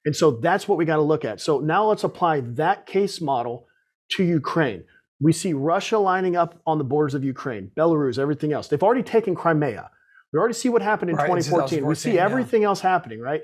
And 0.06 0.16
so 0.16 0.32
that's 0.32 0.68
what 0.68 0.78
we 0.78 0.86
got 0.86 0.98
to 0.98 1.02
look 1.02 1.26
at. 1.26 1.42
So 1.42 1.60
now 1.60 1.86
let's 1.86 2.04
apply 2.04 2.42
that 2.42 2.86
case 2.86 3.20
model 3.20 3.68
to 4.12 4.24
Ukraine. 4.24 4.84
We 5.20 5.32
see 5.32 5.54
Russia 5.54 5.98
lining 5.98 6.36
up 6.36 6.62
on 6.66 6.78
the 6.78 6.84
borders 6.84 7.14
of 7.14 7.24
Ukraine, 7.24 7.72
Belarus, 7.76 8.20
everything 8.20 8.52
else. 8.52 8.68
They've 8.68 8.84
already 8.84 9.04
taken 9.04 9.36
Crimea. 9.36 9.90
We 10.32 10.40
already 10.40 10.56
see 10.56 10.70
what 10.70 10.82
happened 10.82 11.12
in 11.12 11.16
Right, 11.16 11.30
in 11.30 11.36
2014. 11.38 11.78
We 11.86 11.96
2014, 11.96 11.96
see 11.96 12.16
yeah. 12.16 12.26
everything 12.26 12.64
else 12.64 12.82
happening, 12.82 13.20
right? 13.20 13.44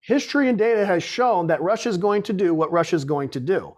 History 0.00 0.48
and 0.48 0.56
data 0.56 0.86
has 0.86 1.02
shown 1.02 1.48
that 1.48 1.60
Russia 1.60 1.88
is 1.88 1.98
going 1.98 2.22
to 2.24 2.32
do 2.32 2.54
what 2.54 2.70
Russia 2.72 2.96
is 2.96 3.04
going 3.04 3.28
to 3.30 3.40
do. 3.40 3.76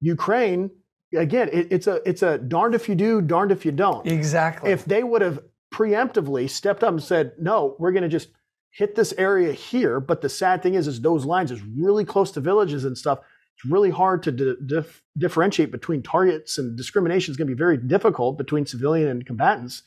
Ukraine, 0.00 0.70
again, 1.14 1.48
it, 1.52 1.68
it's 1.70 1.86
a 1.86 2.00
it's 2.08 2.22
a 2.22 2.38
darned 2.38 2.74
if 2.74 2.88
you 2.88 2.94
do, 2.94 3.20
darned 3.20 3.52
if 3.52 3.64
you 3.64 3.72
don't. 3.72 4.06
exactly. 4.06 4.70
If 4.70 4.84
they 4.84 5.02
would 5.02 5.22
have 5.22 5.40
preemptively 5.72 6.48
stepped 6.48 6.82
up 6.82 6.90
and 6.90 7.02
said, 7.02 7.32
"No, 7.38 7.76
we're 7.78 7.92
going 7.92 8.02
to 8.02 8.08
just 8.08 8.28
hit 8.70 8.94
this 8.94 9.12
area 9.18 9.52
here," 9.52 10.00
but 10.00 10.20
the 10.20 10.28
sad 10.28 10.62
thing 10.62 10.74
is, 10.74 10.86
is 10.86 11.00
those 11.00 11.24
lines 11.24 11.50
is 11.50 11.62
really 11.62 12.04
close 12.04 12.30
to 12.32 12.40
villages 12.40 12.84
and 12.84 12.96
stuff. 12.96 13.20
It's 13.56 13.70
really 13.70 13.90
hard 13.90 14.22
to 14.22 14.32
di- 14.32 14.54
dif- 14.66 15.02
differentiate 15.16 15.72
between 15.72 16.02
targets, 16.02 16.58
and 16.58 16.76
discrimination 16.76 17.32
is 17.32 17.36
going 17.36 17.48
to 17.48 17.54
be 17.54 17.58
very 17.58 17.76
difficult 17.76 18.38
between 18.38 18.66
civilian 18.66 19.08
and 19.08 19.26
combatants. 19.26 19.82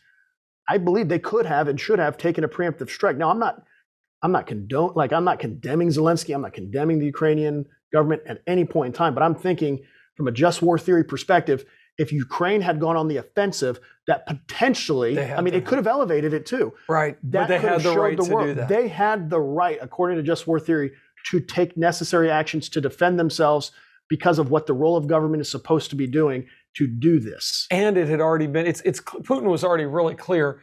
I 0.70 0.78
believe 0.78 1.07
they 1.07 1.20
could 1.20 1.45
have 1.45 1.68
and 1.68 1.80
should 1.80 1.99
have 1.99 2.18
taken 2.18 2.43
a 2.43 2.47
preemptive 2.49 2.89
strike. 2.89 3.18
Now, 3.18 3.30
I'm 3.30 3.39
not, 3.39 3.64
I'm 4.22 4.32
not 4.32 4.45
condone 4.45 4.93
like 4.95 5.14
I'm 5.14 5.24
not 5.24 5.39
condemning 5.39 5.88
Zelensky. 5.89 6.36
I'm 6.36 6.41
not 6.41 6.53
condemning 6.53 6.99
the 6.99 7.05
Ukrainian 7.05 7.66
government 7.91 8.24
at 8.28 8.41
any 8.45 8.66
point 8.66 8.88
in 8.88 8.93
time. 8.93 9.14
But 9.14 9.24
I'm 9.24 9.36
thinking 9.36 9.84
from 10.22 10.28
a 10.28 10.32
just 10.32 10.61
war 10.61 10.78
theory 10.78 11.03
perspective, 11.03 11.65
if 11.97 12.11
Ukraine 12.11 12.61
had 12.61 12.80
gone 12.80 12.95
on 12.95 13.07
the 13.07 13.17
offensive, 13.17 13.80
that 14.05 14.26
potentially, 14.28 15.19
I 15.19 15.41
mean, 15.41 15.53
it 15.55 15.65
could 15.65 15.78
have 15.78 15.88
elevated 15.88 16.32
it 16.34 16.45
too. 16.45 16.74
right. 16.88 17.17
That 17.32 17.41
but 17.41 17.47
they 17.47 17.55
could 17.55 17.63
had 17.63 17.72
have 17.74 17.84
the 17.84 17.93
showed 17.93 18.01
right 18.01 18.17
the 18.17 18.24
to 18.26 18.34
world. 18.34 18.47
do 18.47 18.53
that. 18.55 18.69
They 18.69 18.88
had 18.88 19.30
the 19.32 19.39
right, 19.39 19.80
according 19.82 20.17
to 20.17 20.24
just 20.24 20.45
war 20.47 20.59
theory, 20.59 20.91
to 21.32 21.39
take 21.39 21.76
necessary 21.76 22.30
actions 22.30 22.69
to 22.69 22.82
defend 22.82 23.19
themselves 23.19 23.72
because 24.09 24.38
of 24.39 24.51
what 24.51 24.67
the 24.67 24.74
role 24.74 24.95
of 24.95 25.07
government 25.07 25.41
is 25.41 25.49
supposed 25.49 25.89
to 25.89 25.95
be 25.95 26.05
doing 26.07 26.45
to 26.76 26.86
do 26.88 27.19
this. 27.19 27.67
and 27.72 27.97
it 27.97 28.07
had 28.07 28.22
already 28.22 28.47
been. 28.47 28.65
It's 28.67 28.82
it's 28.82 29.01
Putin 29.01 29.43
was 29.45 29.63
already 29.63 29.86
really 29.86 30.15
clear. 30.15 30.61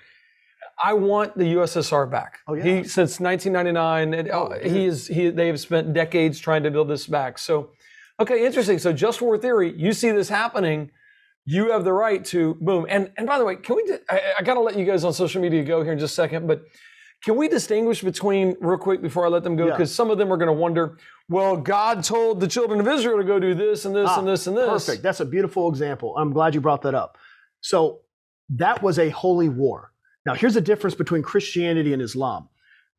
I 0.83 0.93
want 0.95 1.37
the 1.37 1.55
USSR 1.55 2.09
back. 2.11 2.39
Oh, 2.47 2.55
yeah. 2.55 2.63
He 2.63 2.85
since 2.85 3.19
1999. 3.21 4.15
It, 4.15 4.31
Oh, 4.33 4.47
uh, 4.47 4.59
he 4.61 4.87
is 4.87 5.09
he. 5.09 5.31
They 5.31 5.49
have 5.49 5.59
spent 5.61 5.93
decades 5.93 6.39
trying 6.39 6.63
to 6.63 6.71
build 6.71 6.89
this 6.89 7.07
back. 7.07 7.39
So, 7.39 7.71
okay, 8.21 8.45
interesting. 8.47 8.79
So 8.79 8.93
just 8.93 9.21
war 9.21 9.39
theory. 9.39 9.75
You 9.77 9.93
see 9.93 10.11
this 10.11 10.29
happening. 10.29 10.91
You 11.45 11.71
have 11.73 11.85
the 11.85 11.93
right 11.93 12.25
to 12.27 12.55
boom. 12.61 12.87
And 12.89 13.11
and 13.17 13.27
by 13.27 13.39
the 13.39 13.45
way, 13.45 13.57
can 13.57 13.77
we? 13.77 13.85
di- 13.85 13.99
I, 14.11 14.21
I 14.39 14.43
got 14.43 14.55
to 14.55 14.61
let 14.61 14.77
you 14.77 14.85
guys 14.85 15.05
on 15.05 15.13
social 15.13 15.41
media 15.41 15.65
go 15.65 15.83
here 15.83 15.93
in 15.93 15.99
just 15.99 16.13
a 16.13 16.15
second, 16.15 16.47
but. 16.47 16.63
Can 17.25 17.35
we 17.35 17.49
distinguish 17.49 18.01
between 18.01 18.57
real 18.61 18.79
quick 18.79 19.03
before 19.03 19.27
I 19.27 19.29
let 19.29 19.43
them 19.43 19.57
go? 19.57 19.67
Yeah. 19.67 19.73
Because 19.73 19.93
some 19.93 20.09
of 20.09 20.19
them 20.19 20.33
are 20.33 20.37
going 20.37 20.47
to 20.47 20.53
wonder. 20.53 20.99
Well, 21.29 21.57
God 21.57 22.05
told 22.05 22.39
the 22.39 22.47
children 22.47 22.79
of 22.79 22.87
Israel 22.87 23.19
to 23.19 23.25
go 23.25 23.41
do 23.41 23.55
this 23.57 23.87
and 23.87 23.93
this 23.93 24.09
Ah, 24.09 24.21
and 24.21 24.29
this 24.29 24.47
and 24.47 24.57
this. 24.57 24.69
Perfect. 24.87 25.03
That's 25.03 25.19
a 25.19 25.25
beautiful 25.25 25.69
example. 25.69 26.15
I'm 26.17 26.33
glad 26.33 26.55
you 26.55 26.61
brought 26.61 26.83
that 26.83 26.95
up. 26.95 27.19
So 27.61 28.03
that 28.51 28.85
was 28.85 29.01
a 29.01 29.09
holy 29.09 29.49
war. 29.49 29.93
Now, 30.27 30.35
here's 30.35 30.55
the 30.55 30.61
difference 30.61 30.95
between 30.95 31.23
Christianity 31.23 31.93
and 31.93 32.01
Islam. 32.01 32.49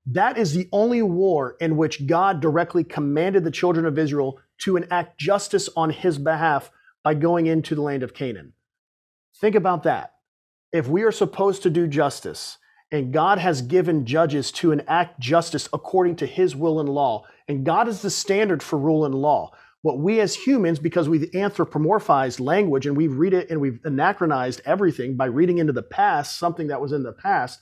That 0.08 0.38
is 0.38 0.54
the 0.54 0.68
only 0.74 1.02
war 1.02 1.56
in 1.62 1.78
which 1.78 2.06
God 2.06 2.42
directly 2.42 2.84
commanded 2.84 3.46
the 3.46 3.52
children 3.52 3.86
of 3.86 3.98
Israel 3.98 4.40
to 4.60 4.78
enact 4.78 5.20
justice 5.20 5.70
on 5.76 5.90
his 5.90 6.18
behalf 6.18 6.72
by 7.04 7.14
going 7.14 7.48
into 7.48 7.76
the 7.76 7.82
land 7.82 8.04
of 8.04 8.14
Canaan. 8.14 8.54
Think 9.36 9.56
about 9.56 9.84
that. 9.84 10.14
If 10.72 10.88
we 10.88 11.04
are 11.04 11.12
supposed 11.12 11.64
to 11.64 11.70
do 11.70 11.88
justice, 11.88 12.58
and 12.92 13.14
God 13.14 13.38
has 13.38 13.62
given 13.62 14.06
judges 14.06 14.52
to 14.54 14.72
enact 14.72 15.20
justice 15.20 15.70
according 15.72 16.16
to 16.18 16.26
his 16.26 16.56
will 16.56 16.80
and 16.80 16.90
law, 16.90 17.26
and 17.48 17.66
God 17.66 17.88
is 17.88 18.02
the 18.02 18.10
standard 18.10 18.64
for 18.64 18.78
rule 18.78 19.06
and 19.06 19.16
law. 19.16 19.52
What 19.82 20.00
we 20.00 20.20
as 20.20 20.36
humans, 20.36 20.80
because 20.80 21.08
we've 21.08 21.32
anthropomorphized 21.32 22.40
language 22.40 22.86
and 22.86 22.98
we 22.98 23.08
read 23.08 23.34
it 23.34 23.50
and 23.50 23.62
we've 23.62 23.80
anachronized 23.86 24.62
everything 24.66 25.16
by 25.16 25.26
reading 25.26 25.60
into 25.60 25.72
the 25.72 25.84
past 25.84 26.38
something 26.38 26.68
that 26.68 26.82
was 26.82 26.92
in 26.92 27.04
the 27.04 27.14
past, 27.14 27.62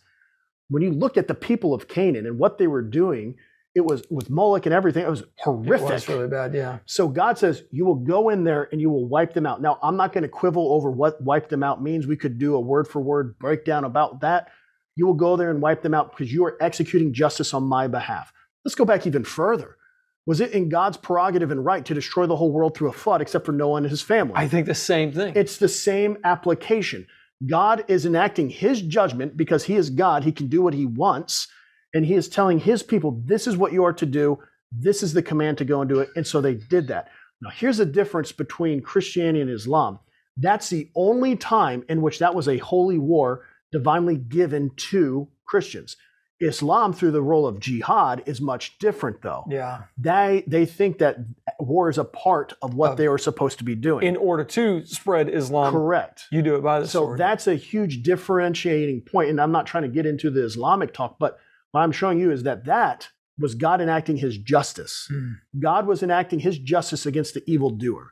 when 0.69 0.81
you 0.81 0.91
look 0.91 1.15
at 1.15 1.27
the 1.27 1.35
people 1.35 1.73
of 1.73 1.87
Canaan 1.87 2.25
and 2.25 2.39
what 2.39 2.57
they 2.57 2.67
were 2.67 2.81
doing, 2.81 3.35
it 3.77 3.85
was 3.85 4.01
with 4.09 4.29
Moloch 4.31 4.65
and 4.65 4.73
everything, 4.73 5.03
it 5.03 5.09
was 5.09 5.23
horrific. 5.37 5.87
It 5.87 5.93
was 5.93 6.09
really 6.09 6.27
bad. 6.27 6.53
Yeah. 6.53 6.79
So 6.87 7.07
God 7.07 7.37
says, 7.37 7.63
You 7.71 7.85
will 7.85 7.95
go 7.95 8.29
in 8.29 8.43
there 8.43 8.67
and 8.71 8.81
you 8.81 8.89
will 8.89 9.07
wipe 9.07 9.33
them 9.33 9.45
out. 9.45 9.61
Now, 9.61 9.77
I'm 9.83 9.95
not 9.95 10.13
going 10.13 10.23
to 10.23 10.29
quibble 10.29 10.73
over 10.73 10.89
what 10.89 11.21
wipe 11.21 11.47
them 11.47 11.61
out 11.61 11.81
means. 11.81 12.07
We 12.07 12.17
could 12.17 12.39
do 12.39 12.55
a 12.55 12.59
word 12.59 12.87
for 12.87 12.99
word 12.99 13.37
breakdown 13.37 13.83
about 13.83 14.21
that. 14.21 14.49
You 14.95 15.05
will 15.05 15.13
go 15.13 15.35
there 15.37 15.51
and 15.51 15.61
wipe 15.61 15.83
them 15.83 15.93
out 15.93 16.09
because 16.09 16.33
you 16.33 16.43
are 16.45 16.57
executing 16.59 17.13
justice 17.13 17.53
on 17.53 17.63
my 17.63 17.87
behalf. 17.87 18.33
Let's 18.65 18.73
go 18.73 18.83
back 18.83 19.05
even 19.05 19.23
further. 19.23 19.77
Was 20.25 20.41
it 20.41 20.51
in 20.51 20.69
God's 20.69 20.97
prerogative 20.97 21.51
and 21.51 21.63
right 21.63 21.85
to 21.85 21.93
destroy 21.93 22.25
the 22.25 22.35
whole 22.35 22.51
world 22.51 22.75
through 22.75 22.89
a 22.89 22.93
flood 22.93 23.21
except 23.21 23.45
for 23.45 23.51
Noah 23.51 23.77
and 23.77 23.85
his 23.85 24.01
family? 24.01 24.33
I 24.35 24.47
think 24.47 24.65
the 24.65 24.73
same 24.73 25.11
thing. 25.13 25.33
It's 25.35 25.57
the 25.57 25.69
same 25.69 26.17
application. 26.23 27.05
God 27.45 27.85
is 27.87 28.07
enacting 28.07 28.49
his 28.49 28.81
judgment 28.81 29.37
because 29.37 29.65
he 29.65 29.75
is 29.75 29.91
God. 29.91 30.23
He 30.23 30.31
can 30.31 30.47
do 30.47 30.63
what 30.63 30.73
he 30.73 30.87
wants. 30.87 31.47
And 31.93 32.05
he 32.05 32.13
is 32.15 32.27
telling 32.29 32.59
his 32.59 32.83
people, 32.83 33.21
this 33.25 33.47
is 33.47 33.57
what 33.57 33.71
you 33.73 33.83
are 33.83 33.93
to 33.93 34.05
do. 34.05 34.39
This 34.71 35.01
is 35.03 35.13
the 35.13 35.21
command 35.23 35.57
to 35.59 35.65
go 35.65 35.81
and 35.81 35.89
do 35.89 35.99
it. 35.99 36.09
And 36.15 36.27
so 36.27 36.41
they 36.41 36.55
did 36.55 36.87
that. 36.89 37.07
Now, 37.41 37.49
here's 37.49 37.77
the 37.77 37.85
difference 37.85 38.31
between 38.31 38.81
Christianity 38.81 39.41
and 39.41 39.49
Islam. 39.49 39.99
That's 40.35 40.69
the 40.69 40.89
only 40.95 41.35
time 41.35 41.83
in 41.89 42.01
which 42.01 42.19
that 42.19 42.35
was 42.35 42.47
a 42.47 42.57
holy 42.57 42.97
war 42.99 43.45
divinely 43.71 44.17
given 44.17 44.71
to 44.91 45.27
Christians. 45.45 45.95
Islam, 46.39 46.93
through 46.93 47.11
the 47.11 47.21
role 47.21 47.47
of 47.47 47.59
jihad, 47.59 48.21
is 48.27 48.39
much 48.39 48.77
different, 48.77 49.23
though. 49.23 49.43
yeah. 49.49 49.83
They, 49.97 50.43
they 50.45 50.67
think 50.67 50.99
that 50.99 51.17
war 51.59 51.89
is 51.89 51.97
a 51.97 52.03
part 52.03 52.53
of 52.61 52.75
what 52.75 52.95
they 52.97 53.07
were 53.07 53.17
supposed 53.17 53.57
to 53.57 53.63
be 53.63 53.73
doing. 53.73 54.05
In 54.05 54.15
order 54.15 54.43
to 54.43 54.85
spread 54.85 55.29
Islam, 55.29 55.73
Correct. 55.73 56.25
you 56.31 56.43
do 56.43 56.55
it 56.55 56.61
by 56.61 56.79
the 56.81 56.87
So 56.87 57.05
sword. 57.05 57.17
that's 57.19 57.47
a 57.47 57.55
huge 57.55 58.03
differentiating 58.03 59.01
point. 59.01 59.31
And 59.31 59.41
I'm 59.41 59.51
not 59.51 59.65
trying 59.65 59.83
to 59.83 59.89
get 59.89 60.05
into 60.05 60.29
the 60.29 60.43
Islamic 60.43 60.93
talk, 60.93 61.17
but 61.17 61.39
what 61.71 61.81
I'm 61.81 61.91
showing 61.91 62.19
you 62.19 62.31
is 62.31 62.43
that 62.43 62.65
that 62.65 63.09
was 63.39 63.55
God 63.55 63.81
enacting 63.81 64.17
his 64.17 64.37
justice. 64.37 65.07
Hmm. 65.09 65.33
God 65.59 65.87
was 65.87 66.03
enacting 66.03 66.39
his 66.39 66.57
justice 66.57 67.05
against 67.05 67.33
the 67.33 67.43
evildoer. 67.49 68.11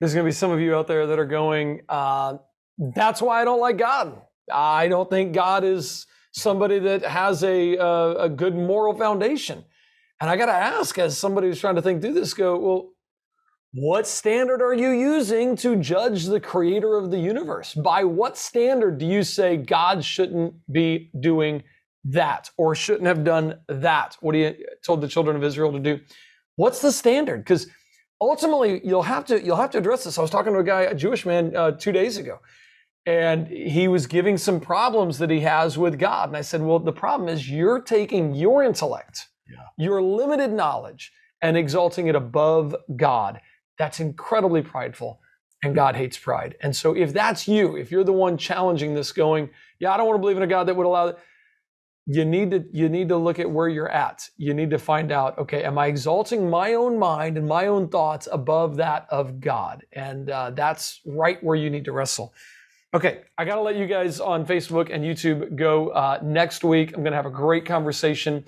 There's 0.00 0.14
going 0.14 0.24
to 0.24 0.28
be 0.28 0.34
some 0.34 0.50
of 0.50 0.60
you 0.60 0.74
out 0.76 0.86
there 0.86 1.06
that 1.06 1.18
are 1.18 1.26
going, 1.26 1.80
uh, 1.88 2.36
that's 2.94 3.22
why 3.22 3.40
I 3.40 3.44
don't 3.44 3.60
like 3.60 3.78
God. 3.78 4.20
I 4.52 4.88
don't 4.88 5.08
think 5.08 5.34
God 5.34 5.64
is 5.64 6.06
somebody 6.32 6.78
that 6.78 7.02
has 7.02 7.42
a, 7.42 7.78
uh, 7.78 8.14
a 8.24 8.28
good 8.28 8.54
moral 8.54 8.96
foundation. 8.96 9.64
And 10.20 10.30
I 10.30 10.36
got 10.36 10.46
to 10.46 10.52
ask, 10.52 10.98
as 10.98 11.18
somebody 11.18 11.48
who's 11.48 11.60
trying 11.60 11.76
to 11.76 11.82
think 11.82 12.02
through 12.02 12.12
this, 12.12 12.34
go, 12.34 12.58
well, 12.58 12.90
what 13.72 14.06
standard 14.06 14.62
are 14.62 14.74
you 14.74 14.90
using 14.90 15.56
to 15.56 15.76
judge 15.76 16.26
the 16.26 16.40
creator 16.40 16.96
of 16.96 17.10
the 17.10 17.18
universe? 17.18 17.74
By 17.74 18.04
what 18.04 18.38
standard 18.38 18.98
do 18.98 19.06
you 19.06 19.22
say 19.22 19.56
God 19.56 20.04
shouldn't 20.04 20.54
be 20.72 21.10
doing 21.20 21.62
that 22.06 22.50
or 22.56 22.74
shouldn't 22.74 23.06
have 23.06 23.24
done 23.24 23.60
that? 23.68 24.16
What 24.20 24.34
he 24.34 24.52
told 24.84 25.00
the 25.00 25.08
children 25.08 25.36
of 25.36 25.44
Israel 25.44 25.72
to 25.72 25.78
do. 25.78 26.00
What's 26.56 26.80
the 26.80 26.92
standard? 26.92 27.38
Because 27.38 27.66
ultimately, 28.20 28.80
you'll 28.84 29.02
have 29.02 29.24
to 29.26 29.42
you'll 29.42 29.56
have 29.56 29.70
to 29.70 29.78
address 29.78 30.04
this. 30.04 30.18
I 30.18 30.22
was 30.22 30.30
talking 30.30 30.52
to 30.52 30.58
a 30.58 30.64
guy, 30.64 30.82
a 30.82 30.94
Jewish 30.94 31.26
man, 31.26 31.54
uh, 31.56 31.72
two 31.72 31.92
days 31.92 32.16
ago, 32.16 32.38
and 33.04 33.46
he 33.46 33.88
was 33.88 34.06
giving 34.06 34.38
some 34.38 34.60
problems 34.60 35.18
that 35.18 35.30
he 35.30 35.40
has 35.40 35.76
with 35.76 35.98
God. 35.98 36.28
And 36.28 36.36
I 36.36 36.42
said, 36.42 36.62
well, 36.62 36.78
the 36.78 36.92
problem 36.92 37.28
is 37.28 37.50
you're 37.50 37.80
taking 37.80 38.34
your 38.34 38.62
intellect, 38.62 39.28
yeah. 39.50 39.58
your 39.76 40.00
limited 40.00 40.52
knowledge, 40.52 41.12
and 41.42 41.56
exalting 41.56 42.06
it 42.06 42.16
above 42.16 42.74
God. 42.96 43.40
That's 43.78 44.00
incredibly 44.00 44.62
prideful 44.62 45.20
and 45.62 45.74
God 45.74 45.96
hates 45.96 46.18
pride. 46.18 46.56
And 46.62 46.74
so 46.74 46.94
if 46.94 47.12
that's 47.12 47.48
you, 47.48 47.76
if 47.76 47.90
you're 47.90 48.04
the 48.04 48.12
one 48.12 48.38
challenging 48.38 48.94
this 48.94 49.12
going, 49.12 49.50
yeah, 49.78 49.92
I 49.92 49.96
don't 49.96 50.06
want 50.06 50.16
to 50.16 50.20
believe 50.20 50.36
in 50.36 50.42
a 50.42 50.46
God 50.46 50.64
that 50.64 50.76
would 50.76 50.86
allow 50.86 51.08
it, 51.08 51.18
you 52.06 52.24
need 52.24 52.50
to 52.52 52.64
you 52.72 52.88
need 52.88 53.08
to 53.08 53.16
look 53.16 53.38
at 53.38 53.50
where 53.50 53.68
you're 53.68 53.90
at. 53.90 54.28
You 54.36 54.54
need 54.54 54.70
to 54.70 54.78
find 54.78 55.10
out, 55.10 55.38
okay, 55.38 55.64
am 55.64 55.76
I 55.78 55.86
exalting 55.86 56.48
my 56.48 56.74
own 56.74 56.98
mind 56.98 57.36
and 57.36 57.46
my 57.46 57.66
own 57.66 57.88
thoughts 57.88 58.28
above 58.30 58.76
that 58.76 59.06
of 59.10 59.40
God? 59.40 59.84
And 59.92 60.30
uh, 60.30 60.50
that's 60.50 61.00
right 61.04 61.42
where 61.42 61.56
you 61.56 61.68
need 61.68 61.84
to 61.86 61.92
wrestle. 61.92 62.32
Okay, 62.94 63.22
I 63.36 63.44
got 63.44 63.56
to 63.56 63.60
let 63.60 63.76
you 63.76 63.86
guys 63.86 64.20
on 64.20 64.46
Facebook 64.46 64.94
and 64.94 65.04
YouTube 65.04 65.56
go 65.56 65.88
uh, 65.88 66.20
next 66.22 66.64
week. 66.64 66.96
I'm 66.96 67.02
to 67.04 67.16
have 67.16 67.26
a 67.26 67.30
great 67.30 67.66
conversation 67.66 68.44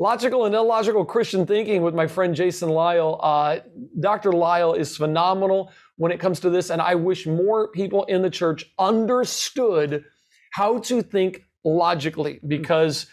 Logical 0.00 0.44
and 0.44 0.54
illogical 0.56 1.04
Christian 1.04 1.46
thinking 1.46 1.80
with 1.82 1.94
my 1.94 2.08
friend 2.08 2.34
Jason 2.34 2.68
Lisle 2.68 3.20
Uh, 3.22 3.60
Dr. 4.00 4.32
Lisle 4.32 4.74
is 4.74 4.96
phenomenal 4.96 5.70
when 5.96 6.10
it 6.10 6.18
comes 6.18 6.40
to 6.40 6.50
this, 6.50 6.70
and 6.70 6.82
I 6.82 6.96
wish 6.96 7.28
more 7.28 7.68
people 7.68 8.02
in 8.04 8.20
the 8.20 8.30
church 8.30 8.64
understood 8.76 10.04
how 10.50 10.78
to 10.78 11.00
think 11.00 11.44
logically 11.64 12.40
because 12.46 13.06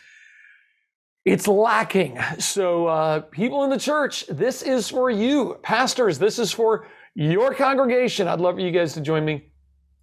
it's 1.25 1.47
lacking. 1.47 2.19
So, 2.39 2.87
uh, 2.87 3.19
people 3.21 3.63
in 3.63 3.69
the 3.69 3.79
church, 3.79 4.25
this 4.27 4.61
is 4.63 4.89
for 4.89 5.09
you. 5.09 5.57
Pastors, 5.61 6.17
this 6.17 6.39
is 6.39 6.51
for 6.51 6.87
your 7.13 7.53
congregation. 7.53 8.27
I'd 8.27 8.39
love 8.39 8.55
for 8.55 8.61
you 8.61 8.71
guys 8.71 8.93
to 8.93 9.01
join 9.01 9.23
me 9.23 9.51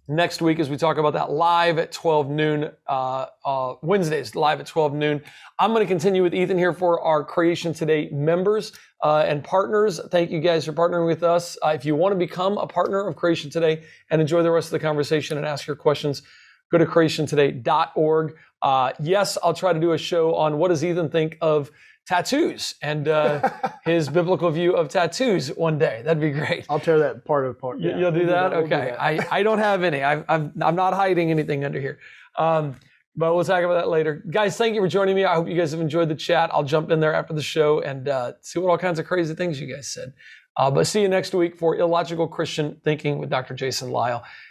next 0.09 0.41
week 0.41 0.59
as 0.59 0.69
we 0.69 0.75
talk 0.75 0.97
about 0.97 1.13
that 1.13 1.29
live 1.29 1.77
at 1.77 1.91
12 1.91 2.29
noon, 2.29 2.71
uh, 2.87 3.25
uh, 3.45 3.75
Wednesdays, 3.83 4.33
live 4.35 4.59
at 4.59 4.65
12 4.65 4.93
noon. 4.93 5.21
I'm 5.59 5.71
going 5.71 5.85
to 5.85 5.87
continue 5.87 6.23
with 6.23 6.33
Ethan 6.33 6.57
here 6.57 6.73
for 6.73 6.99
our 7.01 7.23
Creation 7.23 7.73
Today 7.73 8.09
members 8.11 8.71
uh, 9.03 9.23
and 9.27 9.43
partners. 9.43 9.99
Thank 10.09 10.31
you 10.31 10.39
guys 10.39 10.65
for 10.65 10.73
partnering 10.73 11.05
with 11.05 11.21
us. 11.21 11.57
Uh, 11.63 11.69
if 11.69 11.85
you 11.85 11.95
want 11.95 12.13
to 12.13 12.17
become 12.17 12.57
a 12.57 12.65
partner 12.65 13.07
of 13.07 13.15
Creation 13.15 13.51
Today 13.51 13.83
and 14.09 14.19
enjoy 14.19 14.41
the 14.41 14.51
rest 14.51 14.67
of 14.67 14.71
the 14.71 14.79
conversation 14.79 15.37
and 15.37 15.45
ask 15.45 15.67
your 15.67 15.75
questions, 15.75 16.23
go 16.71 16.77
to 16.77 16.85
creationtoday.org. 16.85 18.35
Uh, 18.61 18.91
yes, 18.99 19.37
I'll 19.43 19.53
try 19.53 19.73
to 19.73 19.79
do 19.79 19.93
a 19.93 19.97
show 19.97 20.35
on 20.35 20.57
what 20.57 20.67
does 20.69 20.83
Ethan 20.83 21.09
think 21.09 21.37
of 21.41 21.71
tattoos 22.07 22.75
and 22.81 23.07
uh, 23.07 23.49
his 23.85 24.09
biblical 24.09 24.49
view 24.51 24.73
of 24.75 24.89
tattoos 24.89 25.49
one 25.55 25.77
day. 25.77 26.01
That'd 26.03 26.21
be 26.21 26.31
great. 26.31 26.65
I'll 26.69 26.79
tear 26.79 26.99
that 26.99 27.23
part 27.25 27.47
apart. 27.47 27.79
Yeah, 27.79 27.97
You'll 27.97 28.11
do, 28.11 28.19
we'll 28.19 28.27
that? 28.27 28.49
do 28.49 28.55
that? 28.55 28.63
Okay. 28.63 28.69
We'll 28.69 28.85
do 28.85 28.91
that. 28.91 29.01
I, 29.31 29.39
I 29.39 29.43
don't 29.43 29.59
have 29.59 29.83
any. 29.83 30.03
I, 30.03 30.23
I'm, 30.27 30.51
I'm 30.61 30.75
not 30.75 30.93
hiding 30.93 31.31
anything 31.31 31.63
under 31.63 31.79
here. 31.79 31.99
Um, 32.37 32.75
but 33.15 33.35
we'll 33.35 33.43
talk 33.43 33.63
about 33.63 33.73
that 33.75 33.89
later. 33.89 34.23
Guys, 34.29 34.55
thank 34.57 34.75
you 34.75 34.81
for 34.81 34.87
joining 34.87 35.15
me. 35.15 35.25
I 35.25 35.35
hope 35.35 35.47
you 35.47 35.55
guys 35.55 35.71
have 35.71 35.81
enjoyed 35.81 36.09
the 36.09 36.15
chat. 36.15 36.49
I'll 36.53 36.63
jump 36.63 36.89
in 36.89 36.99
there 36.99 37.13
after 37.13 37.33
the 37.33 37.41
show 37.41 37.81
and 37.81 38.07
uh, 38.07 38.33
see 38.41 38.59
what 38.59 38.69
all 38.69 38.77
kinds 38.77 38.97
of 38.97 39.05
crazy 39.05 39.35
things 39.35 39.59
you 39.59 39.73
guys 39.73 39.87
said. 39.87 40.13
Uh, 40.57 40.71
but 40.71 40.87
see 40.87 41.01
you 41.01 41.07
next 41.09 41.33
week 41.33 41.55
for 41.57 41.77
Illogical 41.77 42.27
Christian 42.27 42.79
Thinking 42.83 43.17
with 43.17 43.29
Dr. 43.29 43.53
Jason 43.53 43.91
Lisle. 43.91 44.23